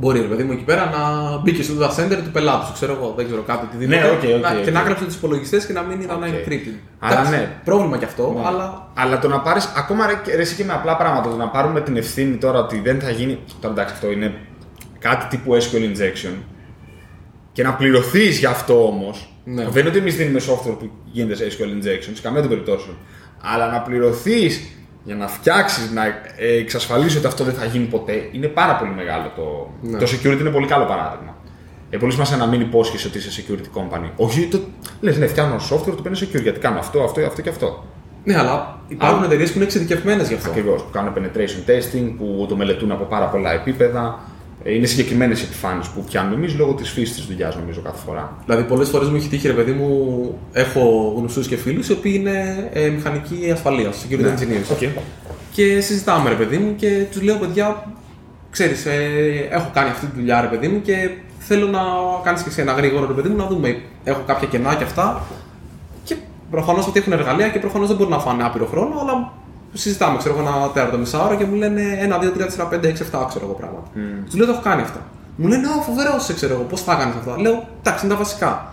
Μπορεί, 0.01 0.21
ρε 0.21 0.27
παιδί 0.27 0.43
μου, 0.43 0.53
εκεί 0.53 0.65
πέρα 0.65 0.91
να 0.91 1.37
μπήκε 1.39 1.63
στο 1.63 1.75
data 1.81 1.91
center 1.91 2.19
του 2.25 2.31
πελάτη 2.33 2.67
σου, 2.67 2.73
ξέρω 2.73 2.93
εγώ, 2.93 3.15
δεν 3.17 3.27
ξέρω 3.27 3.43
κάτι 3.43 3.67
οτιδήποτε. 3.67 4.01
Ναι, 4.01 4.09
okay, 4.09 4.45
okay, 4.45 4.61
okay. 4.61 4.65
Και 4.65 4.71
να 4.71 4.81
κλέψει 4.81 5.05
τους 5.05 5.15
υπολογιστές 5.15 5.67
και 5.67 5.73
να 5.73 5.83
μην 5.83 6.01
ήταν 6.01 6.23
okay. 6.23 6.49
encrypted. 6.49 6.79
Αλλά 6.99 7.31
ναι. 7.31 7.61
Πρόβλημα 7.65 7.99
κι 7.99 8.05
αυτό, 8.05 8.33
ναι. 8.37 8.47
αλλά. 8.47 8.91
Αλλά 8.95 9.19
το 9.19 9.29
να 9.29 9.41
πάρεις 9.41 9.73
ακόμα 9.77 10.07
ρε, 10.07 10.37
ρε, 10.37 10.45
και 10.57 10.65
με 10.65 10.73
απλά 10.73 10.97
πράγματα, 10.97 11.29
το 11.29 11.37
να 11.37 11.49
πάρουμε 11.49 11.81
την 11.81 11.97
ευθύνη 11.97 12.37
τώρα 12.37 12.59
ότι 12.59 12.81
δεν 12.81 13.01
θα 13.01 13.11
γίνει. 13.11 13.39
Τώρα 13.61 13.75
εντάξει, 13.75 13.95
αυτό 13.95 14.11
είναι 14.11 14.35
κάτι 14.99 15.27
τύπου 15.37 15.55
SQL 15.55 15.97
injection. 15.97 16.35
Και 17.53 17.63
να 17.63 17.75
πληρωθείς 17.75 18.39
γι' 18.39 18.47
αυτό 18.47 18.87
όμως. 18.87 19.15
Ναι. 19.45 19.69
Δεν 19.69 19.81
είναι 19.81 19.89
ότι 19.89 19.99
εμείς 19.99 20.17
δίνουμε 20.17 20.41
software 20.41 20.79
που 20.79 20.91
γίνεται 21.05 21.35
σε 21.35 21.57
SQL 21.57 21.85
injection, 21.85 22.11
σε 22.15 22.23
καμία 22.23 22.41
των 22.41 22.51
περιπτώσεων. 22.51 22.97
Αλλά 23.41 23.71
να 23.71 23.81
πληρωθείς 23.81 24.78
για 25.09 25.17
να 25.17 25.29
φτιάξεις, 25.29 25.91
να 25.91 26.03
εξασφαλίσεις 26.61 27.17
ότι 27.17 27.27
αυτό 27.27 27.45
δεν 27.45 27.55
θα 27.55 27.65
γίνει 27.65 27.85
ποτέ, 27.85 28.29
είναι 28.33 28.47
πάρα 28.47 28.77
πολύ 28.77 28.91
μεγάλο 28.91 29.33
το. 29.37 29.71
Ναι. 29.83 29.99
Το 29.99 30.07
security 30.07 30.41
είναι 30.41 30.51
πολύ 30.51 30.67
καλό 30.67 30.85
παράδειγμα. 30.85 31.37
Ε, 31.91 31.97
πολύ 31.97 32.13
σημασία 32.13 32.37
να 32.37 32.47
μην 32.47 32.61
υπόσχεσαι 32.61 33.09
ότι 33.09 33.19
είσαι 33.19 33.43
security 33.43 33.79
company. 33.79 34.11
Όχι, 34.17 34.47
το 34.47 34.61
λες, 35.01 35.19
ναι, 35.19 35.27
φτιάχνω 35.27 35.57
software 35.71 35.95
το 35.97 36.03
παίρνει 36.03 36.19
security 36.21 36.43
γιατί 36.43 36.59
κάνω 36.59 36.79
αυτό, 36.79 37.03
αυτό, 37.03 37.21
αυτό 37.21 37.43
και 37.43 37.49
αυτό. 37.49 37.85
Ναι, 38.25 38.39
αλλά 38.39 38.79
υπάρχουν 38.89 39.25
εταιρείες 39.25 39.51
που 39.51 39.57
είναι 39.57 39.65
εξειδικευμένες 39.65 40.29
γι' 40.29 40.35
αυτό. 40.35 40.51
Ακριβώς. 40.51 40.83
Που 40.83 40.91
κάνουν 40.91 41.13
penetration 41.17 41.71
testing, 41.71 42.15
που 42.19 42.47
το 42.49 42.57
μελετούν 42.57 42.93
από 42.93 43.05
πάρα 43.05 43.27
πολλά 43.27 43.53
επίπεδα. 43.53 44.19
Ε, 44.63 44.75
είναι 44.75 44.87
συγκεκριμένες 44.87 45.43
επιφάνειες 45.43 45.89
που 45.89 46.05
πιάνουμε 46.05 46.35
εμεί 46.35 46.49
λόγω 46.51 46.75
της 46.75 46.91
φύσης 46.91 47.17
της 47.17 47.25
δουλειάς, 47.25 47.57
νομίζω, 47.57 47.81
κάθε 47.81 47.99
φορά. 48.07 48.37
Δηλαδή, 48.45 48.63
πολλές 48.63 48.89
φορές 48.89 49.09
μου 49.09 49.17
έχει 49.17 49.29
τύχει, 49.29 49.47
ρε 49.47 49.53
παιδί 49.53 49.73
μου, 49.73 50.39
έχω 50.53 51.15
γνωστούς 51.17 51.47
και 51.47 51.57
φίλους 51.57 51.89
οι 51.89 51.93
οποίοι 51.93 52.13
είναι 52.17 52.69
ε, 52.73 52.89
μηχανικοί 52.89 53.51
ασφαλείας, 53.53 54.07
security 54.07 54.21
ναι. 54.21 54.35
engineers. 54.39 54.77
Okay. 54.77 54.89
Και 55.53 55.81
συζητάμε, 55.81 56.29
ρε 56.29 56.35
παιδί 56.35 56.57
μου, 56.57 56.75
και 56.77 57.05
τους 57.11 57.23
λέω, 57.23 57.37
παιδιά, 57.37 57.93
ξέρεις, 58.51 58.87
ε, 58.87 59.49
έχω 59.51 59.71
κάνει 59.75 59.91
αυτή 59.91 60.07
τη 60.07 60.13
δουλειά, 60.15 60.41
ρε 60.41 60.47
παιδί 60.47 60.69
μου, 60.69 60.83
και 60.83 61.11
θέλω 61.39 61.67
να 61.67 61.81
κάνεις 62.25 62.43
και 62.43 62.49
εσύ 62.49 62.61
ένα 62.61 62.73
γρήγορο, 62.73 63.07
ρε 63.07 63.13
παιδί 63.13 63.29
μου, 63.29 63.37
να 63.37 63.47
δούμε. 63.47 63.81
Έχω 64.05 64.23
κάποια 64.27 64.49
κενά 64.49 64.75
και 64.75 64.85
αυτά. 64.85 65.27
Και 66.05 66.17
προφανώς 66.51 66.87
ότι 66.87 66.99
έχουν 66.99 67.13
εργαλεία 67.13 67.49
και 67.49 67.59
προφανώς 67.59 67.89
δεν 67.89 67.97
μπορούν 67.97 68.13
να 68.13 68.19
φάνε 68.19 68.45
άπειρο 68.45 68.67
χρόνο, 68.67 69.01
αλλά 69.01 69.33
συζητάμε, 69.73 70.19
ξέρω 70.19 70.35
εγώ, 70.39 70.49
ένα 70.49 70.71
τέταρτο 70.75 70.99
μισά 70.99 71.25
ώρα 71.25 71.35
και 71.35 71.45
μου 71.45 71.55
λένε 71.55 71.83
1, 72.11 72.25
2, 72.25 72.33
3, 72.33 72.47
4, 72.59 72.69
5, 72.69 72.75
6, 72.75 73.23
7, 73.23 73.27
ξέρω 73.29 73.45
εγώ 73.45 73.55
πράγματα. 73.55 73.87
Mm. 73.95 74.25
Τους 74.25 74.35
λέω, 74.35 74.47
το 74.47 74.53
έχω 74.53 74.63
κάνει 74.63 74.83
αυτά. 74.83 75.01
Μου 75.37 75.49
λένε, 75.49 75.67
Α, 75.67 75.83
φοβερός, 75.83 76.33
ξέρω 76.35 76.55
εγώ, 76.55 76.63
πώς 76.63 76.83
θα 76.83 76.95
κάνεις 76.95 77.15
αυτά. 77.17 77.41
Λέω, 77.41 77.69
εντάξει, 77.81 78.05
είναι 78.05 78.15
τα 78.15 78.21
βασικά. 78.21 78.73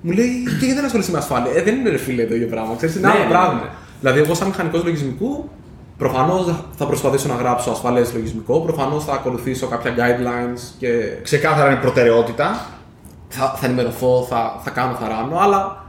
Μου 0.00 0.12
λέει, 0.12 0.42
και 0.44 0.64
γιατί 0.64 0.74
δεν 0.74 0.84
ασχολείσαι 0.84 1.10
με 1.10 1.18
ασφάλεια; 1.18 1.52
Ε, 1.54 1.62
δεν 1.62 1.74
είναι 1.76 1.90
ρε 1.90 1.96
φίλε 1.96 2.24
το 2.24 2.34
ίδιο 2.34 2.46
πράγμα. 2.46 2.74
Ξέρεις, 2.76 2.94
είναι 2.94 3.06
ναι, 3.06 3.12
άλλο 3.12 3.22
ναι, 3.22 3.28
πράγμα. 3.28 3.52
Ναι. 3.54 3.68
Δηλαδή, 4.00 4.18
εγώ 4.20 4.34
σαν 4.34 4.46
μηχανικός 4.46 4.84
λογισμικού, 4.84 5.48
προφανώς 5.98 6.54
θα 6.76 6.86
προσπαθήσω 6.86 7.28
να 7.28 7.34
γράψω 7.34 7.70
ασφαλέ 7.70 8.02
λογισμικό, 8.14 8.60
προφανώς 8.60 9.04
θα 9.04 9.12
ακολουθήσω 9.12 9.66
κάποια 9.66 9.94
guidelines 9.96 10.60
και. 10.78 10.88
Ξεκάθαρα 11.22 11.70
είναι 11.70 11.80
προτεραιότητα. 11.80 12.66
Θα, 13.28 13.54
θα 13.56 13.66
ενημερωθώ, 13.66 14.26
θα, 14.28 14.60
θα 14.64 14.70
κάνω, 14.70 14.94
θα 15.00 15.08
ράνω, 15.08 15.38
αλλά 15.38 15.84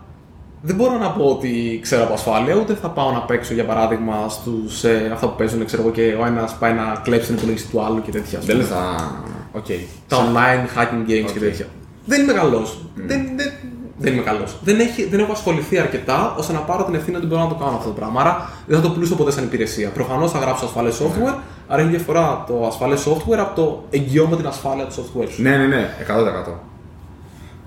δεν 0.61 0.75
μπορώ 0.75 0.97
να 0.97 1.11
πω 1.11 1.23
ότι 1.25 1.79
ξέρω 1.81 2.03
από 2.03 2.13
ασφάλεια, 2.13 2.55
ούτε 2.55 2.73
θα 2.73 2.89
πάω 2.89 3.11
να 3.11 3.21
παίξω 3.21 3.53
για 3.53 3.65
παράδειγμα 3.65 4.29
στους 4.29 4.83
ε, 4.83 5.09
αυτά 5.13 5.27
που 5.27 5.35
παίζουν, 5.37 5.65
ξέρω 5.65 5.81
εγώ, 5.81 5.91
και 5.91 6.15
ο 6.21 6.25
ένας 6.25 6.55
πάει 6.59 6.73
να 6.73 7.01
κλέψει 7.03 7.27
την 7.27 7.35
υπολογιστή 7.35 7.71
του 7.71 7.81
άλλου 7.81 8.01
και 8.01 8.11
τέτοια. 8.11 8.39
Δεν 8.39 8.63
θα. 8.63 9.11
Okay. 9.53 9.79
Τα 10.07 10.17
online 10.17 10.79
hacking 10.79 11.09
games 11.09 11.29
okay. 11.29 11.33
και 11.33 11.39
τέτοια. 11.39 11.65
Δεν 12.05 12.21
είμαι 12.21 12.33
καλός. 12.33 12.77
Mm. 12.77 13.01
Δεν, 13.05 13.21
δεν, 13.35 13.51
δεν 13.97 14.13
είμαι 14.13 14.21
καλός. 14.21 14.57
Δεν, 14.63 14.77
δεν 15.09 15.19
έχω 15.19 15.31
ασχοληθεί 15.31 15.79
αρκετά 15.79 16.35
ώστε 16.37 16.53
να 16.53 16.59
πάρω 16.59 16.83
την 16.83 16.95
ευθύνη 16.95 17.17
ότι 17.17 17.25
μπορώ 17.25 17.41
να 17.41 17.47
το 17.47 17.55
κάνω 17.55 17.75
αυτό 17.75 17.87
το 17.87 17.93
πράγμα. 17.93 18.21
Άρα 18.21 18.49
δεν 18.67 18.81
θα 18.81 18.83
το 18.83 18.89
πουλήσω 18.93 19.15
ποτέ 19.15 19.31
σαν 19.31 19.43
υπηρεσία. 19.43 19.89
Προφανώς 19.89 20.31
θα 20.31 20.39
γράψω 20.39 20.65
ασφαλές 20.65 21.01
software, 21.01 21.33
mm. 21.33 21.41
άρα 21.67 21.81
είναι 21.81 21.91
διαφορά 21.91 22.43
το 22.47 22.67
ασφαλές 22.67 23.07
software 23.07 23.37
από 23.39 23.55
το 23.55 23.83
εγγυώμαι 23.89 24.35
την 24.35 24.47
ασφάλεια 24.47 24.85
του 24.85 24.93
software 24.93 25.27
σου. 25.29 25.41
Ναι, 25.41 25.57
ναι, 25.57 25.65
ναι, 25.65 25.89
100%. 26.47 26.53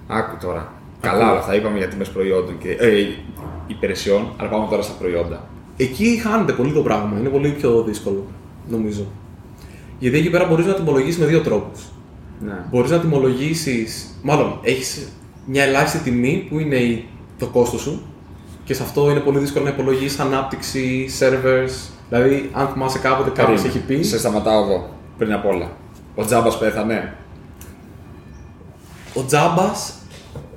Άκου 0.08 0.36
τώρα. 0.40 0.72
Καλά, 1.04 1.30
όλα 1.30 1.38
αυτά 1.38 1.54
είπαμε 1.54 1.78
για 1.78 1.88
τιμές 1.88 2.08
προϊόντων 2.08 2.58
και 2.58 2.70
ε, 2.70 3.06
υπηρεσιών, 3.66 4.32
αλλά 4.36 4.48
πάμε 4.48 4.66
τώρα 4.70 4.82
στα 4.82 4.92
προϊόντα. 4.92 5.48
Εκεί 5.76 6.20
χάνεται 6.22 6.52
πολύ 6.52 6.72
το 6.72 6.82
πράγμα. 6.82 7.18
Είναι 7.18 7.28
πολύ 7.28 7.48
πιο 7.48 7.82
δύσκολο, 7.82 8.24
νομίζω. 8.68 9.06
Γιατί 9.98 10.18
εκεί 10.18 10.30
πέρα 10.30 10.44
μπορείς 10.44 10.66
να 10.66 10.74
τιμολογήσει 10.74 11.20
με 11.20 11.26
δύο 11.26 11.40
τρόπους. 11.40 11.84
Ναι. 12.40 12.64
Μπορείς 12.70 12.90
να 12.90 12.98
τιμολογήσεις, 12.98 14.18
μάλλον 14.22 14.58
έχεις 14.62 15.08
μια 15.46 15.62
ελάχιστη 15.64 15.98
τιμή 15.98 16.46
που 16.48 16.58
είναι 16.58 17.02
το 17.38 17.46
κόστος 17.46 17.80
σου 17.80 18.02
και 18.64 18.74
σε 18.74 18.82
αυτό 18.82 19.10
είναι 19.10 19.20
πολύ 19.20 19.38
δύσκολο 19.38 19.64
να 19.64 19.70
υπολογίσεις 19.70 20.18
ανάπτυξη, 20.18 21.08
servers. 21.18 21.92
Δηλαδή, 22.08 22.50
αν 22.52 22.68
θυμάσαι 22.68 22.98
κάποτε 22.98 23.30
κάποιος 23.30 23.64
έχει 23.64 23.78
πει. 23.78 24.02
Σε 24.02 24.18
σταματάω 24.18 24.62
εδώ 24.62 24.88
πριν 25.18 25.32
απ' 25.32 25.46
όλα. 25.46 25.70
Ο 26.14 26.24
Τζάμπας 26.24 26.58
πέθανε. 26.58 27.16
Ο 29.14 29.24
Τζάμπας 29.24 29.94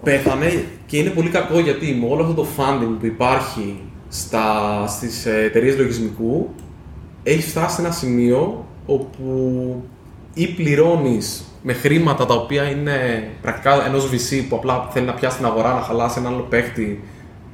πέθανε 0.08 0.66
και 0.86 0.98
είναι 0.98 1.10
πολύ 1.10 1.30
κακό 1.30 1.60
γιατί 1.60 1.98
με 2.02 2.08
όλο 2.10 2.22
αυτό 2.22 2.34
το 2.34 2.48
funding 2.58 2.96
που 3.00 3.06
υπάρχει 3.06 3.80
στα, 4.10 4.46
στις 4.88 5.26
εταιρείες 5.26 5.78
λογισμικού 5.78 6.50
έχει 7.24 7.50
φτάσει 7.50 7.76
σε 7.76 7.82
ένα 7.82 7.92
σημείο 7.92 8.66
όπου 8.86 9.84
ή 10.34 10.48
πληρώνεις 10.48 11.44
με 11.62 11.74
χρήματα 11.74 12.26
τα 12.26 12.34
οποία 12.34 12.64
είναι 12.64 13.28
πρακτικά 13.42 13.86
ενός 13.86 14.10
VC 14.12 14.46
που 14.50 14.56
απλά 14.56 14.88
θέλει 14.92 15.06
να 15.06 15.14
πιάσει 15.14 15.38
την 15.38 15.46
αγορά, 15.46 15.74
να 15.74 15.82
χαλάσει 15.82 16.20
έναν 16.20 16.34
άλλο 16.34 16.46
παίχτη 16.50 17.04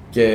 και 0.10 0.28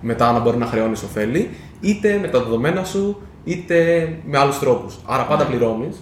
μετά 0.00 0.32
να 0.32 0.38
μπορεί 0.38 0.56
να 0.56 0.66
χρεώνεις 0.66 1.02
ωφέλη, 1.02 1.50
είτε 1.80 2.18
με 2.20 2.28
τα 2.28 2.42
δεδομένα 2.42 2.84
σου, 2.84 3.22
είτε 3.44 4.08
με 4.26 4.38
άλλους 4.38 4.58
τρόπους. 4.58 4.98
Άρα 5.06 5.22
πάντα 5.22 5.42
ναι. 5.44 5.50
πληρώνεις 5.50 5.96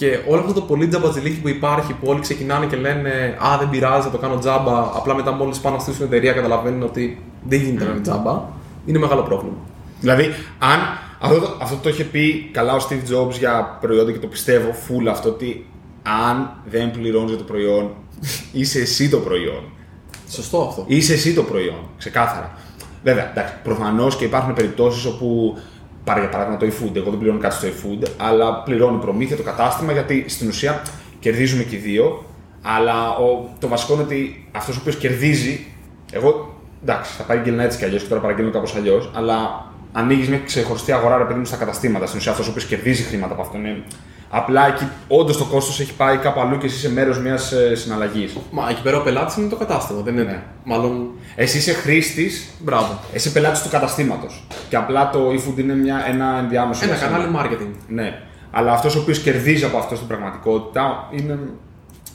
και 0.00 0.18
όλο 0.28 0.40
αυτό 0.40 0.52
το 0.52 0.60
πολύ 0.60 0.88
τζαμπατζιλίκι 0.88 1.40
που 1.40 1.48
υπάρχει, 1.48 1.92
που 1.92 2.06
όλοι 2.08 2.20
ξεκινάνε 2.20 2.66
και 2.66 2.76
λένε 2.76 3.36
Α, 3.38 3.58
δεν 3.58 3.70
πειράζει, 3.70 4.02
θα 4.02 4.10
το 4.10 4.18
κάνω 4.18 4.38
τζάμπα. 4.38 4.78
Απλά 4.78 5.14
μετά 5.14 5.32
μόλις 5.32 5.58
πάνε 5.58 5.76
να 5.76 5.82
στήσουν 5.82 6.04
εταιρεία 6.06 6.32
καταλαβαίνουν 6.32 6.82
ότι 6.82 7.22
δεν 7.48 7.60
γίνεται 7.60 7.84
να 7.84 7.90
είναι 7.90 8.00
τζάμπα. 8.00 8.42
Είναι 8.86 8.98
μεγάλο 8.98 9.22
πρόβλημα. 9.22 9.56
Δηλαδή, 10.00 10.24
αν 10.58 10.80
αυτό 11.20 11.40
το, 11.40 11.56
αυτό 11.62 11.76
το 11.82 11.88
είχε 11.88 12.04
πει 12.04 12.50
καλά 12.52 12.74
ο 12.74 12.76
Steve 12.88 13.14
Jobs 13.14 13.30
για 13.38 13.78
προϊόντα 13.80 14.12
και 14.12 14.18
το 14.18 14.26
πιστεύω 14.26 14.70
full 14.70 15.06
αυτό 15.10 15.28
ότι 15.28 15.66
αν 16.26 16.50
δεν 16.70 16.90
πληρώνεις 16.90 17.36
το 17.36 17.44
προϊόν, 17.44 17.90
είσαι 18.52 18.80
εσύ 18.80 19.08
το 19.08 19.18
προϊόν. 19.18 19.62
Σωστό 20.28 20.66
αυτό. 20.68 20.84
Είσαι 20.86 21.12
εσύ 21.12 21.34
το 21.34 21.42
προϊόν, 21.42 21.88
ξεκάθαρα. 21.98 22.58
Βέβαια, 23.02 23.30
εντάξει, 23.30 23.54
προφανώς 23.62 24.16
και 24.16 24.24
υπάρχουν 24.24 24.52
περιπτώσεις 24.54 25.04
όπου 25.04 25.58
πάρει 26.04 26.20
για 26.20 26.28
παράδειγμα 26.28 26.58
το 26.58 26.66
eFood. 26.66 26.96
Εγώ 26.96 27.10
δεν 27.10 27.18
πληρώνω 27.18 27.40
κάτι 27.40 27.54
στο 27.54 27.68
eFood, 27.68 28.08
αλλά 28.16 28.62
πληρώνει 28.62 28.98
προμήθεια 28.98 29.36
το 29.36 29.42
κατάστημα 29.42 29.92
γιατί 29.92 30.24
στην 30.28 30.48
ουσία 30.48 30.82
κερδίζουμε 31.20 31.62
και 31.62 31.76
οι 31.76 31.78
δύο. 31.78 32.24
Αλλά 32.62 33.16
ο, 33.16 33.48
το 33.58 33.68
βασικό 33.68 33.94
είναι 33.94 34.02
ότι 34.02 34.48
αυτός 34.52 34.76
ο 34.76 34.78
οποίος 34.80 34.96
κερδίζει. 34.96 35.66
Εγώ 36.12 36.54
εντάξει, 36.82 37.12
θα 37.16 37.22
παρήγγελνα 37.22 37.62
έτσι 37.62 37.78
κι 37.78 37.84
αλλιώς 37.84 38.02
και 38.02 38.08
τώρα 38.08 38.20
παραγγέλνω 38.20 38.50
κάπως 38.50 38.76
αλλιώς, 38.76 39.10
αλλά 39.14 39.66
ανοίγεις 39.92 40.28
μια 40.28 40.38
ξεχωριστή 40.38 40.92
αγορά 40.92 41.18
ρε 41.18 41.24
παιδί 41.24 41.38
μου 41.38 41.44
στα 41.44 41.56
καταστήματα. 41.56 42.06
Στην 42.06 42.18
ουσία 42.18 42.30
αυτός 42.30 42.46
ο 42.46 42.50
οποίος 42.50 42.64
κερδίζει 42.66 43.02
χρήματα 43.02 43.32
από 43.32 43.42
αυτό 43.42 43.58
είναι. 43.58 43.82
Απλά 44.32 44.66
εκεί 44.66 44.88
όντως 45.08 45.36
το 45.36 45.44
κόστος 45.44 45.80
έχει 45.80 45.94
πάει 45.94 46.16
κάπου 46.16 46.40
αλλού 46.40 46.58
και 46.58 46.66
εσύ 46.66 46.76
είσαι 46.76 46.90
μέρος 46.90 47.18
μιας 47.20 47.52
ε, 47.52 47.74
συναλλαγής. 47.74 48.36
Μα 48.50 48.68
εκεί 48.70 48.82
πέρα 48.82 48.96
ο 48.96 49.02
πελάτης 49.02 49.36
είναι 49.36 49.48
το 49.48 49.56
κατάστημα, 49.56 50.00
δεν 50.00 50.14
είναι. 50.14 50.22
Ναι. 50.22 50.42
Μάλλον. 50.64 51.10
Εσύ 51.34 51.58
είσαι 51.58 51.72
χρήστης, 51.72 52.48
Μπράβο. 52.58 52.98
εσύ 53.12 53.32
πελάτης 53.32 53.62
του 53.62 53.68
καταστήματος. 53.68 54.44
Και 54.68 54.76
απλά 54.76 55.10
το 55.10 55.28
eFood 55.30 55.58
είναι 55.58 55.74
μια, 55.74 56.04
ένα 56.08 56.38
ενδιάμεσο. 56.38 56.84
Ένα 56.84 56.94
σύστημα. 56.94 57.16
κανάλι 57.18 57.36
marketing. 57.40 57.74
Ναι. 57.88 58.22
Αλλά 58.50 58.72
αυτός 58.72 58.96
ο 58.96 59.00
οποίος 59.00 59.18
κερδίζει 59.20 59.64
από 59.64 59.78
αυτό 59.78 59.94
στην 59.96 60.06
πραγματικότητα 60.08 61.08
είναι, 61.10 61.38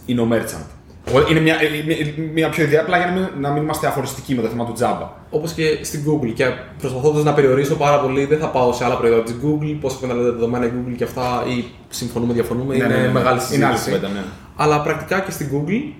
είναι 0.05 0.21
ο 0.21 0.27
merchant. 0.31 0.65
Ο- 1.13 1.29
Είναι 1.29 1.39
μια, 1.39 1.55
ε, 1.61 1.67
μια, 1.85 2.29
μια 2.33 2.49
πιο 2.49 2.63
ιδέα 2.63 2.81
απλά 2.81 2.97
για 2.97 3.05
να 3.05 3.11
μην, 3.11 3.27
να 3.39 3.49
μην 3.51 3.63
είμαστε 3.63 3.87
αφοριστικοί 3.87 4.35
με 4.35 4.41
το 4.41 4.47
θέμα 4.47 4.65
του 4.65 4.73
τζάμπα. 4.73 5.09
Όπως 5.29 5.51
και 5.53 5.79
στην 5.81 6.03
Google. 6.07 6.31
Και 6.33 6.45
προσπαθώντας 6.79 7.23
να 7.23 7.33
περιορίσω 7.33 7.75
πάρα 7.75 7.99
πολύ, 7.99 8.25
δεν 8.25 8.39
θα 8.39 8.47
πάω 8.47 8.73
σε 8.73 8.85
άλλα 8.85 8.97
προϊόντα 8.97 9.23
της 9.23 9.35
Google, 9.43 9.77
πώς 9.81 9.93
εκμεταλλεύεται 9.93 10.31
τα 10.31 10.37
δεδομένα 10.39 10.65
η 10.65 10.71
Google 10.77 10.93
και 10.97 11.03
αυτά, 11.03 11.43
ή 11.57 11.63
συμφωνούμε, 11.89 12.33
διαφωνούμε. 12.33 12.75
είναι 12.75 13.09
μεγάλη 13.13 13.39
συζήτηση. 13.39 13.55
Είναι 13.61 13.65
άλλη 13.65 13.77
κουβέντα, 13.83 14.07
ναι. 14.07 14.23
Αλλά 14.55 14.81
πρακτικά 14.81 15.19
και 15.19 15.31
στην 15.31 15.49
Google, 15.53 15.93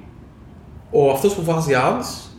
ο 0.91 1.11
αυτός 1.11 1.33
που 1.33 1.43
βάζει 1.43 1.73
ads 1.75 2.29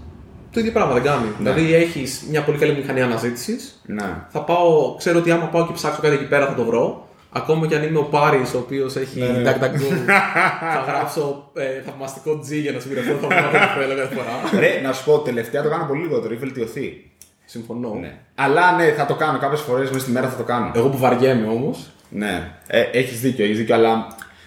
το 0.51 0.61
ίδιο 0.61 0.73
πράγμα 0.73 0.93
δεν 0.93 1.03
κάνει. 1.03 1.25
Ναι. 1.39 1.51
Δηλαδή 1.53 1.75
έχεις 1.75 2.25
μια 2.31 2.43
πολύ 2.43 2.59
καλή 2.59 2.75
μηχανή 2.75 3.03
αναζήτησης. 3.03 3.83
Ναι. 3.87 4.15
Θα 4.29 4.41
πάω, 4.43 4.95
ξέρω 4.99 5.19
ότι 5.19 5.31
άμα 5.31 5.45
πάω 5.47 5.67
και 5.67 5.73
ψάξω 5.73 6.01
κάτι 6.03 6.15
εκεί 6.15 6.29
πέρα 6.29 6.47
θα 6.47 6.55
το 6.55 6.65
βρω. 6.65 7.06
Ακόμα 7.37 7.67
και 7.67 7.77
αν 7.77 7.83
είμαι 7.83 7.99
ο 7.99 8.03
Πάρης, 8.03 8.55
ο 8.55 8.59
οποίος 8.59 8.97
έχει 8.97 9.19
Ναι, 9.19 9.27
ναι. 9.27 9.51
DuckDuckGo, 9.51 9.89
θα 10.75 10.85
γράψω 10.87 11.51
ε, 11.55 11.83
θαυμαστικό 11.87 12.33
G 12.49 12.61
για 12.61 12.73
να 12.73 12.81
συμπληρωθώ 12.81 13.13
το 13.13 13.19
θαυμαστικό 13.29 13.65
που 13.75 13.81
έλεγα 13.81 14.03
κάθε 14.03 14.15
φορά. 14.15 14.61
Ρε, 14.61 14.81
να 14.83 14.93
σου 14.93 15.05
πω, 15.05 15.19
τελευταία 15.19 15.63
το 15.63 15.69
κάνω 15.69 15.85
πολύ 15.85 16.01
λιγότερο, 16.03 16.33
έχει 16.33 16.41
βελτιωθεί. 16.43 17.11
Συμφωνώ. 17.45 17.97
Ναι. 18.01 18.15
Αλλά 18.35 18.73
ναι, 18.77 18.93
θα 18.97 19.07
το 19.07 19.15
κάνω 19.15 19.39
κάποιες 19.39 19.61
φορές 19.61 19.89
μέσα 19.91 20.01
στη 20.03 20.11
μέρα 20.11 20.29
θα 20.29 20.37
το 20.37 20.43
κάνω. 20.43 20.71
Εγώ 20.75 20.89
που 20.89 20.99
βαριέμαι 20.99 21.47
όμως, 21.49 21.91
Ναι. 22.09 22.51
Ε, 22.67 22.81
έχεις 22.81 23.21
δίκιο, 23.21 23.45
έχεις 23.45 23.57
δίκιο, 23.57 23.75
αλλά 23.75 24.07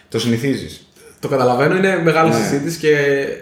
το 0.09 0.19
συνηθίζεις. 0.19 0.87
το 1.19 1.27
καταλαβαίνω, 1.27 1.75
είναι 1.75 2.01
μεγάλη 2.03 2.29
Ναι. 2.29 2.35
συζήτηση 2.35 2.79
και 2.79 2.95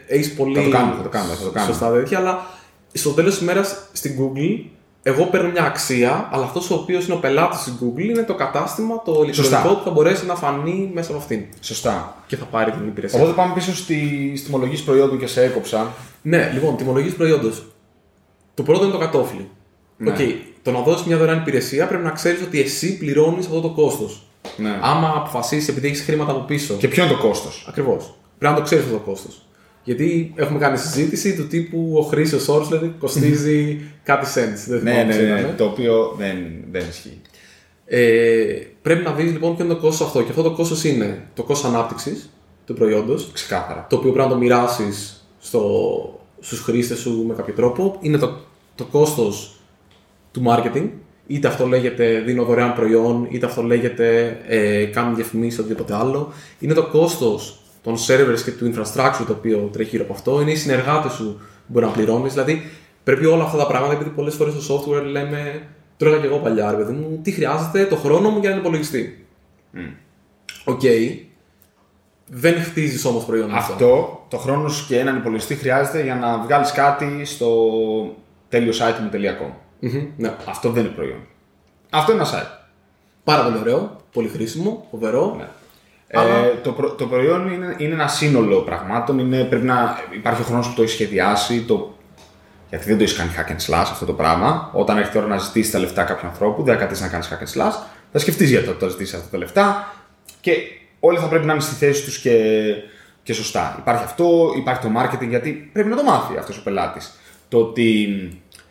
έχεις 0.08 0.34
πολύ. 0.34 0.56
Θα 0.56 0.64
το 0.64 0.70
κάνουμε, 0.70 0.96
θα 0.96 1.02
το 1.04 1.10
κάνουμε, 1.10 1.34
θα 1.36 1.44
το 1.44 1.50
κάνουμε. 1.52 1.74
Σωστά 1.74 1.92
τέτοια, 1.92 2.18
αλλά 2.18 2.46
στο 2.94 3.10
τέλος 3.12 3.32
της 3.34 3.42
ημέρα 3.42 3.64
στην 3.94 4.16
Google, 4.20 4.66
εγώ 5.08 5.24
παίρνω 5.26 5.50
μια 5.50 5.64
αξία, 5.64 6.30
αλλά 6.32 6.44
αυτός 6.44 6.72
ο 6.72 6.74
οποίος 6.74 7.06
είναι 7.06 7.14
ο 7.14 7.18
πελάτης 7.18 7.60
στην 7.60 7.74
Google 7.82 8.04
είναι 8.04 8.24
το 8.24 8.36
κατάστημα, 8.36 9.02
το 9.06 9.12
ηλεκτρονικό 9.24 9.56
Σωστά. 9.56 9.76
που 9.76 9.84
θα 9.84 9.92
μπορέσει 9.92 10.26
να 10.26 10.36
φανεί 10.36 10.92
μέσα 10.94 11.10
από 11.10 11.20
αυτήν. 11.20 11.46
Σωστά. 11.60 12.16
Και 12.28 12.36
θα 12.36 12.46
πάρει 12.46 12.72
την 12.72 12.88
υπηρεσία. 12.88 13.20
Οπότε 13.20 13.36
πάμε 13.36 13.54
πίσω 13.54 13.76
στη 13.76 14.34
στη 14.36 14.46
τιμολόγηση 14.46 14.84
προϊόντος 14.84 15.18
και 15.18 15.28
σε 15.28 15.44
έκοψα. 15.44 15.92
Ναι, 16.22 16.52
λοιπόν, 16.54 16.78
τιμολόγηση 16.78 17.14
προϊόντος. 17.14 17.66
Το 18.54 18.64
πρώτο 18.64 18.84
είναι 18.84 18.94
το 18.94 18.98
κατώφλι. 19.00 19.50
Ναι. 19.98 20.10
Οκ, 20.10 20.18
το 20.62 20.72
να 20.72 20.80
δώσεις 20.80 21.06
μια 21.06 21.18
δωρεάν 21.18 21.38
υπηρεσία 21.38 21.88
πρέπει 21.88 22.04
να 22.04 22.12
ξέρεις 22.12 22.42
ότι 22.42 22.62
εσύ 22.62 22.98
πληρώνεις 22.98 23.46
αυτό 23.46 23.62
το 23.62 23.70
κόστος. 23.70 24.28
Ναι. 24.58 24.80
Άμα 24.82 25.14
αποφασίσεις 25.16 25.68
επειδή 25.68 25.88
έχεις 25.88 26.02
χρήματα 26.02 26.32
από 26.32 26.40
πίσω. 26.40 26.74
Και 26.74 26.88
ποιο 26.88 27.04
είναι 27.04 27.14
το 27.14 27.20
κόστος; 27.20 27.66
Ακριβώς. 27.70 28.14
Πρέπει 28.38 28.54
να 28.54 28.60
το 28.60 28.66
ξέρεις 28.66 28.84
αυτό 28.86 28.98
το 28.98 29.04
κόστος. 29.04 29.47
Γιατί 29.88 30.34
έχουμε 30.36 30.60
κάνει 30.60 30.78
συζήτηση 30.78 31.36
του 31.36 31.48
τύπου 31.48 31.94
ο 31.98 32.02
χρήστης 32.02 32.46
Όrslet 32.50 32.90
κοστίζει 33.00 33.82
κάτι 34.04 34.26
cents. 34.36 34.64
Δεν 34.68 34.82
Ναι, 34.84 34.92
θυμάμαι 34.92 35.04
ναι, 35.04 35.16
ποιο 35.16 35.34
ναι, 35.34 35.40
ήταν. 35.40 35.56
το 35.58 35.64
οποίο 35.66 36.16
δεν, 36.18 36.36
δεν 36.72 36.84
ισχύει. 36.90 37.22
Ε, 37.86 38.44
πρέπει 38.82 39.04
να 39.04 39.12
δεις 39.14 39.32
λοιπόν 39.32 39.56
ποιο 39.56 39.66
είναι 39.66 39.74
το 39.74 39.80
κόστος 39.80 40.08
αυτό. 40.08 40.22
Και 40.24 40.30
αυτό 40.30 40.42
το 40.42 40.52
κόστος 40.52 40.84
είναι 40.84 41.28
το 41.34 41.44
κόστος 41.44 41.70
ανάπτυξης 41.72 42.30
του 42.66 42.74
προϊόντος, 42.74 43.30
Ξεκάθαρα. 43.34 43.86
το 43.90 43.96
οποίο 43.96 44.12
πρέπει 44.12 44.28
να 44.28 44.34
το 44.34 44.40
μοιράσεις 44.40 45.26
στους 46.40 46.60
χρήστες 46.60 46.98
σου 47.00 47.24
με 47.28 47.34
κάποιο 47.34 47.54
τρόπο. 47.54 47.98
Είναι 48.02 48.18
το, 48.18 48.38
το 48.76 48.84
κόστος 48.84 49.60
του 50.32 50.44
marketing. 50.48 50.88
Είτε 51.28 51.48
αυτό 51.48 51.66
λέγεται 51.68 52.20
δίνω 52.26 52.44
δωρεάν 52.44 52.74
προϊόν, 52.74 53.28
είτε 53.32 53.46
αυτό 53.46 53.62
λέγεται 53.62 54.38
ε, 54.48 54.84
κάνω 54.84 55.16
διαφημίσεις, 55.16 55.60
οτιδήποτε 55.60 55.96
άλλο. 55.96 56.34
Είναι 56.60 56.74
το 56.74 56.88
κόστος 56.88 57.60
των 57.88 57.98
servers 58.08 58.42
και 58.44 58.52
του 58.52 58.74
infrastructure 58.74 59.24
το 59.28 59.32
οποίο 59.34 59.70
τρέχει 59.74 59.90
γύρω 59.90 60.04
από 60.04 60.14
αυτό. 60.14 60.42
Είναι 60.42 60.52
οι 60.52 60.56
συνεργάτες 60.56 61.12
σου 61.12 61.34
που 61.34 61.66
μπορεί 61.68 61.86
να 61.86 61.92
πληρώνεις. 61.92 62.34
Δηλαδή 62.34 62.62
πρέπει 63.04 63.26
όλα 63.26 63.44
αυτά 63.44 63.58
τα 63.58 63.68
πράγματα, 63.68 63.94
επειδή 63.94 64.10
πολλές 64.10 64.34
φορές 64.36 64.64
στο 64.64 64.76
software 64.76 65.04
λέμε. 65.04 65.68
Το 65.98 66.06
έλεγα 66.06 66.22
και 66.22 66.28
εγώ 66.28 66.38
παλιά, 66.38 66.72
ρε 66.72 66.78
παιδί 66.78 66.92
μου, 66.92 67.20
τι 67.24 67.32
χρειάζεται 67.32 67.86
το 67.86 67.96
χρόνο 67.96 68.30
μου 68.30 68.40
για 68.40 68.50
έναν 68.50 68.62
υπολογιστή. 68.62 69.26
Οκ. 70.66 70.82
Δεν 72.30 72.62
χτίζεις 72.64 73.06
όμως 73.06 73.26
προϊόν 73.26 73.50
με 73.50 73.58
αυτό. 73.58 73.74
Αυτό 73.74 74.26
το 74.30 74.38
χρόνο 74.38 74.70
σου 74.70 74.88
και 74.88 75.00
έναν 75.00 75.18
υπολογιστή 75.18 75.56
χρειάζεται 75.56 76.04
για 76.04 76.16
να 76.16 76.38
βγάλεις 76.38 76.72
κάτι 76.72 77.26
στο 77.26 77.72
τέλειο 78.50 78.72
site 78.72 79.00
μου 79.02 79.10
.com. 79.14 79.52
Μμμ, 79.80 80.08
ναι. 80.18 80.36
Αυτό 80.46 80.70
δεν 80.70 80.86
είναι 80.86 80.94
προϊόν. 80.94 81.20
Αυτό 81.90 82.12
είναι 82.12 82.22
ένα 82.22 82.32
site. 82.32 82.68
Πάρα 83.24 83.44
πολύ 83.44 83.58
ωραίο, 83.58 83.98
πολύ 84.14 84.28
χρήσιμο, 84.28 84.88
φοβερό. 84.92 85.36
Ναι. 85.38 85.48
Αλλά- 86.14 86.36
Ε, 86.46 86.54
το, 86.64 86.72
προ- 86.72 86.98
το 86.98 87.06
προϊόν 87.06 87.52
είναι, 87.52 87.76
είναι 87.78 87.94
ένα 87.94 88.08
σύνολο 88.08 88.58
πραγμάτων. 88.62 89.20
Είναι, 89.20 89.44
πρέπει 89.44 89.66
να 89.66 90.00
υπάρχει 90.14 90.42
ο 90.42 90.44
χρόνος 90.46 90.68
που 90.68 90.74
το 90.74 90.82
έχεις 90.82 90.94
σχεδιάσει. 90.94 91.62
Το, 91.62 91.96
γιατί 92.70 92.86
δεν 92.86 92.98
το 92.98 93.04
έχεις 93.04 93.16
κάνει 93.16 93.32
hack 93.38 93.50
and 93.52 93.72
slash 93.74 93.88
αυτό 93.92 94.06
το 94.06 94.14
πράγμα. 94.14 94.70
Όταν 94.74 94.98
έρθει 94.98 95.18
η 95.18 95.20
ώρα 95.20 95.28
να 95.30 95.38
ζητήσεις 95.38 95.72
τα 95.72 95.80
λεφτά 95.80 96.04
κάποιου 96.04 96.28
ανθρώπου, 96.28 96.64
δεν 96.64 96.74
θα 96.74 96.80
καθίσει 96.80 97.02
να 97.02 97.08
κάνεις 97.08 97.30
hack 97.32 97.44
and 97.44 97.62
slash. 97.62 97.74
Θα 98.12 98.20
σκεφτείς 98.20 98.50
γιατί 98.50 98.66
θα 98.66 98.76
το 98.78 98.90
ζητήσεις 98.90 99.14
αυτά 99.14 99.28
τα 99.32 99.38
λεφτά. 99.38 99.94
Και 100.42 100.52
όλοι 101.00 101.18
θα 101.18 101.28
πρέπει 101.28 101.46
να 101.46 101.54
είναι 101.54 101.62
στη 101.62 101.76
θέση 101.76 102.04
τους 102.04 102.20
και, 102.20 102.40
και 103.24 103.34
σωστά. 103.34 103.76
Υπάρχει 103.80 104.04
αυτό, 104.04 104.54
υπάρχει 104.58 104.82
το 104.82 104.90
marketing, 104.98 105.28
γιατί 105.28 105.70
πρέπει 105.74 105.90
να 105.90 105.96
το 105.96 106.04
μάθει 106.04 106.38
αυτός 106.38 106.58
ο 106.58 106.64
πελάτης. 106.64 107.12
Το 107.50 107.58
ότι 107.58 108.08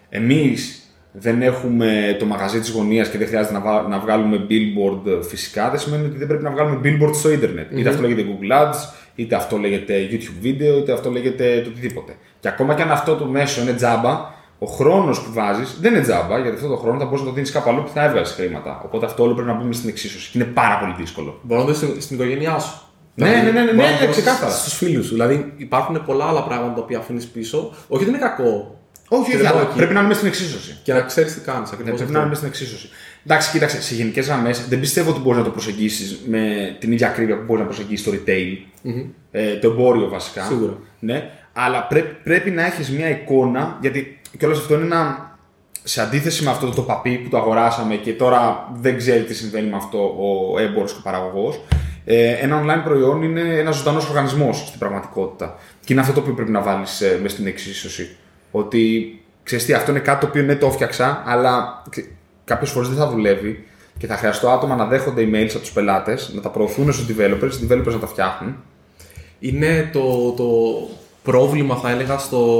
εμείς 0.09 0.86
δεν 1.19 1.43
έχουμε 1.43 2.17
το 2.19 2.27
μαγαζί 2.27 2.61
της 2.61 2.71
γωνίας 2.71 3.09
και 3.09 3.19
δεν 3.19 3.27
χρειάζεται 3.27 3.55
να, 3.55 3.61
βα- 3.61 3.89
να 3.89 3.99
βγάλουμε 3.99 4.47
billboard 4.51 5.23
φυσικά, 5.23 5.71
δεν 5.71 5.79
σημαίνει 5.79 6.05
ότι 6.07 6.19
δεν 6.19 6.27
πρέπει 6.27 6.43
να 6.43 6.51
βγάλουμε 6.51 6.81
billboard 6.85 7.15
στο 7.15 7.31
ίντερνετ. 7.31 7.79
Είτε 7.79 7.89
αυτό 7.89 8.03
λέγεται 8.03 8.25
Google 8.29 8.63
Ads, 8.63 8.77
είτε 9.15 9.35
αυτό 9.35 9.57
λέγεται 9.57 9.95
YouTube 10.11 10.45
video, 10.47 10.79
είτε 10.79 10.93
αυτό 10.93 11.11
λέγεται 11.11 11.61
το 11.65 11.71
οτιδήποτε. 11.71 12.17
Και 12.41 12.49
ακόμα 12.49 12.75
και 12.75 12.83
αν 12.83 12.91
αυτό 12.91 13.15
το 13.15 13.25
μέσο 13.27 13.63
είναι 13.63 13.73
τζάμπα, 13.73 14.35
ο 14.59 14.67
χρόνος 14.67 15.21
που 15.23 15.33
βάζεις 15.33 15.79
δεν 15.81 15.93
είναι 15.93 16.03
τζάμπα, 16.03 16.39
γιατί 16.39 16.57
αυτό 16.57 16.69
το 16.69 16.77
χρόνο 16.77 16.99
θα 16.99 17.05
μπορείς 17.05 17.21
να 17.21 17.27
το 17.27 17.33
δίνεις 17.33 17.51
κάπου 17.51 17.71
αλλού 17.71 17.83
που 17.83 17.91
θα 17.95 18.05
έβγαλε 18.05 18.27
χρήματα. 18.27 18.83
Οπότε 18.85 19.07
αυτό 19.07 19.23
όλο 19.23 19.35
πρέπει 19.35 19.49
να 19.49 19.55
μπούμε 19.55 19.73
στην 19.73 19.89
εξίσωση. 19.89 20.31
Και 20.31 20.39
είναι 20.39 20.49
πάρα 20.49 20.79
πολύ 20.79 20.95
δύσκολο. 20.99 21.41
Μπορεί 21.43 21.61
να 21.61 21.67
το 21.67 21.73
δεις 21.73 21.83
στην, 21.83 22.01
στην 22.01 22.17
οικογένειά 22.17 22.59
σου. 22.59 22.81
Ναι, 23.15 23.29
ναι, 23.29 23.37
ναι, 23.43 23.51
ναι, 23.51 23.73
ναι, 23.73 23.73
ναι, 23.73 24.07
ξεκάθαρα. 24.11 24.51
Στους 24.53 24.73
φίλους 24.75 25.07
σου. 25.07 25.13
Δηλαδή 25.13 25.53
υπάρχουν 25.57 26.05
πολλά 26.07 26.25
άλλα 26.25 26.43
πράγματα 26.45 26.75
τα 26.75 26.81
οποία 26.81 26.99
αφήνεις 26.99 27.27
πίσω. 27.27 27.59
Όχι 27.89 28.03
ότι 28.03 28.09
είναι 28.09 28.19
κακό. 28.19 28.81
Όχι, 29.09 29.23
Και 29.25 29.29
όχι, 29.29 29.37
δεν 29.37 29.47
αλλά 29.47 29.57
πάω 29.59 29.67
εκεί. 29.69 29.77
πρέπει 29.77 29.93
να 29.93 29.99
είναι 29.99 30.09
μέσα 30.09 30.19
στην 30.21 30.31
εξίσωση. 30.33 30.77
Και 30.83 30.93
να 30.93 31.01
ξέρεις 31.01 31.35
τι 31.35 31.41
κάνεις 31.41 31.71
Ναι, 31.71 31.77
ακριβώ. 31.79 31.97
πρέπει 31.97 32.13
να 32.13 32.19
είναι 32.19 32.29
μέσα 32.29 32.41
στην 32.41 32.53
εξίσωση. 32.55 32.89
Εντάξει, 33.27 33.51
κοίταξε, 33.51 33.83
σε 33.83 33.95
γενικές 33.95 34.27
γραμμές 34.27 34.67
δεν 34.69 34.81
πιστεύω 34.81 35.11
ότι 35.11 35.21
μπορείς 35.21 35.39
να 35.39 35.45
το 35.45 35.51
προσεγγίσεις 35.51 36.21
με 36.27 36.77
την 36.81 36.93
ίδια 36.93 37.09
ακρίβεια 37.09 37.37
που 37.37 37.43
μπορείς 37.45 37.63
να 37.63 37.69
προσεγγίσεις 37.69 38.05
το 38.07 38.13
retail. 38.15 38.57
Ε, 39.31 39.55
το 39.57 39.71
εμπόριο 39.71 40.09
βασικά. 40.09 40.45
Σίγουρα. 40.45 40.79
Ναι, 40.99 41.31
αλλά 41.53 41.83
πρέ- 41.87 42.05
πρέπει 42.25 42.51
να 42.51 42.67
έχεις 42.67 42.91
μια 42.91 43.11
εικόνα, 43.11 43.79
γιατί 43.81 44.21
και 44.39 44.45
όλο 44.47 44.55
αυτό 44.55 44.75
είναι 44.75 44.85
ένα. 44.85 45.31
Σε 45.89 46.01
αντίθεση 46.03 46.45
με 46.45 46.51
αυτό 46.51 46.71
το 46.71 46.83
παπί 46.83 47.19
που 47.19 47.29
το 47.29 47.37
αγοράσαμε 47.37 47.95
και 47.95 48.13
τώρα 48.13 48.69
δεν 48.75 48.97
ξέρει 48.97 49.23
τι 49.23 49.35
συμβαίνει 49.35 49.69
με 49.69 49.77
αυτό 49.77 49.99
ο 50.53 50.59
έμπορο 50.59 50.87
και 50.87 50.93
ο 50.99 51.01
παραγωγός. 51.03 51.61
Ε, 52.05 52.31
ένα 52.33 52.63
online 52.65 52.85
προϊόν 52.85 53.23
είναι 53.23 53.41
ένας 53.41 53.77
ζωντανός 53.77 54.09
οργανισμός 54.09 54.59
στην 54.67 54.79
πραγματικότητα. 54.79 55.59
Και 55.85 55.93
είναι 55.93 56.03
αυτό 56.03 56.13
το 56.13 56.21
οποίο 56.21 56.33
πρέπει 56.35 56.51
να 56.51 56.61
βάλεις 56.61 57.01
ε, 57.01 57.19
μέσα 57.23 57.35
στην 57.35 57.47
εξίσωση. 57.47 58.17
Ότι 58.51 59.15
ξέρεις 59.43 59.65
τι, 59.65 59.73
αυτό 59.73 59.91
είναι 59.91 60.01
κάτι 60.01 60.21
το 60.21 60.27
οποίο 60.27 60.43
ναι, 60.43 60.57
το 60.57 60.67
έφτιαξα, 60.67 61.23
αλλά 61.27 61.83
κάποιες 62.45 62.71
φορές 62.71 62.89
δεν 62.89 62.99
θα 62.99 63.09
δουλεύει 63.09 63.65
και 63.99 64.07
θα 64.07 64.17
χρειαστώ 64.17 64.49
άτομα 64.49 64.75
να 64.77 64.87
δέχονται 64.87 65.23
emails 65.23 65.51
από 65.51 65.59
τους 65.59 65.73
πελάτες, 65.73 66.33
να 66.35 66.41
τα 66.41 66.51
προωθούν 66.51 66.93
στου 66.93 67.15
developers, 67.15 67.53
οι 67.63 67.69
developers 67.71 67.93
να 67.93 67.99
τα 67.99 68.07
φτιάχνουν. 68.07 68.57
Είναι 69.39 69.91
το, 69.93 70.31
το 70.31 70.47
πρόβλημα, 71.23 71.77
θα 71.77 71.91
έλεγα, 71.91 72.19
στο, 72.19 72.55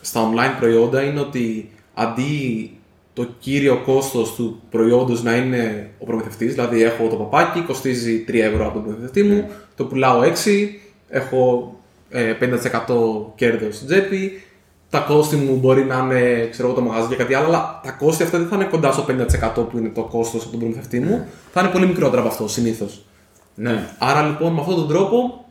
στα 0.00 0.30
online 0.30 0.58
προϊόντα 0.58 1.02
είναι 1.02 1.20
ότι 1.20 1.70
αντί 1.94 2.70
το 3.12 3.28
κύριο 3.38 3.82
κόστος 3.84 4.34
του 4.34 4.60
προϊόντος 4.70 5.22
να 5.22 5.36
είναι 5.36 5.90
ο 5.98 6.04
προμηθευτής, 6.04 6.54
δηλαδή 6.54 6.82
έχω 6.82 7.06
το 7.08 7.16
παπάκι, 7.16 7.60
κοστίζει 7.60 8.24
3 8.28 8.34
ευρώ 8.34 8.64
από 8.64 8.74
τον 8.74 8.82
προμηθευτή 8.82 9.22
μου, 9.22 9.48
το 9.76 9.84
πουλάω 9.84 10.20
6, 10.22 10.26
έχω 11.08 11.74
ε, 12.10 12.34
50% 12.40 12.46
κέρδος 13.34 13.74
στην 13.74 13.86
τσέπη, 13.86 14.42
τα 14.90 14.98
κόστη 14.98 15.36
μου 15.36 15.56
μπορεί 15.56 15.84
να 15.84 15.96
είναι 15.98 16.48
ξέρω, 16.50 16.68
εγώ, 16.68 16.76
το 16.76 16.82
μαγαζί 16.82 17.08
και 17.08 17.14
κάτι 17.16 17.34
άλλο, 17.34 17.46
αλλά 17.46 17.80
τα 17.84 17.90
κόστη 17.90 18.22
αυτά 18.22 18.38
δεν 18.38 18.46
θα 18.48 18.56
είναι 18.56 18.64
κοντά 18.64 18.92
στο 18.92 19.04
50% 19.08 19.66
που 19.70 19.78
είναι 19.78 19.88
το 19.88 20.02
κόστος 20.02 20.42
από 20.42 20.50
τον 20.50 20.58
προμηθευτή 20.58 21.00
μου, 21.00 21.26
θα 21.52 21.60
είναι 21.60 21.70
πολύ 21.70 21.86
μικρότερα 21.86 22.20
από 22.20 22.30
αυτό 22.30 22.48
συνήθως. 22.48 23.04
Ναι. 23.54 23.88
Άρα 23.98 24.22
λοιπόν 24.22 24.52
με 24.52 24.60
αυτόν 24.60 24.74
τον 24.76 24.88
τρόπο 24.88 25.44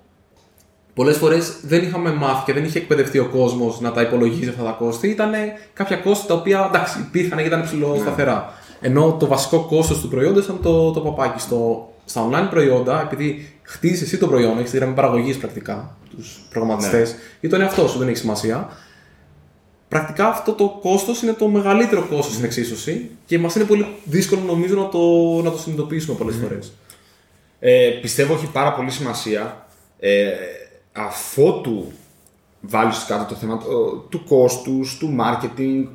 πολλές 0.93 1.17
φορές 1.17 1.53
δεν 1.63 1.83
είχαμε 1.83 2.13
μάθει 2.13 2.43
και 2.45 2.53
δεν 2.53 2.63
είχε 2.63 2.77
εκπαιδευτεί 2.77 3.19
ο 3.19 3.25
κόσμος 3.25 3.79
να 3.81 3.91
τα 3.91 4.01
υπολογίζει 4.01 4.49
αυτά 4.49 4.63
τα 4.63 4.71
κόστη. 4.71 5.07
Ήταν 5.07 5.31
κάποια 5.73 5.97
κόστη 5.97 6.27
τα 6.27 6.33
οποία 6.33 6.65
εντάξει, 6.73 6.99
υπήρχαν 6.99 7.37
και 7.37 7.43
ήταν 7.43 7.63
ψηλό 7.63 7.91
Ναι. 7.93 7.99
σταθερά. 7.99 8.53
Ενώ 8.81 9.15
το 9.19 9.27
βασικό 9.27 9.65
κόστος 9.69 9.99
του 10.01 10.07
προϊόντα 10.07 10.39
ήταν 10.39 10.59
το, 10.61 10.91
το 10.91 10.99
παπάκι. 10.99 11.39
Στο, 11.41 11.89
στα 12.05 12.27
online 12.29 12.47
προϊόντα, 12.49 13.01
επειδή 13.01 13.53
χτίζεις 13.61 14.01
εσύ 14.01 14.17
το 14.17 14.27
προϊόν, 14.27 14.57
έχεις 14.59 14.71
τη 14.71 14.77
γραμμή 14.77 14.93
παραγωγής 14.93 15.37
πρακτικά, 15.37 15.95
τους 16.15 16.39
προγραμματιστές 16.49 17.11
Ναι. 17.11 17.17
ή 17.39 17.47
τον 17.47 17.61
εαυτό 17.61 17.87
σου, 17.87 17.97
δεν 17.99 18.07
έχει 18.07 18.17
σημασία. 18.17 18.69
Πρακτικά 19.89 20.27
αυτό 20.27 20.53
το 20.53 20.77
κόστος 20.81 21.21
είναι 21.21 21.33
το 21.33 21.47
μεγαλύτερο 21.47 22.01
κόστος 22.09 22.33
στην 22.33 22.45
εξίσωση 22.45 23.09
και 23.25 23.39
μας 23.39 23.55
είναι 23.55 23.65
πολύ 23.65 23.85
δύσκολο 24.03 24.41
νομίζω 24.41 24.75
να 24.75 24.89
το, 24.89 24.99
να 25.43 25.51
το 25.51 25.57
συνειδητοποιήσουμε 25.57 26.17
πολλές 26.17 26.35
φορές. 26.35 26.71
Ε, 27.59 27.89
πιστεύω 28.01 28.33
έχει 28.33 28.45
πάρα 28.51 28.73
πολύ 28.73 28.89
σημασία 28.91 29.67
ε, 29.99 30.27
αφότου 30.93 31.91
βάλεις 32.61 33.05
κάτω 33.07 33.25
το 33.33 33.35
θέμα 33.35 33.57
το- 33.57 33.95
του 34.09 34.23
κόστους, 34.23 34.97
του 34.97 35.15
marketing, 35.19 35.87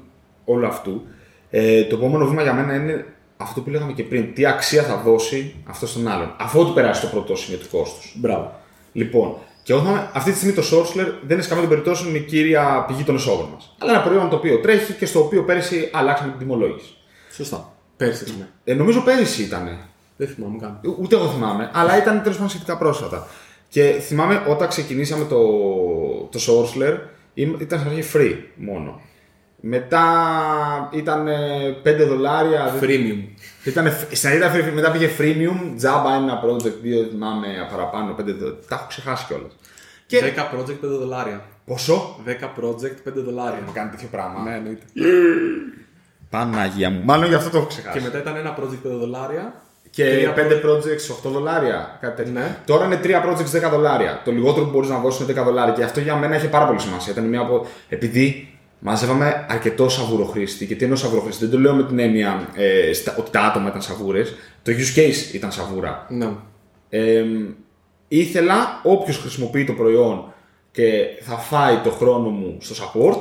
όλου 0.45 0.67
αυτού. 0.67 1.03
Ε, 1.51 1.85
το 1.85 1.97
επόμενο 1.97 2.27
βήμα 2.27 2.43
για 2.43 2.53
μένα 2.55 2.75
είναι 2.75 3.07
αυτό 3.37 3.61
που 3.61 3.71
λέγαμε 3.71 3.93
και 3.93 4.03
πριν. 4.03 4.35
Τι 4.35 4.47
αξία 4.47 4.83
θα 4.83 4.97
δώσει 4.97 5.55
αυτό 5.65 5.87
στον 5.87 6.09
άλλον. 6.09 6.35
Αφότου 6.39 6.73
περάσει 6.73 7.01
το 7.01 7.07
πρώτο 7.07 7.37
σημείο 7.37 7.59
του 7.59 7.69
κόστους. 7.71 8.15
Μπράβο. 8.19 8.53
Λοιπόν, 8.93 9.37
και 9.65 9.73
εγώ 9.73 9.81
θυμάμαι, 9.83 10.11
αυτή 10.13 10.31
τη 10.31 10.37
στιγμή 10.37 10.55
το 10.55 10.63
Sourceler 10.63 11.07
δεν 11.23 11.31
είναι 11.31 11.43
σε 11.43 11.49
καμία 11.49 11.63
των 11.63 11.69
περιπτώσεων 11.69 12.15
η 12.15 12.21
κύρια 12.21 12.85
πηγή 12.89 13.03
των 13.03 13.15
εσόδων 13.15 13.49
μας. 13.53 13.75
Αλλά 13.79 13.93
ένα 13.93 14.03
προϊόν 14.03 14.29
το 14.29 14.37
οποίο 14.37 14.59
τρέχει 14.61 14.93
και 14.93 15.07
στο 15.07 15.21
οποίο 15.21 15.45
πέρυσι 15.45 15.91
αλλάξαμε 15.93 16.31
την 16.31 16.39
τιμολόγηση. 16.39 16.95
Σωστά. 17.33 17.73
Πέρσι 17.97 18.25
ναι. 18.39 18.49
Ε, 18.65 18.75
νομίζω 18.75 19.01
πέρυσι 19.01 19.43
ήταν. 19.43 19.79
Δεν 20.17 20.29
θυμάμαι 20.29 20.59
καν. 20.61 20.81
Ούτε 21.01 21.17
εγώ 21.17 21.29
θυμάμαι, 21.29 21.71
αλλά 21.75 21.99
ήταν 21.99 22.19
τέλος 22.23 22.35
πάντων 22.37 22.51
σχετικά 22.51 22.77
πρόσφατα. 22.79 23.27
Και 23.69 23.83
θυμάμαι 24.01 24.43
όταν 24.49 24.69
ξεκινήσαμε 24.69 25.25
το, 25.25 25.39
το 26.31 26.39
Sourceler, 26.47 26.97
ήμ- 27.35 27.61
ήταν 27.61 27.79
στην 27.79 27.91
αρχή 27.91 28.11
free 28.15 28.37
μόνο. 28.55 29.01
Μετά 29.67 30.05
ήταν 30.93 31.29
5 31.85 32.07
δολάρια. 32.09 32.75
Freemium. 32.81 33.23
Ήταν, 33.65 33.93
στην 34.13 34.29
αρχή 34.29 34.39
ήταν 34.39 34.53
free, 34.53 34.73
μετά 34.75 34.91
πήγε 34.91 35.09
freemium, 35.19 35.73
τζάμπα 35.77 36.15
ένα 36.15 36.43
project, 36.45 36.79
δύο 36.83 37.07
θυμάμαι 37.11 37.47
παραπάνω, 37.71 38.13
5 38.13 38.17
δολάρια. 38.25 38.59
Τα 38.69 38.75
έχω 38.75 38.85
ξεχάσει 38.89 39.25
κιόλας. 39.27 39.53
Και 40.07 40.21
10 40.21 40.41
project 40.41 40.79
5 40.85 40.99
δολάρια. 40.99 41.45
πόσο; 41.67 42.17
10 42.27 42.31
project 42.61 43.09
5 43.09 43.23
δολάρια. 43.25 43.61
Να 43.67 43.73
κάνει 43.73 43.91
τέτοιο 43.91 44.09
πράγμα. 44.11 44.41
Ναι, 44.43 44.55
εννοείται. 44.57 44.85
Παναγία 46.31 46.91
μου. 46.91 47.01
Μάλλον 47.05 47.29
γι' 47.29 47.35
αυτό 47.35 47.51
το 47.51 47.57
έχω 47.57 47.67
ξεχάσει. 47.67 47.99
Και 47.99 48.05
μετά 48.05 48.19
ήταν 48.19 48.37
ένα 48.37 48.57
project 48.59 48.87
5 48.87 48.99
δολάρια. 48.99 49.63
Και 49.91 50.05
τρία 50.05 50.35
5 50.35 50.39
projects 50.67 51.29
8 51.29 51.31
δολάρια. 51.31 51.99
Κάτι 52.01 52.17
τέτοιο. 52.17 52.33
Ναι. 52.33 52.57
Τώρα 52.67 52.85
είναι 52.85 53.01
3 53.03 53.07
projects 53.07 53.67
10 53.67 53.71
δολάρια. 53.71 54.21
Το 54.25 54.33
λιγότερο 54.33 54.65
που 54.65 54.71
μπορείς 54.71 54.89
να 54.89 54.99
δώσεις 54.99 55.29
είναι 55.29 55.41
10 55.41 55.45
δολάρια. 55.45 55.75
Και 55.75 55.83
αυτό 55.83 56.01
για 56.01 56.17
μένα 56.17 56.37
είχε 56.37 56.49
πάρα 56.49 56.67
πολύ 56.67 56.81
σημασία. 56.81 57.13
Ήταν 57.13 57.25
μια 57.25 57.41
από... 57.41 57.67
Επειδή 57.89 58.54
μαζεύαμε 58.87 59.47
αρκετό 59.49 59.89
σαβουροχρήστη. 59.89 60.67
Και 60.67 60.75
τι 60.75 60.83
εννοώ 60.85 60.99
σαβουροχρήστη, 60.99 61.45
δεν 61.45 61.53
το 61.55 61.59
λέω 61.61 61.75
με 61.75 61.85
την 61.87 61.99
έννοια 61.99 62.49
ε, 62.55 62.93
στα- 62.93 63.15
ότι 63.19 63.31
τα 63.31 63.41
άτομα 63.41 63.69
ήταν 63.69 63.83
σαβούρες. 63.83 64.35
Το 64.63 64.73
use 64.73 64.99
case 64.99 65.35
ήταν 65.35 65.53
σαβούρα. 65.53 66.07
Ναι. 66.09 66.29
Ε, 66.89 67.25
ήθελα 68.09 68.81
όποιος 68.83 69.19
χρησιμοποιεί 69.19 69.65
το 69.65 69.73
προϊόν 69.73 70.33
και 70.73 71.05
θα 71.21 71.37
φάει 71.37 71.77
το 71.85 71.91
χρόνο 71.91 72.29
μου 72.29 72.57
στο 72.61 72.75
support 72.85 73.21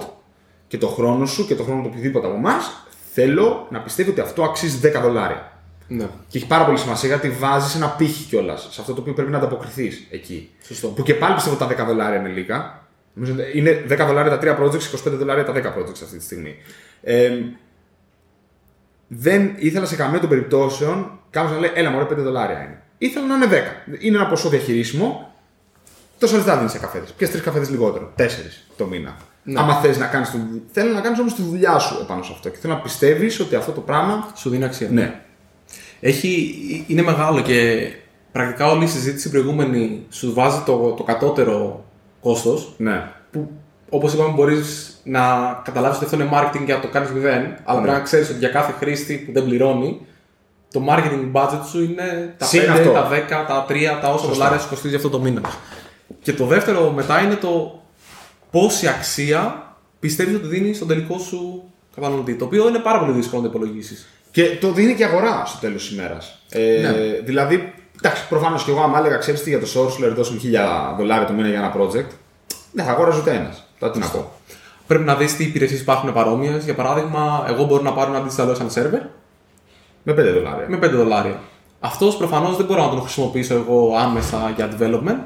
και 0.67 0.77
το 0.77 0.87
χρόνο 0.87 1.25
σου 1.25 1.45
και 1.47 1.55
το 1.55 1.63
χρόνο 1.63 1.81
του 1.81 1.87
οποιοδήποτε 1.91 2.27
από 2.27 2.35
εμάς, 2.35 2.85
θέλω 3.13 3.67
να 3.71 3.79
πιστεύει 3.79 4.09
ότι 4.09 4.19
αυτό 4.21 4.43
αξίζει 4.43 4.79
10 4.95 5.01
δολάρια. 5.01 5.51
ναι. 5.87 6.07
Και 6.27 6.37
έχει 6.37 6.47
πάρα 6.47 6.65
πολύ 6.65 6.77
σημασία 6.77 7.07
γιατί 7.07 7.29
βάζεις 7.29 7.75
ένα 7.75 7.87
πύχη 7.89 8.23
κιόλας 8.23 8.67
σε 8.71 8.81
αυτό 8.81 8.93
το 8.93 9.01
οποίο 9.01 9.13
πρέπει 9.13 9.31
να 9.31 9.37
ανταποκριθείς 9.37 10.07
εκεί. 10.11 10.49
Σωστό. 10.63 10.87
Που 10.87 11.03
και 11.03 11.13
πάλι 11.13 11.33
πιστεύω 11.33 11.55
ότι 11.55 11.75
τα 11.75 11.83
10 11.83 11.87
δολάρια 11.87 12.19
είναι 12.19 12.29
λίγα. 12.29 12.81
Νομίζω 13.13 13.33
ότι 13.33 13.57
Είναι 13.57 13.85
10 13.89 13.97
δολάρια 14.07 14.37
τα 14.37 14.57
3 14.57 14.59
projects, 14.59 15.09
25 15.09 15.11
δολάρια 15.11 15.45
τα 15.45 15.53
10 15.53 15.55
projects 15.55 16.01
αυτή 16.03 16.17
τη 16.17 16.23
στιγμή. 16.23 16.55
Ε, 17.01 17.31
δεν 19.07 19.53
ήθελα 19.55 19.85
σε 19.85 19.95
καμία 19.95 20.19
των 20.19 20.29
περιπτώσεων 20.29 21.19
κάποιος 21.29 21.53
να 21.53 21.59
λέει: 21.59 21.71
Έλα, 21.73 21.89
μωρέ, 21.89 22.05
5 22.05 22.15
δολάρια 22.15 22.63
είναι. 22.63 22.81
Ήθελα 22.97 23.25
να 23.25 23.35
είναι 23.35 23.47
10. 23.97 23.99
Είναι 23.99 24.17
ένα 24.17 24.27
ποσό 24.27 24.49
διαχειρίσιμο. 24.49 25.33
Τόσα 26.19 26.35
λεφτά 26.35 26.57
δίνεις 26.57 26.71
σε 26.71 26.79
καφέδες. 26.79 27.11
Ποιε 27.11 27.27
τρεις 27.27 27.41
καφέδες 27.41 27.69
λιγότερο. 27.69 28.11
Τέσσερις 28.15 28.67
το 28.77 28.85
μήνα. 28.85 29.17
Ναι. 29.43 29.59
Άμα 29.59 29.75
θες 29.75 29.97
να 29.97 30.05
κάνεις. 30.05 30.35
Θέλω 30.71 30.93
να 30.93 31.01
κάνεις 31.01 31.19
όμως 31.19 31.35
τη 31.35 31.41
δουλειά 31.41 31.79
σου 31.79 31.99
επάνω 32.01 32.23
σε 32.23 32.31
αυτό. 32.33 32.49
Και 32.49 32.57
θέλω 32.57 32.73
να 32.73 32.79
πιστεύεις 32.79 33.39
ότι 33.39 33.55
αυτό 33.55 33.71
το 33.71 33.81
πράγμα. 33.81 34.31
Σου 34.35 34.49
δίνει 34.49 34.63
αξία. 34.63 34.89
Ναι. 34.91 35.21
Έχει, 35.99 36.85
είναι 36.87 37.01
μεγάλο 37.01 37.41
και 37.41 37.89
πρακτικά 38.31 38.71
όλη 38.71 38.83
η 38.83 38.87
συζήτηση 38.87 39.29
προηγούμενη 39.29 40.05
σου 40.09 40.33
βάζει 40.33 40.61
το, 40.65 40.93
το 40.97 41.03
κατώτερο 41.03 41.85
κόστος. 42.23 42.73
Ναι. 42.77 43.07
Που 43.31 43.51
όπως 43.89 44.13
είπαμε, 44.13 44.33
μπορείς 44.33 44.97
να 45.03 45.21
καταλάβεις 45.63 45.95
ότι 45.97 46.05
αυτό 46.05 46.17
είναι 46.21 46.29
marketing 46.33 46.63
και 46.65 46.73
να 46.73 46.79
το 46.79 46.87
κάνεις 46.87 47.09
μηδέν. 47.11 47.55
Αλλά 47.63 47.81
πρέπει 47.81 47.97
να 47.97 48.03
ξέρεις 48.03 48.29
ότι 48.29 48.37
για 48.37 48.49
κάθε 48.49 48.71
χρήστη 48.79 49.15
που 49.15 49.31
δεν 49.31 49.43
πληρώνει, 49.45 50.01
το 50.71 50.85
marketing 50.89 51.31
budget 51.31 51.59
σου 51.69 51.83
είναι 51.83 52.33
τα 52.37 52.45
5, 52.45 52.49
Συν 52.49 52.69
αυτό. 52.71 52.91
τα 52.91 53.09
10, 53.09 53.45
τα 53.47 53.65
3, 53.69 53.99
τα 54.01 54.09
όσα 54.13 54.27
δολάρια 54.27 54.59
σου 54.59 54.69
κοστίζει 54.69 54.95
αυτό 54.95 55.09
το 55.09 55.19
μήνα. 55.19 55.41
Και 56.21 56.33
το 56.33 56.45
δεύτερο 56.45 56.91
μετά 56.91 57.19
είναι 57.21 57.35
το 57.35 57.81
πόση 58.51 58.87
αξία 58.87 59.67
πιστεύεις 59.99 60.35
ότι 60.35 60.47
δίνεις 60.47 60.75
στον 60.75 60.87
τελικό 60.87 61.17
σου 61.19 61.63
καταναλωτή. 61.95 62.35
Το 62.35 62.45
οποίο 62.45 62.67
είναι 62.67 62.79
πάρα 62.79 62.99
πολύ 62.99 63.11
δύσκολο 63.11 63.41
να 63.41 63.49
το 63.49 63.57
υπολογίσεις. 63.57 64.07
Και 64.31 64.57
το 64.61 64.71
δίνει 64.71 64.93
και 64.95 65.01
η 65.01 65.05
αγορά 65.05 65.43
στο 65.45 65.59
τέλος 65.59 65.87
της 65.87 65.97
ημέρας. 65.97 66.39
Ε, 66.49 66.79
Ναι. 66.81 66.91
Δηλαδή, 67.23 67.73
εντάξει, 68.03 68.27
προφανώς 68.27 68.63
και 68.63 68.71
εγώ, 68.71 68.81
άμα 68.81 68.97
έλεγα, 68.99 69.17
ξέρεις 69.17 69.43
τι 69.43 69.49
για 69.49 69.59
το 69.59 69.65
Sourceler, 69.75 70.13
δώσουμε 70.15 70.39
1000 70.43 70.95
δολάρια 70.97 71.25
το 71.27 71.33
μήνα 71.33 71.47
για 71.47 71.57
ένα 71.57 71.73
project, 71.77 72.09
δεν 72.71 72.85
θα 72.85 72.91
αγόραζε 72.91 73.19
ούτε 73.19 73.31
ένας. 73.31 73.63
Τώρα 73.79 73.93
τι 73.93 73.99
να 73.99 74.07
πω. 74.07 74.31
Πρέπει 74.87 75.03
να 75.03 75.15
δεις 75.15 75.35
τι 75.35 75.43
υπηρεσίες 75.43 75.81
υπάρχουν 75.81 76.13
παρόμοιες. 76.13 76.63
Για 76.63 76.73
παράδειγμα, 76.75 77.45
εγώ 77.49 77.63
μπορώ 77.63 77.81
να 77.83 77.93
πάρω 77.93 78.13
ένα 78.15 78.25
digital 78.27 78.47
ocean 78.47 78.73
server 78.81 79.01
Με 80.03 80.13
5 80.13 80.15
δολάρια. 80.33 80.65
με 80.69 80.77
5 80.77 80.89
δολάρια. 80.95 81.39
Αυτός 81.79 82.17
προφανώς 82.17 82.57
δεν 82.57 82.65
μπορώ 82.65 82.81
να 82.83 82.89
τον 82.89 83.01
χρησιμοποιήσω 83.01 83.53
εγώ 83.53 83.95
άμεσα 83.97 84.53
για 84.55 84.69
development. 84.79 85.17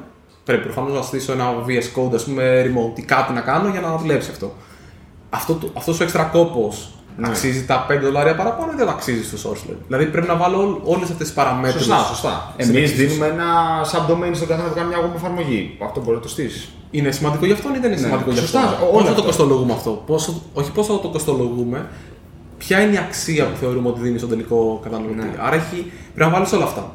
Πρέπει 0.44 0.62
προφανώς 0.62 0.92
να 0.92 1.02
στήσω 1.02 1.32
ένα 1.32 1.52
VS 1.66 1.98
Code, 2.00 2.14
ας 2.14 2.24
πούμε, 2.24 2.62
remote 2.66 2.98
ή 2.98 3.02
κάτι 3.02 3.32
να 3.32 3.40
κάνω 3.40 3.68
για 3.68 3.80
να 3.80 3.96
δουλέψει 3.96 4.30
αυτό. 4.30 4.54
Αυτό 5.30 5.54
το- 5.54 5.70
αυτός 5.76 6.00
ο 6.00 6.02
έξτρα 6.02 6.22
κόπο 6.22 6.72
Ναι. 7.20 7.28
αξίζει 7.28 7.64
τα 7.64 7.86
5 7.90 7.98
δολάρια 8.02 8.34
παραπάνω 8.34 8.72
ή 8.72 8.74
δεν 8.76 8.88
αξίζει 8.88 9.24
στο 9.36 9.50
Sourceler. 9.50 9.76
Δηλαδή 9.86 10.06
πρέπει 10.06 10.26
να 10.26 10.36
βάλω 10.36 10.80
όλες 10.84 11.02
αυτές 11.10 11.26
τις 11.26 11.32
παραμέτρους. 11.32 11.84
Σωστά, 11.84 12.04
σωστά. 12.04 12.54
Στην 12.58 12.76
Εμείς 12.76 12.90
εξίσωση. 12.90 13.06
δίνουμε 13.06 13.26
ένα 13.26 13.48
subdomain 13.92 14.30
στον 14.34 14.48
καθένα 14.48 14.68
που 14.68 14.74
κάνει 14.74 14.88
μια 14.88 14.98
web 15.04 15.14
εφαρμογή. 15.14 15.76
Αυτό 15.82 16.00
μπορεί 16.00 16.16
να 16.16 16.22
το 16.22 16.28
στήσεις. 16.28 16.68
Είναι 16.90 17.10
σημαντικό 17.10 17.44
για 17.44 17.54
αυτόν 17.54 17.74
ή 17.74 17.78
δεν 17.78 17.90
είναι 17.92 18.00
σημαντικό 18.00 18.30
για 18.30 18.40
Ναι. 18.40 18.46
Σωστά, 18.46 18.60
αυτόν; 18.62 18.88
ό- 18.88 18.90
Πόσο 18.90 18.94
όλο 18.96 19.04
το 19.04 19.10
αυτό. 19.10 19.22
κοστολογούμε 19.22 19.72
αυτό; 19.72 20.02
Πόσο, 20.06 20.42
όχι 20.52 20.70
πόσο 20.72 20.98
το 20.98 21.08
κοστολογούμε, 21.08 21.86
ποια 22.58 22.80
είναι 22.80 22.92
η 22.94 22.98
αξία 22.98 23.44
που 23.44 23.56
θεωρούμε 23.56 23.88
ότι 23.88 24.00
δίνει 24.00 24.18
στον 24.18 24.30
τελικό 24.30 24.80
καταναλωτή; 24.82 25.14
Ναι. 25.16 25.30
Άρα 25.38 25.54
έχει, 25.54 25.92
πρέπει 26.14 26.30
να 26.30 26.36
βάλεις 26.36 26.52
όλα 26.52 26.64
αυτά. 26.64 26.92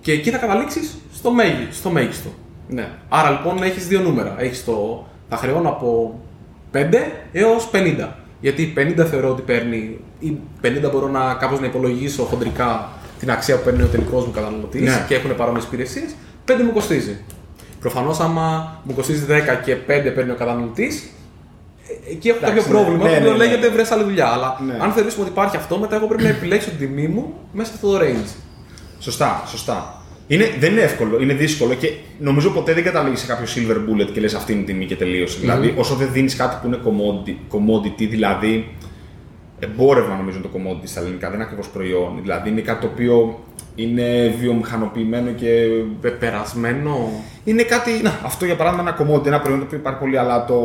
Και 0.00 0.12
εκεί 0.12 0.30
θα 0.30 0.38
καταλήξεις 0.38 0.98
στο, 1.14 1.30
μέγι, 1.30 1.68
στο 1.70 1.90
μέγιστο. 1.90 2.28
Ναι. 2.68 2.88
Άρα 3.08 3.30
λοιπόν 3.30 3.62
έχεις 3.62 3.86
δύο 3.86 4.00
νούμερα. 4.00 4.34
Έχεις 4.38 4.64
το. 4.64 5.06
Θα 5.28 5.36
χρεώνω 5.36 5.68
από 5.68 6.20
5 6.72 6.78
έως 7.32 7.68
50. 7.72 8.08
Γιατί 8.40 8.72
50 8.76 9.06
θεωρώ 9.10 9.28
ότι 9.30 9.42
παίρνει, 9.42 9.98
ή 10.18 10.36
50 10.62 10.90
μπορώ 10.92 11.08
να 11.08 11.34
κάπως 11.34 11.60
να 11.60 11.66
υπολογίσω 11.66 12.22
χοντρικά 12.22 12.88
την 13.18 13.30
αξία 13.30 13.56
που 13.56 13.64
παίρνει 13.64 13.82
ο 13.82 13.86
τελικός 13.86 14.26
μου 14.26 14.32
καταναλωτής 14.32 14.82
Ναι. 14.82 15.04
και 15.08 15.14
έχουν 15.14 15.36
παρόμοιες 15.36 15.64
υπηρεσίες. 15.64 16.14
5 16.44 16.62
μου 16.64 16.72
κοστίζει. 16.72 17.16
Προφανώς, 17.80 18.20
άμα 18.20 18.76
μου 18.84 18.94
κοστίζει 18.94 19.24
10 19.28 19.54
και 19.64 19.74
5 19.74 20.12
παίρνει 20.14 20.30
ο 20.30 20.34
καταναλωτής, 20.34 21.08
εκεί 22.10 22.28
έχω 22.28 22.38
κάποιο 22.40 22.62
ναι. 22.62 22.68
πρόβλημα 22.68 23.04
Ναι, 23.04 23.10
το 23.10 23.16
οποίο 23.16 23.30
ναι, 23.30 23.36
ναι. 23.36 23.44
λέγεται 23.44 23.68
βρες 23.68 23.90
άλλη 23.90 24.02
δουλειά. 24.02 24.26
Αλλά 24.26 24.60
Ναι. 24.66 24.76
αν 24.80 24.92
θεωρήσουμε 24.92 25.22
ότι 25.22 25.32
υπάρχει 25.32 25.56
αυτό, 25.56 25.78
μετά 25.78 25.96
εγώ 25.96 26.06
πρέπει 26.06 26.22
να 26.22 26.28
επιλέξω 26.28 26.68
την 26.70 26.78
τιμή 26.78 27.08
μου 27.08 27.34
μέσα 27.52 27.68
σε 27.70 27.74
αυτό 27.74 27.90
το 27.92 27.98
range. 28.04 28.28
Σωστά, 28.98 29.42
σωστά. 29.46 29.97
Είναι, 30.30 30.50
δεν 30.58 30.72
είναι 30.72 30.80
εύκολο, 30.80 31.20
είναι 31.20 31.34
δύσκολο 31.34 31.74
και 31.74 31.92
νομίζω 32.18 32.50
ποτέ 32.50 32.72
δεν 32.72 32.84
καταλήγεις 32.84 33.20
σε 33.20 33.26
κάποιο 33.26 33.46
silver 33.54 33.76
bullet 33.76 34.10
και 34.12 34.20
λες 34.20 34.34
αυτή 34.34 34.52
είναι 34.52 34.60
η 34.60 34.64
τιμή 34.64 34.84
και 34.84 34.96
τελείωσε. 34.96 35.38
Δηλαδή, 35.40 35.74
όσο 35.76 35.94
δεν 35.94 36.08
δίνεις 36.12 36.36
κάτι 36.36 36.56
που 36.60 36.66
είναι 36.66 36.78
commodity, 36.84 37.56
commodity, 37.56 38.08
δηλαδή 38.08 38.68
εμπόρευμα 39.58 40.16
νομίζω 40.16 40.38
είναι 40.38 40.46
το 40.52 40.58
commodity 40.58 40.86
στα 40.88 41.00
ελληνικά, 41.00 41.26
δεν 41.26 41.34
είναι 41.34 41.44
ακριβώς 41.44 41.68
προϊόν. 41.68 42.18
Δηλαδή, 42.22 42.48
είναι 42.48 42.60
κάτι 42.60 42.80
το 42.80 42.90
οποίο 42.92 43.38
είναι 43.74 44.34
βιομηχανοποιημένο 44.40 45.30
και 45.30 45.66
Πεπερασμένο. 46.00 47.10
είναι 47.44 47.62
κάτι. 47.62 47.90
Να, 48.02 48.20
αυτό 48.24 48.44
για 48.44 48.56
παράδειγμα 48.56 48.88
ένα 48.88 48.98
commodity, 48.98 49.26
ένα 49.26 49.40
προϊόν 49.40 49.58
το 49.58 49.64
οποίο 49.66 49.78
υπάρχει 49.78 49.98
πολύ, 49.98 50.18
αλλά 50.18 50.44
το. 50.44 50.60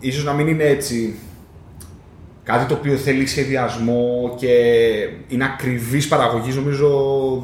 ίσως 0.00 0.24
να 0.24 0.32
μην 0.32 0.46
είναι 0.46 0.64
έτσι. 0.64 1.14
Κάτι 2.44 2.66
το 2.66 2.74
οποίο 2.74 2.96
θέλει 2.96 3.26
σχεδιασμό 3.26 4.34
και 4.38 4.48
είναι 5.28 5.44
ακριβής 5.44 6.08
παραγωγής, 6.08 6.56
νομίζω 6.56 6.88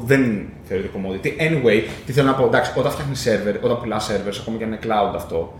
δεν 0.05 0.45
θεωρείται 0.63 0.89
commodity. 0.95 1.27
Anyway, 1.27 1.83
τι 2.05 2.11
θέλω 2.11 2.27
να 2.27 2.33
πω, 2.33 2.45
εντάξει, 2.45 2.71
όταν 2.75 2.91
φτιάχνεις 2.91 3.27
server, 3.27 3.55
όταν 3.61 3.79
πουλάς 3.79 4.11
servers, 4.11 4.37
ακόμα 4.41 4.57
και 4.57 4.63
αν 4.63 4.69
είναι 4.69 4.79
cloud 4.83 5.15
αυτό, 5.15 5.53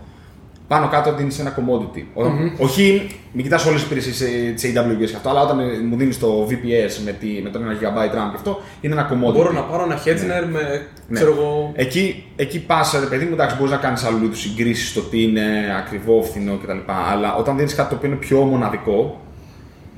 πάνω 0.68 0.88
κάτω 0.88 1.14
δίνει 1.14 1.36
ένα 1.40 1.54
commodity. 1.58 2.02
Όταν, 2.14 2.32
mm-hmm. 2.38 2.64
Όχι, 2.64 3.06
μην 3.32 3.44
κοιτάς 3.44 3.66
όλες 3.66 3.80
τις 3.80 3.86
υπηρεσίες 3.86 4.54
της 4.54 4.72
AWS 4.72 5.08
και 5.08 5.16
αυτό, 5.16 5.28
αλλά 5.30 5.40
όταν 5.40 5.58
μου 5.88 5.96
δίνεις 5.96 6.18
το 6.18 6.46
VPS 6.50 7.02
με, 7.04 7.12
τη, 7.12 7.40
με 7.42 7.50
τον 7.50 7.62
1 7.62 7.64
GB 7.64 7.96
RAM 7.96 8.30
και 8.30 8.36
αυτό, 8.36 8.60
είναι 8.80 8.94
ένα 8.94 9.10
commodity. 9.12 9.32
Μπορώ 9.32 9.52
να 9.52 9.62
πάρω 9.62 9.82
ένα 9.82 9.98
Hetzner 10.04 10.26
ναι. 10.26 10.50
με. 10.50 10.86
Ναι. 11.08 11.14
Ξέρω 11.14 11.32
εγώ... 11.32 11.72
Εκεί, 11.74 12.24
εκεί 12.36 12.60
πας, 12.60 13.06
παιδί 13.10 13.24
μου, 13.24 13.32
εντάξει, 13.32 13.56
μπορείς 13.56 13.72
να 13.72 13.78
κάνεις 13.78 14.04
άλλου 14.04 14.24
είδους 14.24 14.40
συγκρίσεις 14.40 14.88
στο 14.88 15.00
τι 15.00 15.22
είναι 15.22 15.42
ακριβό, 15.78 16.22
φθηνό 16.22 16.58
κτλ. 16.62 16.92
Αλλά 17.12 17.34
όταν 17.34 17.56
δίνεις 17.56 17.74
κάτι 17.74 17.88
το 17.88 17.94
οποίο 17.94 18.08
είναι 18.08 18.18
πιο 18.18 18.38
μοναδικό, 18.38 19.20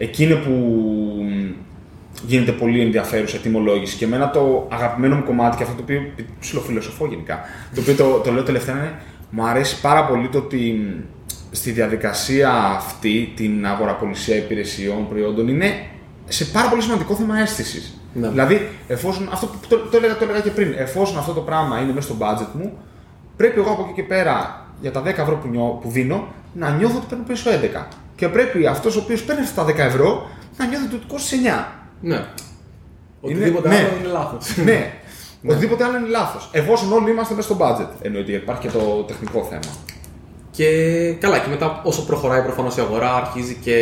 εκεί 0.03 0.25
είναι 0.25 0.35
που 0.35 0.53
γίνεται 2.27 2.53
πολύ 2.53 2.81
ενδιαφέρουσα 2.81 3.39
τιμολόγηση. 3.39 3.97
Και 3.97 4.05
εμένα 4.05 4.31
το 4.31 4.69
αγαπημένο 4.71 5.17
μου 5.17 5.23
κομμάτι 5.23 5.57
και 5.57 5.63
αυτό 5.63 5.75
το 5.75 5.83
οποίο 5.83 6.01
ψηλοφιλοσοφώ 6.41 7.07
γενικά, 7.07 7.41
το 7.75 7.81
οποίο 7.81 7.95
το, 7.95 8.19
το 8.19 8.33
λέω 8.33 8.43
τελευταία 8.43 8.75
είναι 8.75 8.95
μου 9.31 9.47
αρέσει 9.47 9.81
πάρα 9.81 10.05
πολύ 10.05 10.29
το 10.29 10.39
ότι 10.39 10.87
στη 11.51 11.71
διαδικασία 11.71 12.53
αυτή, 12.53 13.33
την 13.37 13.67
αγοραπολισία 13.67 14.37
υπηρεσιών, 14.37 15.09
προϊόντων, 15.09 15.49
είναι 15.49 15.87
σε 16.29 16.45
πάρα 16.45 16.69
πολύ 16.69 16.83
σημαντικό 16.83 17.15
θέμα 17.15 17.39
αίσθησης. 17.39 18.01
Ναι. 18.15 18.29
Δηλαδή, 18.29 18.69
εφόσον, 18.89 19.29
αυτό 19.33 19.47
που 19.47 19.59
το, 19.69 19.77
το, 19.79 19.97
έλεγα, 19.97 20.17
το 20.17 20.25
έλεγα 20.25 20.41
και 20.41 20.51
πριν, 20.51 20.75
εφόσον 20.77 21.19
αυτό 21.19 21.33
το 21.33 21.41
πράγμα 21.41 21.81
είναι 21.81 21.93
μέσα 21.93 22.09
στο 22.09 22.17
budget 22.21 22.49
μου, 22.53 22.79
πρέπει 23.37 23.61
εγώ 23.61 23.71
από 23.71 23.83
εκεί 23.83 23.93
και 23.93 24.03
πέρα 24.03 24.67
για 24.81 24.93
τα 24.93 25.03
10 25.03 25.07
ευρώ 25.07 25.37
που, 25.37 25.49
νιώ, 25.49 25.79
που 25.83 25.91
δίνω 25.91 26.27
να 26.53 26.71
νιώθω 26.71 26.97
ότι 26.97 27.07
παίρνω 27.09 27.25
πίσω 27.25 27.51
11. 27.51 27.85
Και 28.23 28.29
πρέπει 28.29 28.67
αυτός 28.67 28.97
ο 28.97 29.01
οποίος 29.01 29.23
παίρνει 29.23 29.43
αυτά 29.43 29.65
τα 29.65 29.73
10 29.73 29.79
ευρώ 29.79 30.29
να 30.57 30.67
νιώθει 30.67 30.85
ότι 30.85 30.97
του 30.97 31.07
κόστησε 31.07 31.37
9. 31.45 31.65
Ναι. 32.01 32.25
Οτιδήποτε 33.21 33.69
είναι, 33.69 33.77
άλλο 33.77 33.89
ναι. 33.89 33.99
είναι 33.99 34.13
λάθος. 34.13 34.57
ναι. 34.57 34.93
Ναι. 35.41 35.53
Οτιδήποτε 35.53 35.85
άλλο 35.85 35.97
είναι 35.97 36.09
λάθος. 36.09 36.49
Εφόσον 36.53 36.93
όλοι 36.93 37.11
είμαστε 37.11 37.35
μέσα 37.35 37.55
στο 37.55 37.67
budget. 37.67 37.89
Εννοείται 38.03 38.33
υπάρχει 38.33 38.63
και 38.63 38.69
το 38.69 39.03
τεχνικό 39.07 39.45
θέμα. 39.45 39.75
Και 40.51 40.67
καλά, 41.21 41.39
και 41.39 41.49
μετά 41.49 41.81
όσο 41.85 42.05
προχωράει 42.05 42.43
προφανώς 42.43 42.77
η 42.77 42.81
αγορά, 42.81 43.15
αρχίζει 43.15 43.55
και 43.55 43.77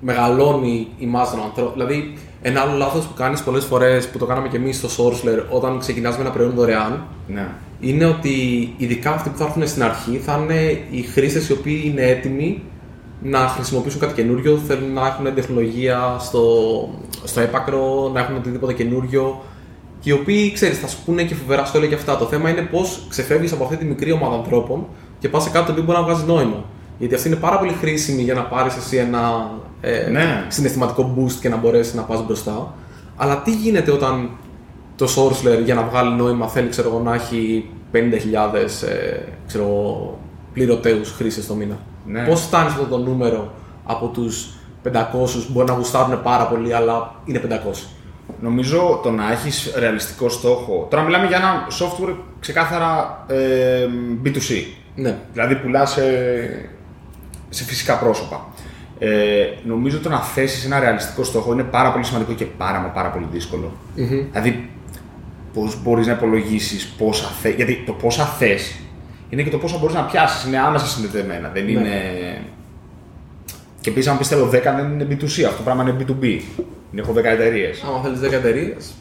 μεγαλώνει 0.00 0.88
η 0.98 1.06
μάζα 1.06 1.30
των 1.30 1.42
ανθρώπων. 1.42 1.72
Δηλαδή, 1.72 2.18
ένα 2.42 2.60
άλλο 2.60 2.76
λάθος 2.76 3.06
που 3.06 3.14
κάνεις 3.14 3.42
πολλές 3.42 3.64
φορές 3.64 4.08
που 4.08 4.18
το 4.18 4.26
κάναμε 4.26 4.48
και 4.48 4.56
εμείς 4.56 4.76
στο 4.76 4.88
Sourceler 4.88 5.42
όταν 5.50 5.78
ξεκινάς 5.78 6.16
με 6.16 6.22
ένα 6.22 6.30
προϊόν 6.30 6.52
δωρεάν 6.54 7.06
ναι. 7.26 7.48
Είναι 7.80 8.04
ότι 8.04 8.28
ειδικά 8.76 9.12
αυτοί 9.12 9.28
που 9.28 9.36
θα 9.36 9.44
έρθουν 9.44 9.66
στην 9.66 9.82
αρχή 9.82 10.16
θα 10.16 10.40
είναι 10.42 10.80
οι 10.90 11.02
χρήστες 11.02 11.48
οι 11.48 11.52
οποίοι 11.52 11.82
είναι 11.84 12.02
έτοιμοι 12.02 12.62
να 13.22 13.38
χρησιμοποιήσουν 13.38 14.00
κάτι 14.00 14.14
καινούριο, 14.14 14.56
θέλουν 14.56 14.92
να 14.92 15.06
έχουν 15.06 15.34
τεχνολογία 15.34 16.16
στο, 16.18 16.44
στο 17.24 17.40
έπακρο, 17.40 18.10
να 18.14 18.20
έχουν 18.20 18.36
οτιδήποτε 18.36 18.72
καινούριο 18.72 19.42
και 20.00 20.10
οι 20.10 20.12
οποίοι 20.12 20.52
ξέρεις, 20.52 20.78
θα 20.78 20.86
σου 20.86 20.98
πούνε 21.04 21.22
και 21.22 21.34
φοβερά 21.34 21.64
σχόλια 21.64 21.88
και 21.88 21.94
αυτά. 21.94 22.16
Το 22.16 22.24
θέμα 22.24 22.50
είναι 22.50 22.60
πώς 22.60 23.06
ξεφεύγεις 23.08 23.52
από 23.52 23.64
αυτή 23.64 23.76
τη 23.76 23.84
μικρή 23.84 24.12
ομάδα 24.12 24.34
ανθρώπων 24.34 24.86
και 25.18 25.28
πας 25.28 25.42
σε 25.42 25.50
κάτι 25.50 25.66
το 25.66 25.72
οποίο 25.72 25.84
μπορεί 25.84 25.98
να 25.98 26.04
βγάζει 26.04 26.24
νόημα. 26.26 26.64
Γιατί 26.98 27.14
αυτή 27.14 27.28
είναι 27.28 27.36
πάρα 27.36 27.58
πολύ 27.58 27.72
χρήσιμη 27.72 28.22
για 28.22 28.34
να 28.34 28.42
πάρεις 28.42 28.76
εσύ 28.76 28.96
ένα 28.96 29.50
ε, 29.80 30.10
ναι. 30.10 30.44
συναισθηματικό 30.48 31.14
boost 31.16 31.32
και 31.40 31.48
να 31.48 31.56
μπορέσεις 31.56 31.94
να 31.94 32.02
πας 32.02 32.26
μπροστά. 32.26 32.74
Αλλά 33.16 33.42
τι 33.42 33.50
γίνεται 33.50 33.90
όταν 33.90 34.30
το 34.98 35.06
Sourceler 35.16 35.62
για 35.64 35.74
να 35.74 35.82
βγάλει 35.82 36.14
νόημα 36.14 36.48
θέλει 36.48 36.68
ξέρω, 36.68 37.00
να 37.04 37.14
έχει 37.14 37.70
50.000 37.92 37.98
ε, 38.88 39.18
πληρωτέους 40.52 41.10
χρήστες 41.10 41.46
το 41.46 41.54
μήνα. 41.54 41.78
Ναι. 42.06 42.24
Πώς 42.24 42.40
φτάνει 42.40 42.66
αυτό 42.66 42.84
το 42.84 42.98
νούμερο 42.98 43.52
από 43.84 44.06
τους 44.06 44.48
500 44.84 44.90
μπορεί 45.48 45.66
να 45.66 45.72
γουστάρουν 45.72 46.22
πάρα 46.22 46.46
πολύ, 46.46 46.74
αλλά 46.74 47.14
είναι 47.24 47.42
500. 47.48 47.52
Νομίζω 48.40 49.00
το 49.02 49.10
να 49.10 49.32
έχεις 49.32 49.74
ρεαλιστικό 49.78 50.28
στόχο. 50.28 50.86
Τώρα 50.90 51.02
μιλάμε 51.02 51.26
για 51.26 51.36
ένα 51.36 51.66
software 51.68 52.14
ξεκάθαρα 52.40 53.24
ε, 53.28 53.86
B2C. 54.24 54.64
Ναι. 54.94 55.18
Δηλαδή 55.32 55.54
πουλά 55.54 55.86
σε, 55.86 56.02
σε 57.48 57.64
φυσικά 57.64 57.98
πρόσωπα. 57.98 58.46
Ε, 58.98 59.08
νομίζω 59.64 59.98
το 59.98 60.08
να 60.08 60.20
θέσεις 60.20 60.64
ένα 60.64 60.78
ρεαλιστικό 60.80 61.24
στόχο 61.24 61.52
είναι 61.52 61.62
πάρα 61.62 61.92
πολύ 61.92 62.04
σημαντικό 62.04 62.32
και 62.32 62.44
πάρα, 62.44 62.78
μα 62.78 62.88
πάρα 62.88 63.08
πολύ 63.08 63.26
δύσκολο. 63.32 63.72
Mm-hmm. 63.96 64.26
Δηλαδή, 64.30 64.70
πώ 65.58 65.72
μπορείς 65.82 66.06
να 66.06 66.12
υπολογίσεις 66.12 66.86
πόσα 66.98 67.26
θες. 67.26 67.54
Γιατί 67.54 67.82
το 67.86 67.92
πόσα 67.92 68.24
θες 68.24 68.74
είναι 69.28 69.42
και 69.42 69.50
το 69.50 69.58
πόσα 69.58 69.78
μπορείς 69.78 69.94
να 69.94 70.02
πιάσεις. 70.02 70.44
Είναι 70.44 70.58
άμεσα 70.58 70.86
συνδεδεμένα. 70.86 71.50
Δεν 71.54 71.64
ναι. 71.64 71.70
είναι. 71.70 71.90
Και 73.80 73.90
επίσης, 73.90 74.10
αν 74.10 74.18
πιστεύω 74.18 74.46
10 74.46 74.50
δεν 74.50 74.90
είναι 74.92 75.06
B2C, 75.10 75.42
αυτό 75.42 75.56
το 75.56 75.62
πράγμα 75.64 75.82
είναι 75.82 75.96
B2B. 75.98 76.40
Έχω 76.94 77.12
10 77.12 77.24
εταιρείες. 77.24 77.82
Αν 77.82 78.02
θέλεις 78.02 78.20
10 78.20 78.32
εταιρείες. 78.32 78.94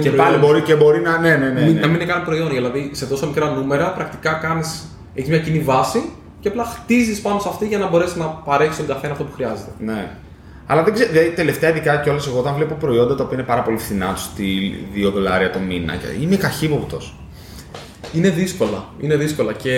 Και 0.00 0.10
πάλι 0.10 0.36
μπορεί, 0.36 0.60
και 0.60 0.74
μπορεί 0.74 1.00
να. 1.00 1.18
Ναι, 1.18 1.36
ναι, 1.36 1.48
ναι, 1.48 1.60
ναι. 1.60 1.80
Να 1.80 1.86
μην 1.86 1.94
είναι 1.94 2.04
καν 2.04 2.24
προϊόν. 2.24 2.48
Δηλαδή 2.48 2.90
σε 2.92 3.06
τόσο 3.06 3.26
μικρά 3.26 3.50
νούμερα 3.50 3.92
πρακτικά 3.92 4.32
κάνει. 4.32 4.60
Έχεις 5.14 5.28
μια 5.28 5.38
κοινή 5.38 5.58
βάση 5.58 6.10
και 6.40 6.48
απλά 6.48 6.64
χτίζεις 6.64 7.20
πάνω 7.20 7.38
σε 7.38 7.48
αυτή 7.48 7.66
για 7.66 7.78
να 7.78 7.88
μπορέσεις 7.88 8.16
να 8.16 8.26
παρέχεις 8.26 8.74
στον 8.74 8.86
καθένα 8.86 9.12
αυτό 9.12 9.24
που 9.24 9.32
χρειάζεται. 9.34 9.70
Ναι. 9.78 10.10
Αλλά 10.66 10.82
δεν 10.82 10.94
ξέρω, 10.94 11.10
δηλαδή, 11.12 11.30
τελευταία 11.30 11.70
ειδικά 11.70 11.96
κιόλας 11.96 12.26
εγώ 12.26 12.38
όταν 12.38 12.54
βλέπω 12.54 12.74
προϊόντα 12.74 13.14
τα 13.14 13.24
οποία 13.24 13.38
είναι 13.38 13.46
πάρα 13.46 13.62
πολύ 13.62 13.76
φθηνά, 13.76 14.12
τους 14.12 14.22
στη 14.22 14.74
2 14.94 15.10
δολάρια 15.12 15.50
το 15.50 15.58
μήνα, 15.58 15.94
είμαι 16.20 16.36
καχύποπτος. 16.36 17.14
Είναι 18.12 18.28
δύσκολα. 18.28 18.84
Είναι 19.00 19.16
δύσκολα. 19.16 19.52
Και 19.52 19.74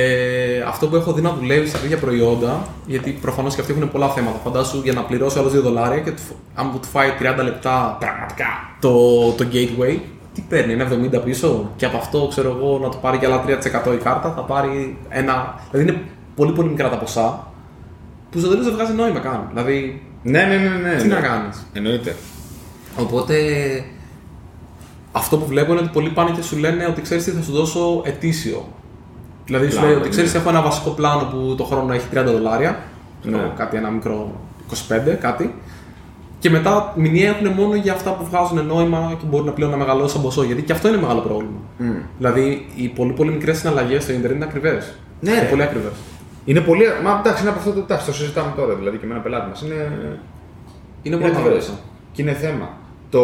αυτό 0.66 0.88
που 0.88 0.96
έχω 0.96 1.12
δει 1.12 1.20
να 1.20 1.32
δουλεύει 1.32 1.68
σε 1.68 1.78
τέτοια 1.78 1.96
προϊόντα, 1.98 2.66
γιατί 2.86 3.10
προφανώς 3.10 3.54
και 3.54 3.60
αυτοί 3.60 3.72
έχουν 3.72 3.90
πολλά 3.90 4.08
θέματα. 4.08 4.38
Φαντάσου 4.44 4.80
για 4.84 4.92
να 4.92 5.02
πληρώσει 5.02 5.38
άλλο 5.38 5.48
2 5.48 5.60
δολάρια 5.62 6.00
και 6.00 6.12
αν 6.54 6.70
του 6.80 6.88
φάει 6.88 7.08
30 7.20 7.44
λεπτά 7.44 7.96
πραγματικά 8.00 8.46
το, 8.80 8.92
το 9.32 9.46
gateway, 9.52 9.98
τι 10.34 10.44
παίρνει, 10.48 10.72
ένα 10.72 10.88
70 11.18 11.24
πίσω; 11.24 11.70
Και 11.76 11.86
από 11.86 11.96
αυτό 11.96 12.26
ξέρω 12.30 12.56
εγώ 12.58 12.78
να 12.82 12.88
το 12.88 12.98
πάρει 13.00 13.18
και 13.18 13.26
άλλα 13.26 13.44
3% 13.46 13.92
η 13.94 13.96
κάρτα, 13.96 14.32
θα 14.36 14.42
πάρει 14.42 14.98
ένα. 15.08 15.60
Δηλαδή 15.70 15.90
είναι 15.90 16.02
πολύ 16.34 16.52
πολύ 16.52 16.68
μικρά 16.68 16.88
τα 16.88 16.98
ποσά 16.98 17.52
που 18.30 18.38
στο 18.38 18.48
τέλος 18.48 18.64
δεν 18.64 18.74
βγάζει 18.74 18.92
νόημα 18.92 19.18
καν. 19.18 19.48
Δηλαδή. 19.54 20.02
Ναι, 20.30 20.42
ναι, 20.42 20.56
ναι. 20.56 20.68
ναι 20.68 20.96
τι 20.96 21.06
ναι. 21.06 21.14
να 21.14 21.20
κάνεις. 21.20 21.66
Εννοείται. 21.72 22.16
Οπότε 22.96 23.34
αυτό 25.12 25.36
που 25.38 25.46
βλέπω 25.46 25.72
είναι 25.72 25.80
ότι 25.80 25.90
πολλοί 25.92 26.10
πάνε 26.10 26.30
και 26.30 26.42
σου 26.42 26.56
λένε 26.56 26.86
ότι 26.86 27.00
ξέρεις 27.00 27.24
τι 27.24 27.30
θα 27.30 27.42
σου 27.42 27.52
δώσω 27.52 28.02
ετήσιο. 28.04 28.68
Δηλαδή 29.44 29.70
σου 29.70 29.82
λέει 29.82 29.94
ότι 29.94 30.08
ξέρεις, 30.08 30.32
ναι. 30.32 30.38
έχω 30.40 30.48
ένα 30.48 30.62
βασικό 30.62 30.90
πλάνο 30.90 31.24
που 31.24 31.54
το 31.56 31.64
χρόνο 31.64 31.92
έχει 31.92 32.06
30 32.14 32.24
δολάρια. 32.26 32.78
Ναι. 33.22 33.52
Κάτι 33.56 33.76
ένα 33.76 33.90
μικρό 33.90 34.40
25, 34.88 35.16
κάτι. 35.20 35.54
Και 36.38 36.50
μετά 36.50 36.92
μηνιαία 36.96 37.28
έχουν 37.28 37.48
μόνο 37.48 37.74
για 37.74 37.92
αυτά 37.92 38.10
που 38.10 38.24
βγάζουν 38.24 38.66
νόημα 38.66 39.16
και 39.18 39.24
μπορεί 39.26 39.44
να 39.44 39.52
πλέον 39.52 39.70
να 39.70 39.76
μεγαλώσει 39.76 40.20
ποσό. 40.20 40.42
Γιατί 40.42 40.62
και 40.62 40.72
αυτό 40.72 40.88
είναι 40.88 40.96
μεγάλο 40.96 41.20
πρόβλημα. 41.20 41.58
Mm. 41.80 41.82
Δηλαδή 42.18 42.66
οι 42.76 42.88
πολύ 42.88 43.12
πολύ 43.12 43.30
μικρές 43.30 43.58
συναλλαγές 43.58 44.02
στο 44.02 44.12
Ιντερνετ 44.12 44.36
είναι 44.36 44.44
ακριβές. 44.44 44.94
Ναι, 45.20 45.30
είναι 45.30 45.46
πολύ 45.50 45.62
ακριβές. 45.62 45.92
Είναι 46.48 46.60
πολύ. 46.60 46.84
Μα 47.04 47.18
εντάξει, 47.20 47.40
είναι 47.40 47.50
από 47.50 47.58
αυτό 47.58 47.72
το 47.72 47.80
τάξη. 47.80 48.06
Το 48.06 48.12
συζητάμε 48.12 48.52
τώρα 48.56 48.74
δηλαδή 48.74 48.96
και 48.96 49.06
με 49.06 49.12
ένα 49.12 49.22
πελάτη 49.22 49.48
μας. 49.48 49.62
Είναι, 49.62 49.98
είναι 51.02 51.16
πολύ 51.16 51.36
ακριβέ. 51.36 51.60
Και 52.12 52.22
είναι 52.22 52.32
θέμα. 52.32 52.76
Το 53.10 53.22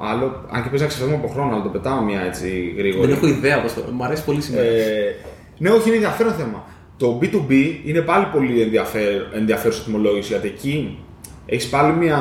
άλλο, 0.00 0.44
αν 0.50 0.62
και 0.62 0.68
πει 0.68 0.78
να 0.78 0.86
ξεφεύγουμε 0.86 1.18
από 1.18 1.28
χρόνο, 1.28 1.52
αλλά 1.52 1.62
το 1.62 1.68
πετάω 1.68 2.02
μια 2.02 2.20
έτσι 2.20 2.74
γρήγορα. 2.76 3.06
Δεν 3.06 3.16
έχω 3.16 3.26
ιδέα 3.26 3.62
πώς 3.62 3.74
το. 3.74 3.82
Μ' 3.92 4.02
αρέσει 4.02 4.24
πολύ 4.24 4.40
σήμερα. 4.40 4.66
Ε, 4.66 5.16
ναι, 5.58 5.70
όχι, 5.70 5.86
είναι 5.86 5.96
ενδιαφέρον 5.96 6.32
θέμα. 6.32 6.64
Το 6.96 7.18
B2B 7.22 7.52
είναι 7.84 8.00
πάλι 8.00 8.26
πολύ 8.32 8.80
ενδιαφέρουσα 9.34 9.82
τιμολόγηση 9.84 10.32
γιατί 10.32 10.46
εκεί 10.48 10.98
έχεις 11.46 11.68
πάλι 11.68 11.92
μια 11.92 12.18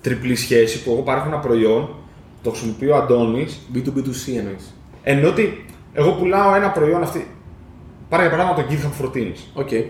τριπλή 0.00 0.36
σχέση 0.36 0.82
που 0.82 0.90
εγώ 0.90 1.00
παρέχω 1.00 1.26
ένα 1.26 1.38
προϊόν, 1.38 1.88
το 2.42 2.50
χρησιμοποιεί 2.50 2.88
ο 2.88 2.96
Αντώνης. 2.96 3.58
B2B2C 3.74 4.36
εννοείς. 4.38 4.74
Ενώ 5.02 5.28
ότι 5.28 5.64
εγώ 5.92 6.12
πουλάω 6.12 6.54
ένα 6.54 6.70
προϊόν 6.70 7.02
αυτή. 7.02 7.26
Πάρε 8.08 8.22
για 8.22 8.30
παράδειγμα 8.30 8.62
το 8.62 8.74
GitHub 8.74 9.04
for 9.04 9.16
Teams. 9.16 9.62
Okay. 9.62 9.84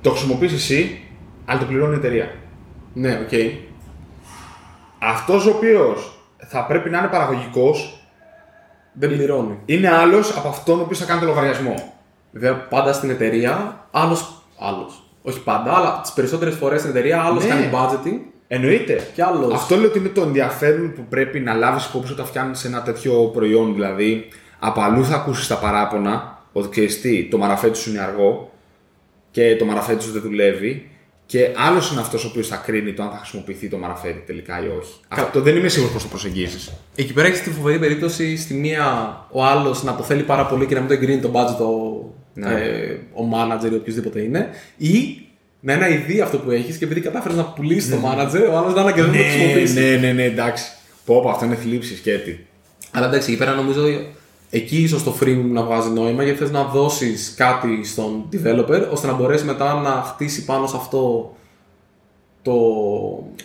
Το 0.00 0.10
χρησιμοποιείς 0.10 0.52
εσύ, 0.52 1.00
αλλά 1.44 1.58
το 1.58 1.64
πληρώνει 1.64 1.94
η 1.94 1.98
εταιρεία. 1.98 2.30
Ναι, 2.92 3.12
ok. 3.12 3.28
Okay 3.32 3.52
αυτός 4.98 5.46
ο 5.46 5.50
οποίος 5.50 6.18
θα 6.48 6.66
πρέπει 6.66 6.90
να 6.90 6.98
είναι 6.98 7.06
παραγωγικός. 7.06 8.02
Δεν 8.92 9.08
πληρώνει. 9.08 9.58
Είναι 9.64 9.90
άλλος 9.90 10.36
από 10.36 10.48
αυτόν 10.48 10.78
ο 10.78 10.82
οποίος 10.82 10.98
θα 10.98 11.04
κάνει 11.04 11.20
το 11.20 11.26
λογαριασμό. 11.26 11.94
Βέβαια, 12.30 12.54
πάντα 12.54 12.92
στην 12.92 13.10
εταιρεία, 13.10 13.86
άλλος. 13.90 14.42
Άλλος. 14.58 15.02
Όχι 15.22 15.42
πάντα, 15.42 15.74
αλλά 15.74 16.00
τις 16.00 16.12
περισσότερες 16.12 16.54
φορές 16.54 16.80
στην 16.80 16.90
εταιρεία 16.90 17.22
άλλος 17.22 17.44
ναι. 17.44 17.50
κάνει 17.50 17.70
budgeting. 17.72 18.18
Εννοείται. 18.48 19.08
Και 19.14 19.22
άλλος... 19.22 19.54
Αυτό 19.54 19.76
λέω 19.76 19.88
ότι 19.88 19.98
είναι 19.98 20.08
το 20.08 20.22
ενδιαφέρον 20.22 20.92
που 20.92 21.04
πρέπει 21.08 21.40
να 21.40 21.54
λάβεις 21.54 21.86
υπόψη 21.86 22.12
όταν 22.12 22.26
φτιάχνεις 22.26 22.64
ένα 22.64 22.82
τέτοιο 22.82 23.12
προϊόν. 23.12 23.74
Δηλαδή, 23.74 24.28
από 24.58 24.80
αλλού 24.80 25.04
θα 25.04 25.14
ακούσεις 25.14 25.46
τα 25.46 25.58
παράπονα 25.58 26.37
ότι 26.58 26.68
ξέρει 26.68 27.00
τι, 27.00 27.28
το 27.28 27.38
μαραφέτι 27.38 27.78
σου 27.78 27.90
είναι 27.90 28.00
αργό 28.00 28.52
και 29.30 29.56
το 29.56 29.64
μαραφέτι 29.64 30.02
σου 30.02 30.12
δεν 30.12 30.22
δουλεύει 30.22 30.90
και 31.26 31.50
άλλος 31.56 31.90
είναι 31.90 32.00
αυτός 32.00 32.24
ο 32.24 32.28
οποίος 32.28 32.48
θα 32.48 32.56
κρίνει 32.56 32.92
το 32.92 33.02
αν 33.02 33.10
θα 33.10 33.16
χρησιμοποιηθεί 33.16 33.68
το 33.68 33.76
μαραφέρι 33.76 34.22
τελικά 34.26 34.64
ή 34.64 34.66
όχι. 34.80 34.94
Κα... 35.08 35.22
Αυτό 35.22 35.40
δεν 35.40 35.56
είμαι 35.56 35.68
σίγουρος 35.68 35.92
πώς 35.92 36.02
το 36.02 36.08
προσεγγίζεις. 36.08 36.72
Εκεί 36.94 37.12
πέρα 37.12 37.28
έχεις 37.28 37.42
τη 37.42 37.50
φοβερή 37.50 37.78
περίπτωση 37.78 38.36
στη 38.36 38.54
μία 38.54 38.86
ο 39.30 39.44
άλλος 39.44 39.82
να 39.82 39.96
το 39.96 40.02
θέλει 40.02 40.22
πάρα 40.22 40.46
πολύ 40.46 40.66
και 40.66 40.74
να 40.74 40.80
μην 40.80 40.88
το 40.88 40.94
εγκρίνει 40.94 41.20
το 41.20 41.30
budget 41.34 41.60
ο, 41.60 42.04
ναι. 42.34 42.52
ε, 42.52 42.98
ο 43.12 43.28
manager 43.34 43.70
ή 43.72 43.74
οποιοδήποτε 43.74 44.20
είναι. 44.20 44.48
Ή 44.76 45.22
να 45.60 45.72
είναι 45.72 45.88
ιδέα 45.88 46.24
αυτό 46.24 46.38
που 46.38 46.50
έχεις 46.50 46.76
και 46.76 46.84
επειδή 46.84 47.00
κατάφερες 47.00 47.36
να 47.36 47.44
πουλήσεις 47.44 47.90
το 47.90 47.96
ναι. 47.96 48.02
manager, 48.02 48.52
ο 48.52 48.56
άλλος 48.56 48.74
να 48.74 48.80
είναι 48.80 48.92
και 48.92 49.02
δεν 49.02 49.12
το 49.12 49.18
χρησιμοποιήσει. 49.18 49.74
Ναι, 49.74 49.96
ναι, 49.96 50.12
ναι, 50.12 50.24
εντάξει. 50.24 50.64
Πω, 51.04 51.20
πω 51.22 51.30
αυτό 51.30 51.44
είναι 51.44 51.54
θλίψη 51.54 51.94
και 51.94 52.12
έτσι. 52.12 52.46
Αλλά 52.90 53.06
εντάξει, 53.06 53.30
εκεί 53.30 53.38
πέρα 53.38 53.54
νομίζω 53.54 53.82
εκεί 54.50 54.82
ίσως 54.82 55.02
το 55.02 55.14
freemium 55.20 55.50
να 55.50 55.62
βγάζει 55.62 55.88
νόημα 55.88 56.22
γιατί 56.22 56.38
θες 56.38 56.50
να 56.50 56.64
δώσεις 56.64 57.34
κάτι 57.36 57.84
στον 57.84 58.28
developer 58.32 58.88
ώστε 58.90 59.06
να 59.06 59.12
μπορέσει 59.12 59.44
μετά 59.44 59.74
να 59.74 59.90
χτίσει 59.90 60.44
πάνω 60.44 60.66
σε 60.66 60.76
αυτό 60.76 61.32
το, 62.42 62.54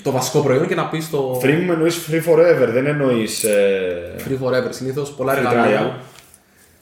το 0.03 0.11
βασικό 0.11 0.39
προϊόν 0.39 0.67
και 0.67 0.75
να 0.75 0.85
πεις 0.85 1.05
στο. 1.05 1.39
Freemium 1.43 1.69
εννοείς 1.69 2.09
free 2.09 2.31
forever, 2.31 2.67
δεν 2.71 2.85
εννοείς... 2.85 3.43
Ε... 3.43 4.15
Free 4.27 4.45
forever. 4.45 4.67
Συνήθως 4.69 5.11
πολλά 5.11 5.37
εργαλεία. 5.37 5.99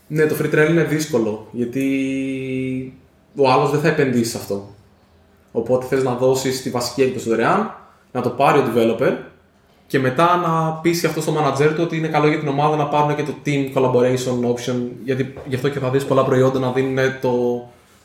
Ναι, 0.08 0.26
το 0.26 0.36
free 0.42 0.54
trial 0.56 0.70
είναι 0.70 0.84
δύσκολο 0.84 1.48
γιατί 1.52 2.94
ο 3.36 3.52
άλλος 3.52 3.72
δεν 3.72 3.80
θα 3.80 3.88
επενδύσει 3.88 4.32
σε 4.32 4.38
αυτό. 4.38 4.76
Οπότε 5.52 5.86
θες 5.86 6.04
να 6.04 6.14
δώσεις 6.14 6.62
τη 6.62 6.70
βασική 6.70 7.02
έκδοση 7.02 7.30
δωρεάν, 7.30 7.76
να 8.12 8.22
το 8.22 8.30
πάρει 8.30 8.60
ο 8.60 8.64
developer 8.74 9.14
και 9.92 10.00
μετά 10.00 10.36
να 10.36 10.72
πείσει 10.72 11.06
αυτό 11.06 11.22
στο 11.22 11.34
manager 11.38 11.72
του 11.76 11.82
ότι 11.84 11.98
είναι 11.98 12.08
καλό 12.08 12.28
για 12.28 12.40
την 12.40 12.48
ομάδα 12.48 12.76
να 12.76 12.86
πάρουν 12.86 13.16
και 13.16 13.24
το 13.24 13.34
team 13.46 13.78
collaboration 13.78 14.54
option. 14.54 14.76
Γιατί 15.04 15.34
γι' 15.46 15.56
αυτό 15.56 15.70
και 15.70 15.80
θα 15.80 15.90
δεις 15.90 16.06
πολλά 16.06 16.24
προϊόντα 16.24 16.60
να 16.60 16.72
δίνουν 16.72 16.98
το, 17.22 17.32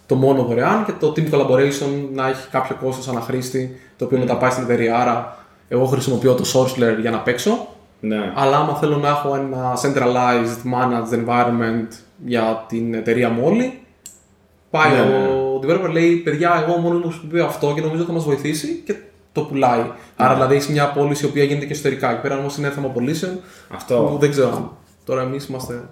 το 0.07 0.14
μόνο 0.14 0.43
δωρεάν 0.43 0.84
και 0.84 0.93
το 1.01 1.12
team 1.16 1.34
collaboration 1.34 2.09
να 2.12 2.28
έχει 2.28 2.49
κάποιο 2.51 2.76
κόστος 2.82 3.09
αναχρήστη 3.09 3.80
το 3.97 4.05
οποίο 4.05 4.18
μετά 4.18 4.37
πάει 4.37 4.51
στην 4.51 4.62
εταιρεία. 4.62 4.99
Άρα, 4.99 5.39
εγώ 5.68 5.84
χρησιμοποιώ 5.84 6.34
το 6.34 6.45
Sourceler 6.55 7.01
για 7.01 7.11
να 7.11 7.18
παίξω. 7.18 7.66
Ναι. 8.01 8.32
Αλλά 8.34 8.57
άμα 8.57 8.74
θέλω 8.74 8.97
να 8.97 9.09
έχω 9.09 9.34
ένα 9.34 9.78
centralized 9.82 10.72
managed 10.74 11.26
environment 11.26 11.89
για 12.26 12.64
την 12.68 12.95
εταιρεία 12.95 13.30
μου 13.30 13.43
όλη, 13.45 13.80
πάει 14.70 14.93
Ναι, 14.93 15.01
ο 15.01 15.61
ναι. 15.62 15.74
developer 15.74 15.91
λέει: 15.91 16.16
Παιδιά, 16.16 16.64
εγώ 16.66 16.78
μόνος 16.78 17.01
μου 17.03 17.09
χρησιμοποιώ 17.09 17.45
αυτό 17.45 17.72
και 17.74 17.80
νομίζω 17.80 18.05
θα 18.05 18.12
μας 18.12 18.24
βοηθήσει 18.24 18.82
και 18.84 18.95
το 19.41 19.47
πουλάει. 19.47 19.91
Άρα 20.16 20.34
δηλαδή 20.34 20.55
έχεις 20.55 20.68
μια 20.68 20.91
πώληση 20.91 21.24
η 21.24 21.28
οποία 21.28 21.45
γίνεται 21.45 21.66
και 21.66 21.72
εσωτερικά. 21.72 22.11
Εκεί 22.11 22.20
πέρα 22.20 22.39
όμως 22.39 22.57
είναι 22.57 22.70
θέμα 22.70 22.89
πωλήσεων 22.89 23.41
Αυτό. 23.74 24.09
που 24.11 24.18
δεν 24.18 24.30
ξέρω 24.30 24.49
αν. 24.57 24.70
Τώρα 25.05 25.22
εμείς 25.22 25.47
είμαστε. 25.47 25.82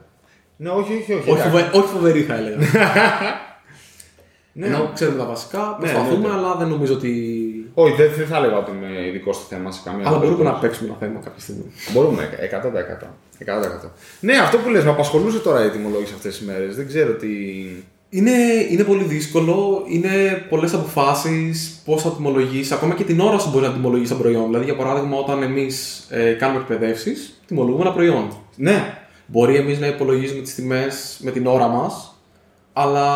Ναι, 0.56 0.68
όχι, 0.68 0.92
όχι, 0.92 1.12
όχι. 1.12 1.30
Όχι, 1.30 1.40
εντάξει. 1.40 1.48
φοβε... 1.50 1.70
όχι 1.78 1.86
φοβεροί 1.86 2.22
θα 2.22 2.34
έλεγα. 2.34 2.56
Ναι. 4.56 4.66
Ενώ 4.66 4.90
ξέρουμε 4.94 5.18
τα 5.18 5.24
βασικά, 5.24 5.58
Ναι, 5.80 5.88
προσπαθούμε, 5.88 6.28
ναι, 6.28 6.28
ναι. 6.28 6.34
αλλά 6.34 6.54
δεν 6.54 6.68
νομίζω 6.68 6.94
ότι. 6.94 7.10
Όχι, 7.74 7.94
δεν, 7.94 8.10
δεν 8.16 8.26
θα 8.26 8.36
έλεγα 8.36 8.56
ότι 8.58 8.70
είμαι 8.70 9.06
ειδικός 9.06 9.36
στο 9.36 9.44
θέμα 9.48 9.70
σε 9.70 9.80
καμία 9.84 10.06
Αλλά 10.06 10.16
μπορούμε 10.18 10.36
περίπτωση. 10.36 10.54
να 10.54 10.68
παίξουμε 10.68 10.88
ένα 10.88 10.98
θέμα 10.98 11.20
κάποια 11.24 11.40
στιγμή. 11.42 11.72
Μπορούμε, 11.92 12.28
100%. 13.42 13.86
100%. 13.86 13.88
Ναι, 14.20 14.36
αυτό 14.38 14.56
που 14.58 14.68
λες, 14.70 14.84
με 14.84 14.90
απασχολούσε 14.90 15.38
τώρα 15.38 15.64
η 15.64 15.70
τιμολόγηση 15.70 16.12
αυτές 16.16 16.36
τις 16.38 16.46
μέρες. 16.46 16.76
Δεν 16.76 16.86
ξέρω 16.86 17.12
τι... 17.12 17.28
Είναι, 18.16 18.30
είναι 18.70 18.84
πολύ 18.84 19.04
δύσκολο, 19.04 19.84
είναι 19.88 20.44
πολλές 20.48 20.74
αποφάσεις, 20.74 21.82
πώς 21.84 22.02
θα 22.02 22.10
τιμολογήσει. 22.10 22.74
Ακόμα 22.74 22.94
και 22.94 23.04
την 23.04 23.20
ώρα 23.20 23.38
σου 23.38 23.50
μπορεί 23.50 23.66
να 23.66 23.72
τιμολογήσει 23.72 24.12
ένα 24.12 24.22
προϊόν. 24.22 24.46
Δηλαδή, 24.46 24.64
για 24.64 24.76
παράδειγμα, 24.76 25.16
όταν 25.16 25.42
εμείς 25.42 26.06
ε, 26.10 26.32
κάνουμε 26.32 26.60
εκπαιδεύσεις, 26.60 27.40
τιμολογούμε 27.46 27.84
ένα 27.84 27.92
προϊόν. 27.92 28.28
Ναι, 28.56 29.04
Μπορεί 29.26 29.56
εμείς 29.56 29.80
να 29.80 29.86
υπολογίζουμε 29.86 30.42
τις 30.42 30.54
τιμές 30.54 31.18
με 31.22 31.30
την 31.30 31.46
ώρα 31.46 31.68
μας, 31.68 32.18
αλλά 32.72 33.08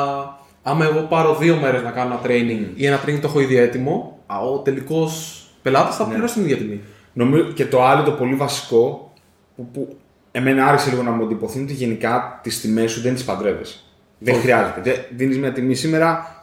άμα 0.63 0.85
εγώ 0.85 1.01
πάρω 1.01 1.37
δύο 1.37 1.57
μέρες 1.57 1.83
να 1.83 1.91
κάνω 1.91 2.13
ένα 2.13 2.23
training 2.25 2.67
ή 2.75 2.87
ένα 2.87 3.01
training 3.05 3.19
το 3.21 3.29
έχω 3.29 3.41
ήδη 3.41 3.57
έτοιμο, 3.57 4.19
α, 4.27 4.39
ο 4.39 4.59
τελικός 4.59 5.43
πελάτης 5.63 5.97
θα 5.97 6.05
πληρώσει 6.05 6.35
την 6.35 6.43
ίδια 6.43 6.57
τιμή. 6.57 6.81
νομίζω 7.13 7.43
και 7.43 7.67
το 7.67 7.85
άλλο 7.85 8.03
το 8.03 8.11
πολύ 8.11 8.35
βασικό 8.35 9.13
που, 9.57 9.67
που 9.73 9.97
εμένα 10.33 10.67
άρχισε 10.67 10.91
λίγο 10.91 11.03
να 11.03 11.11
μου 11.11 11.23
εντυπωθεί 11.23 11.57
είναι 11.59 11.67
ότι 11.67 11.75
γενικά 11.75 12.41
τις 12.43 12.61
τιμές 12.61 12.91
σου 12.91 13.01
δεν 13.01 13.15
τις 13.15 13.25
παντρεύεσαι. 13.25 13.79
Δεν 14.19 14.35
Όχι. 14.35 14.43
χρειάζεται. 14.43 15.09
Δίνεις 15.17 15.39
μια 15.39 15.53
τιμή 15.53 15.75
σήμερα, 15.75 16.37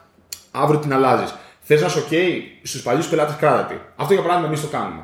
αύριο 0.51 0.80
την 0.80 0.93
αλλάζεις. 0.93 1.36
Θες 1.61 1.82
να 1.82 1.88
σου 1.89 2.05
OK, 2.09 2.15
στους 2.63 2.82
παλιούς 2.82 3.07
πελάτες 3.07 3.36
κράτα 3.36 3.63
τη. 3.65 3.76
Αυτό 3.95 4.13
για 4.13 4.21
παράδειγμα 4.21 4.47
εμείς 4.49 4.61
το 4.61 4.67
κάνουμε. 4.67 5.01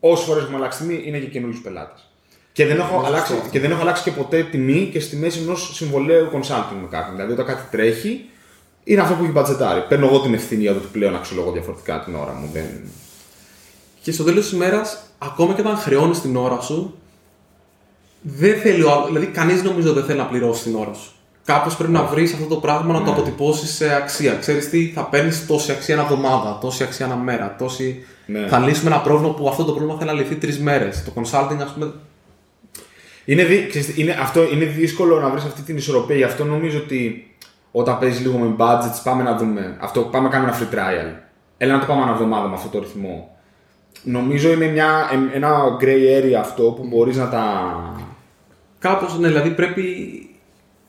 Όσες 0.00 0.24
φορές 0.26 0.42
έχουμε 0.42 0.56
αλλάξει 0.58 0.78
τιμή 0.78 1.02
είναι 1.04 1.18
και 1.18 1.26
καινούριους 1.26 1.60
πελάτες. 1.60 2.10
Και 2.52 2.66
δεν, 2.66 2.78
έχω 2.78 2.96
Είναι 2.98 3.06
αλλάξει, 3.06 3.32
σωστό. 3.32 3.48
και 3.50 3.60
δεν 3.60 3.70
έχω 3.70 3.80
αλλάξει 3.80 4.02
και 4.02 4.10
ποτέ 4.10 4.42
τιμή 4.42 4.88
και 4.92 5.00
στη 5.00 5.16
μέση 5.16 5.38
ενός 5.40 5.70
συμβολέου 5.74 6.30
consulting 6.32 6.76
με 6.80 6.86
κάποιον. 6.90 7.14
Δηλαδή, 7.14 7.32
όταν 7.32 7.46
κάτι 7.46 7.62
τρέχει, 7.70 8.24
είναι 8.84 9.00
αυτό 9.00 9.14
που 9.14 9.22
έχει 9.22 9.32
μπατζετάρει. 9.32 9.80
Παίρνω 9.88 10.06
εγώ 10.06 10.20
την 10.20 10.34
ευθύνη 10.34 10.62
για 10.62 10.72
το 10.72 10.78
ότι 10.78 10.86
πλέον 10.92 11.14
αξιολογώ 11.14 11.50
διαφορετικά 11.52 12.00
την 12.00 12.14
ώρα 12.14 12.32
μου. 12.32 12.50
Δεν... 12.52 12.64
Και 14.02 14.12
στο 14.12 14.24
τέλος 14.24 14.42
της 14.44 14.52
ημέρας, 14.52 14.98
ακόμα 15.18 15.54
και 15.54 15.60
όταν 15.60 15.76
χρεώνεις 15.76 16.20
την 16.20 16.36
ώρα 16.36 16.60
σου, 16.60 16.98
δεν 18.20 18.60
θέλει 18.60 18.82
ο 18.82 18.90
άλλο. 18.92 19.06
Δηλαδή, 19.06 19.26
κανείς 19.26 19.62
νομίζω 19.62 19.92
δεν 19.92 20.04
θέλει 20.04 20.18
να 20.18 20.26
πληρώσει 20.26 20.62
την 20.62 20.74
ώρα 20.76 20.92
σου. 20.94 21.10
Κάπως 21.46 21.76
πρέπει 21.76 21.92
να 21.92 22.04
βρεις 22.04 22.32
αυτό 22.32 22.46
το 22.46 22.56
πράγμα 22.56 22.92
να 22.92 23.04
το 23.04 23.10
αποτυπώσεις 23.10 23.74
σε 23.74 23.94
αξία. 23.94 24.34
Ξέρεις 24.34 24.70
τι, 24.70 24.92
θα 24.94 25.04
παίρνεις 25.04 25.46
τόση 25.46 25.72
αξία 25.72 25.94
ένα 25.94 26.02
εβδομάδα, 26.02 26.58
τόση 26.60 26.82
αξία 26.82 27.06
ένα 27.06 27.16
μέρα. 27.16 27.54
Τόση... 27.58 28.04
Ναι. 28.26 28.46
Θα 28.46 28.58
λύσουμε 28.58 28.90
ένα 28.90 29.00
πρόβλημα 29.00 29.34
που 29.34 29.48
αυτό 29.48 29.64
το 29.64 29.72
πρόβλημα 29.72 29.98
θέλει 29.98 30.10
να 30.10 30.16
λυθεί 30.16 30.34
τρεις 30.34 30.58
μέρες. 30.58 31.04
Το 31.04 31.12
consulting, 31.14 31.58
ας 31.62 31.72
πούμε. 31.72 31.92
Είναι, 33.24 33.44
δι... 33.44 33.66
ξέρεις, 33.68 33.96
είναι, 33.96 34.16
αυτό, 34.20 34.42
είναι 34.52 34.64
δύσκολο 34.64 35.20
να 35.20 35.28
βρεις 35.28 35.44
αυτή 35.44 35.62
την 35.62 35.76
ισορροπία. 35.76 36.16
Γι' 36.16 36.24
αυτό 36.24 36.44
νομίζω 36.44 36.78
ότι 36.78 37.30
όταν 37.72 37.98
παίζεις 37.98 38.20
λίγο 38.20 38.38
με 38.38 38.54
budgets, 38.58 39.00
πάμε 39.04 39.22
να 39.22 39.36
δούμε. 39.36 39.76
Αυτό, 39.80 40.00
πάμε 40.00 40.28
να 40.28 40.32
κάνουμε 40.32 40.50
ένα 40.50 40.58
free 40.58 40.74
trial. 40.74 41.14
Έλα 41.56 41.72
να 41.72 41.80
το 41.80 41.86
πάμε 41.86 42.02
ένα 42.02 42.10
εβδομάδα 42.10 42.48
με 42.48 42.54
αυτό 42.54 42.68
το 42.68 42.78
ρυθμό. 42.78 43.36
Νομίζω 44.02 44.52
είναι 44.52 44.66
μια, 44.66 45.10
ε- 45.12 45.36
ένα 45.36 45.50
gray 45.80 46.22
area 46.22 46.32
αυτό 46.40 46.62
που 46.62 46.86
μπορείς 46.86 47.16
να 47.16 47.28
τα. 47.28 47.44
Κάπως, 48.78 49.18
ναι, 49.18 49.28
δηλαδή 49.28 49.50
πρέπει, 49.50 49.82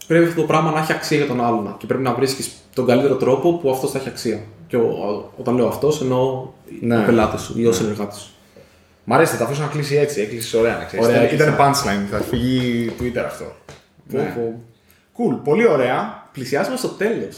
πρέπει 0.07 0.25
αυτό 0.25 0.41
το 0.41 0.47
πράγμα 0.47 0.71
να 0.71 0.79
έχει 0.79 0.91
αξία 0.91 1.17
για 1.17 1.27
τον 1.27 1.43
άλλον. 1.45 1.75
Και 1.77 1.85
πρέπει 1.85 2.03
να 2.03 2.13
βρίσκεις 2.13 2.51
τον 2.73 2.85
καλύτερο 2.85 3.15
τρόπο 3.15 3.53
που 3.53 3.69
αυτός 3.69 3.91
θα 3.91 3.97
έχει 3.97 4.07
αξία. 4.09 4.39
Και 4.67 4.75
ο, 4.77 4.81
ο- 4.87 5.31
όταν 5.37 5.55
λέω 5.55 5.67
αυτός, 5.67 6.01
εννοώ 6.01 6.47
Ναι. 6.81 6.97
ο 6.99 7.03
πελάτη 7.05 7.39
σου 7.41 7.59
ή 7.59 7.65
ο 7.65 7.71
συνεργάτης 7.71 8.17
σου. 8.19 8.29
Μ' 9.03 9.13
αρέσει, 9.13 9.31
θα 9.31 9.37
τα 9.37 9.43
αφήσω 9.45 9.61
να 9.61 9.67
κλείσει 9.67 9.95
έτσι. 9.95 10.21
Έκλεισε 10.21 10.57
ωραία 10.57 10.77
να 10.77 10.83
ξέρεις. 10.83 11.05
Ωραία, 11.05 11.17
Ήταν, 11.23 11.27
έκλεισα. 11.33 11.53
ήταν 11.53 11.57
punchline, 11.65 12.07
θα 12.11 12.17
φύγει 12.17 12.91
Twitter 12.99 13.23
αυτό. 13.25 13.45
Πω, 14.11 14.17
Ναι. 14.17 14.23
πω. 14.35 14.61
Cool, 15.17 15.39
πολύ 15.43 15.67
ωραία. 15.67 16.23
Πλησιάζουμε 16.31 16.77
στο 16.77 16.87
τέλος. 16.87 17.37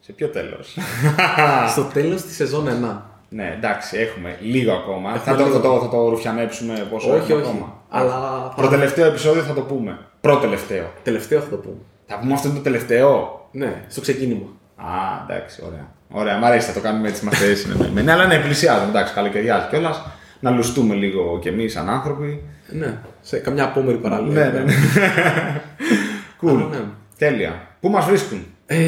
Σε 0.00 0.12
ποιο 0.12 0.28
τέλος; 0.28 0.76
στο 1.72 1.82
τέλος 1.82 2.22
της 2.22 2.34
σεζόν 2.36 2.68
1. 2.68 3.02
ναι, 3.28 3.54
εντάξει, 3.56 3.96
έχουμε 3.96 4.38
λίγο 4.40 4.72
ακόμα. 4.72 5.08
Έχουμε 5.14 5.24
θα, 5.24 5.36
το, 5.36 5.44
λίγο. 5.44 5.54
θα, 5.56 5.60
το, 5.60 5.80
θα 5.80 5.88
το 5.88 6.08
ρουφιανέψουμε 6.08 6.86
πόσο 6.90 7.08
Όχι, 7.10 7.18
έχουμε 7.18 7.34
όχι. 7.34 7.50
ακόμα. 7.50 7.72
Αλλά 7.88 8.10
θα... 8.10 8.52
Προτελευταίο 8.56 9.06
επεισόδιο 9.06 9.42
θα 9.42 9.52
το 9.54 9.60
πούμε. 9.60 9.98
Προτελευταίο. 10.20 10.92
τελευταίο 11.02 11.40
θα 11.40 11.48
το 11.48 11.56
πούμε. 11.56 11.76
Θα 12.06 12.18
πούμε 12.18 12.32
αυτό 12.32 12.48
είναι 12.48 12.56
το 12.56 12.62
τελευταίο; 12.62 13.40
Ναι, 13.52 13.84
στο 13.88 14.00
ξεκίνημα. 14.00 14.46
Α, 14.76 14.84
εντάξει, 15.28 15.62
ωραία. 15.66 15.92
Ωραία, 16.10 16.38
μ' 16.38 16.44
αρέσει, 16.44 16.66
θα 16.66 16.72
το 16.72 16.80
κάνουμε 16.80 17.08
έτσι, 17.08 17.22
είμαστε 17.22 17.54
συνεννοημένοι. 17.54 18.10
Αλλά 18.10 18.26
ναι, 18.26 18.38
πλησιάζουμε, 18.38 18.88
εντάξει, 18.88 19.14
καλοκαιριάζει 19.14 19.66
κιόλας. 19.68 20.02
Να 20.40 20.50
λουστούμε 20.50 20.94
λίγο 20.94 21.38
κι 21.40 21.48
εμείς 21.48 21.72
σαν 21.72 21.88
άνθρωποι. 21.90 22.42
Ναι, 22.68 22.98
σε 23.20 23.38
καμιά 23.38 23.64
απόμερη 23.64 23.96
παράλληλα. 23.98 24.44
Ναι, 24.44 24.58
ναι, 24.58 24.64
ναι. 24.64 24.72
Cool. 26.40 26.48
Αλλά 26.48 26.68
ναι. 26.68 26.84
Τέλεια. 27.18 27.68
Πού 27.80 27.88
μας 27.88 28.04
βρίσκουν, 28.04 28.46
Ε, 28.66 28.78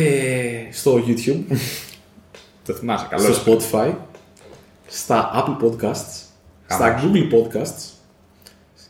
στο 0.70 1.02
YouTube, 1.06 1.56
Το 2.66 2.72
θυμάσαι, 2.72 3.06
καλό. 3.10 3.32
στο 3.32 3.52
Spotify, 3.52 3.92
στα 4.86 5.30
Apple 5.34 5.64
Podcasts, 5.64 6.24
στα 6.66 6.84
Χαμός. 6.98 7.02
Google 7.02 7.32
Podcasts 7.34 7.90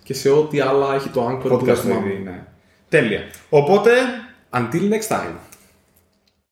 και 0.03 0.15
σε 0.15 0.31
ό,τι 0.31 0.61
άλλα 0.61 0.95
έχει 0.95 1.09
το 1.09 1.29
Anchor 1.29 1.41
που 1.49 1.49
δεν 1.65 1.75
Podcast 1.75 1.79
θυμάμαι. 1.79 2.01
δηλαδή, 2.07 2.23
ναι. 2.23 2.45
Τέλεια. 2.89 3.21
Οπότε, 3.49 3.91
Until 4.53 4.89
next 4.91 5.09
time. 5.09 5.56